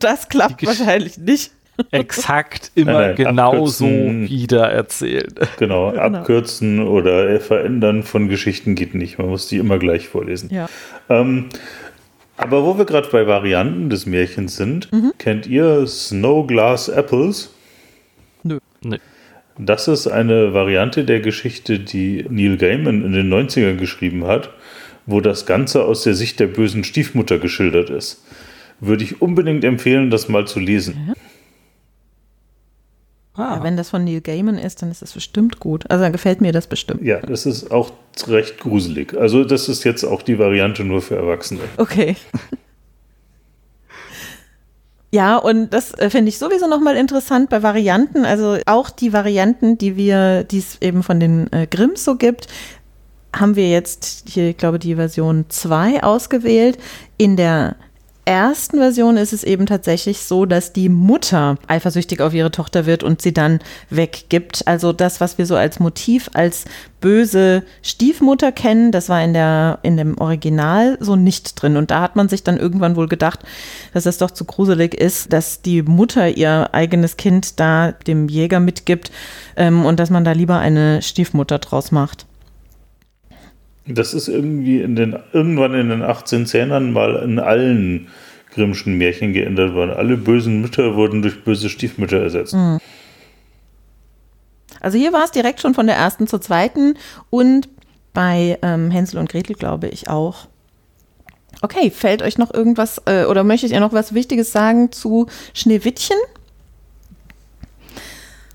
das 0.00 0.28
klappt 0.28 0.66
wahrscheinlich 0.66 1.18
nicht 1.18 1.52
exakt 1.90 2.72
immer 2.74 2.92
nein, 2.92 3.02
nein, 3.02 3.16
genauso 3.16 3.86
wieder 3.86 4.70
erzählen. 4.70 5.32
Genau, 5.58 5.90
genau, 5.90 6.02
abkürzen 6.02 6.80
oder 6.80 7.40
verändern 7.40 8.02
von 8.02 8.28
Geschichten 8.28 8.74
geht 8.74 8.94
nicht. 8.94 9.18
Man 9.18 9.28
muss 9.28 9.48
die 9.48 9.58
immer 9.58 9.78
gleich 9.78 10.08
vorlesen. 10.08 10.50
Ja. 10.52 10.68
Ähm, 11.08 11.46
aber 12.36 12.64
wo 12.64 12.78
wir 12.78 12.86
gerade 12.86 13.08
bei 13.10 13.26
Varianten 13.26 13.90
des 13.90 14.06
Märchens 14.06 14.56
sind, 14.56 14.90
mhm. 14.92 15.12
kennt 15.18 15.46
ihr 15.46 15.86
Snow 15.86 16.46
Glass 16.46 16.88
Apples? 16.88 17.50
Nö. 18.42 18.58
Nö. 18.82 18.96
Das 19.58 19.88
ist 19.88 20.06
eine 20.06 20.54
Variante 20.54 21.04
der 21.04 21.20
Geschichte, 21.20 21.78
die 21.78 22.24
Neil 22.30 22.56
Gaiman 22.56 23.04
in 23.04 23.12
den 23.12 23.30
90ern 23.30 23.76
geschrieben 23.76 24.26
hat, 24.26 24.50
wo 25.04 25.20
das 25.20 25.44
Ganze 25.44 25.84
aus 25.84 26.02
der 26.02 26.14
Sicht 26.14 26.40
der 26.40 26.46
bösen 26.46 26.82
Stiefmutter 26.82 27.38
geschildert 27.38 27.90
ist. 27.90 28.24
Würde 28.80 29.04
ich 29.04 29.20
unbedingt 29.20 29.62
empfehlen, 29.64 30.08
das 30.08 30.30
mal 30.30 30.46
zu 30.46 30.60
lesen. 30.60 31.08
Ja. 31.08 31.14
Ah. 33.34 33.56
Ja, 33.56 33.62
wenn 33.62 33.76
das 33.76 33.90
von 33.90 34.04
Neil 34.04 34.20
Gaiman 34.20 34.58
ist, 34.58 34.82
dann 34.82 34.90
ist 34.90 35.02
das 35.02 35.12
bestimmt 35.12 35.60
gut. 35.60 35.88
Also 35.90 36.02
dann 36.02 36.12
gefällt 36.12 36.40
mir 36.40 36.52
das 36.52 36.66
bestimmt. 36.66 37.02
Ja, 37.02 37.20
das 37.20 37.46
ist 37.46 37.70
auch 37.70 37.92
recht 38.26 38.58
gruselig. 38.58 39.14
Also 39.16 39.44
das 39.44 39.68
ist 39.68 39.84
jetzt 39.84 40.04
auch 40.04 40.22
die 40.22 40.38
Variante 40.38 40.84
nur 40.84 41.00
für 41.00 41.16
Erwachsene. 41.16 41.60
Okay. 41.76 42.16
Ja, 45.12 45.38
und 45.38 45.70
das 45.70 45.92
äh, 45.94 46.08
finde 46.08 46.28
ich 46.28 46.38
sowieso 46.38 46.68
nochmal 46.68 46.96
interessant 46.96 47.50
bei 47.50 47.62
Varianten. 47.62 48.24
Also 48.24 48.58
auch 48.66 48.90
die 48.90 49.12
Varianten, 49.12 49.76
die 49.76 49.96
wir, 49.96 50.44
die 50.44 50.58
es 50.58 50.80
eben 50.80 51.02
von 51.02 51.18
den 51.18 51.52
äh, 51.52 51.66
Grimms 51.66 52.04
so 52.04 52.14
gibt, 52.14 52.46
haben 53.34 53.56
wir 53.56 53.68
jetzt 53.68 54.28
hier, 54.28 54.50
ich 54.50 54.56
glaube, 54.56 54.78
die 54.78 54.94
Version 54.94 55.46
2 55.48 56.04
ausgewählt. 56.04 56.78
In 57.16 57.36
der 57.36 57.76
ersten 58.24 58.78
Version 58.78 59.16
ist 59.16 59.32
es 59.32 59.44
eben 59.44 59.66
tatsächlich 59.66 60.20
so, 60.20 60.46
dass 60.46 60.72
die 60.72 60.88
Mutter 60.88 61.56
eifersüchtig 61.66 62.20
auf 62.20 62.34
ihre 62.34 62.50
Tochter 62.50 62.86
wird 62.86 63.02
und 63.02 63.22
sie 63.22 63.32
dann 63.32 63.60
weggibt. 63.88 64.66
Also 64.66 64.92
das, 64.92 65.20
was 65.20 65.38
wir 65.38 65.46
so 65.46 65.56
als 65.56 65.80
Motiv 65.80 66.30
als 66.34 66.64
böse 67.00 67.62
Stiefmutter 67.82 68.52
kennen, 68.52 68.92
das 68.92 69.08
war 69.08 69.22
in 69.22 69.32
der 69.32 69.78
in 69.82 69.96
dem 69.96 70.18
Original 70.18 70.98
so 71.00 71.16
nicht 71.16 71.60
drin. 71.60 71.76
Und 71.76 71.90
da 71.90 72.02
hat 72.02 72.16
man 72.16 72.28
sich 72.28 72.44
dann 72.44 72.58
irgendwann 72.58 72.96
wohl 72.96 73.08
gedacht, 73.08 73.40
dass 73.94 74.06
es 74.06 74.18
doch 74.18 74.30
zu 74.30 74.44
gruselig 74.44 74.94
ist, 74.94 75.32
dass 75.32 75.62
die 75.62 75.82
Mutter 75.82 76.28
ihr 76.28 76.70
eigenes 76.72 77.16
Kind 77.16 77.58
da 77.58 77.92
dem 77.92 78.28
Jäger 78.28 78.60
mitgibt 78.60 79.10
ähm, 79.56 79.84
und 79.84 79.98
dass 79.98 80.10
man 80.10 80.24
da 80.24 80.32
lieber 80.32 80.58
eine 80.58 81.02
Stiefmutter 81.02 81.58
draus 81.58 81.90
macht. 81.90 82.26
Das 83.86 84.14
ist 84.14 84.28
irgendwie 84.28 84.80
in 84.80 84.94
den, 84.94 85.16
irgendwann 85.32 85.74
in 85.74 85.88
den 85.88 86.02
18 86.02 86.46
Zähnern 86.46 86.92
mal 86.92 87.16
in 87.16 87.38
allen 87.38 88.08
Grimmschen 88.52 88.98
Märchen 88.98 89.32
geändert 89.32 89.74
worden. 89.74 89.90
Alle 89.90 90.16
bösen 90.16 90.60
Mütter 90.60 90.94
wurden 90.96 91.22
durch 91.22 91.44
böse 91.44 91.68
Stiefmütter 91.68 92.20
ersetzt. 92.20 92.54
Mhm. 92.54 92.78
Also 94.80 94.98
hier 94.98 95.12
war 95.12 95.24
es 95.24 95.30
direkt 95.30 95.60
schon 95.60 95.74
von 95.74 95.86
der 95.86 95.96
ersten 95.96 96.26
zur 96.26 96.40
zweiten 96.40 96.94
und 97.28 97.68
bei 98.12 98.58
ähm, 98.62 98.90
Hänsel 98.90 99.18
und 99.18 99.30
Gretel 99.30 99.54
glaube 99.54 99.88
ich 99.88 100.08
auch. 100.08 100.48
Okay, 101.62 101.90
fällt 101.90 102.22
euch 102.22 102.38
noch 102.38 102.52
irgendwas 102.52 103.02
äh, 103.04 103.24
oder 103.24 103.44
möchtet 103.44 103.70
ihr 103.70 103.80
noch 103.80 103.92
was 103.92 104.14
Wichtiges 104.14 104.52
sagen 104.52 104.90
zu 104.92 105.26
Schneewittchen? 105.52 106.16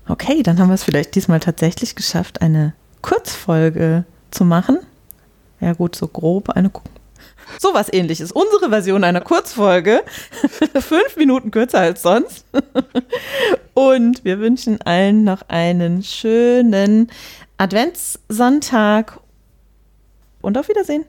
Okay, 0.08 0.42
dann 0.42 0.58
haben 0.58 0.68
wir 0.68 0.74
es 0.74 0.84
vielleicht 0.84 1.14
diesmal 1.14 1.40
tatsächlich 1.40 1.94
geschafft, 1.94 2.42
eine 2.42 2.74
Kurzfolge 3.02 4.04
zu 4.30 4.44
machen. 4.44 4.78
Ja 5.60 5.72
gut, 5.72 5.96
so 5.96 6.08
grob 6.08 6.50
eine 6.50 6.70
Sowas 7.58 7.92
ähnliches. 7.92 8.32
Unsere 8.32 8.70
Version 8.70 9.04
einer 9.04 9.20
Kurzfolge. 9.20 10.02
Fünf 10.80 11.16
Minuten 11.16 11.50
kürzer 11.50 11.80
als 11.80 12.02
sonst. 12.02 12.44
Und 13.74 14.24
wir 14.24 14.40
wünschen 14.40 14.80
allen 14.82 15.24
noch 15.24 15.42
einen 15.48 16.02
schönen 16.02 17.10
Adventssonntag. 17.56 19.20
Und 20.42 20.58
auf 20.58 20.68
Wiedersehen. 20.68 21.04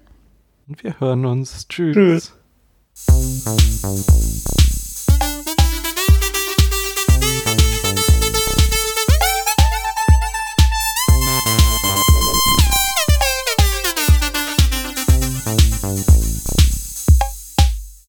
Und 0.67 0.83
wir 0.83 0.99
hören 0.99 1.25
uns. 1.25 1.67
Tschüss. 1.67 1.93
Tschüss. 1.93 2.33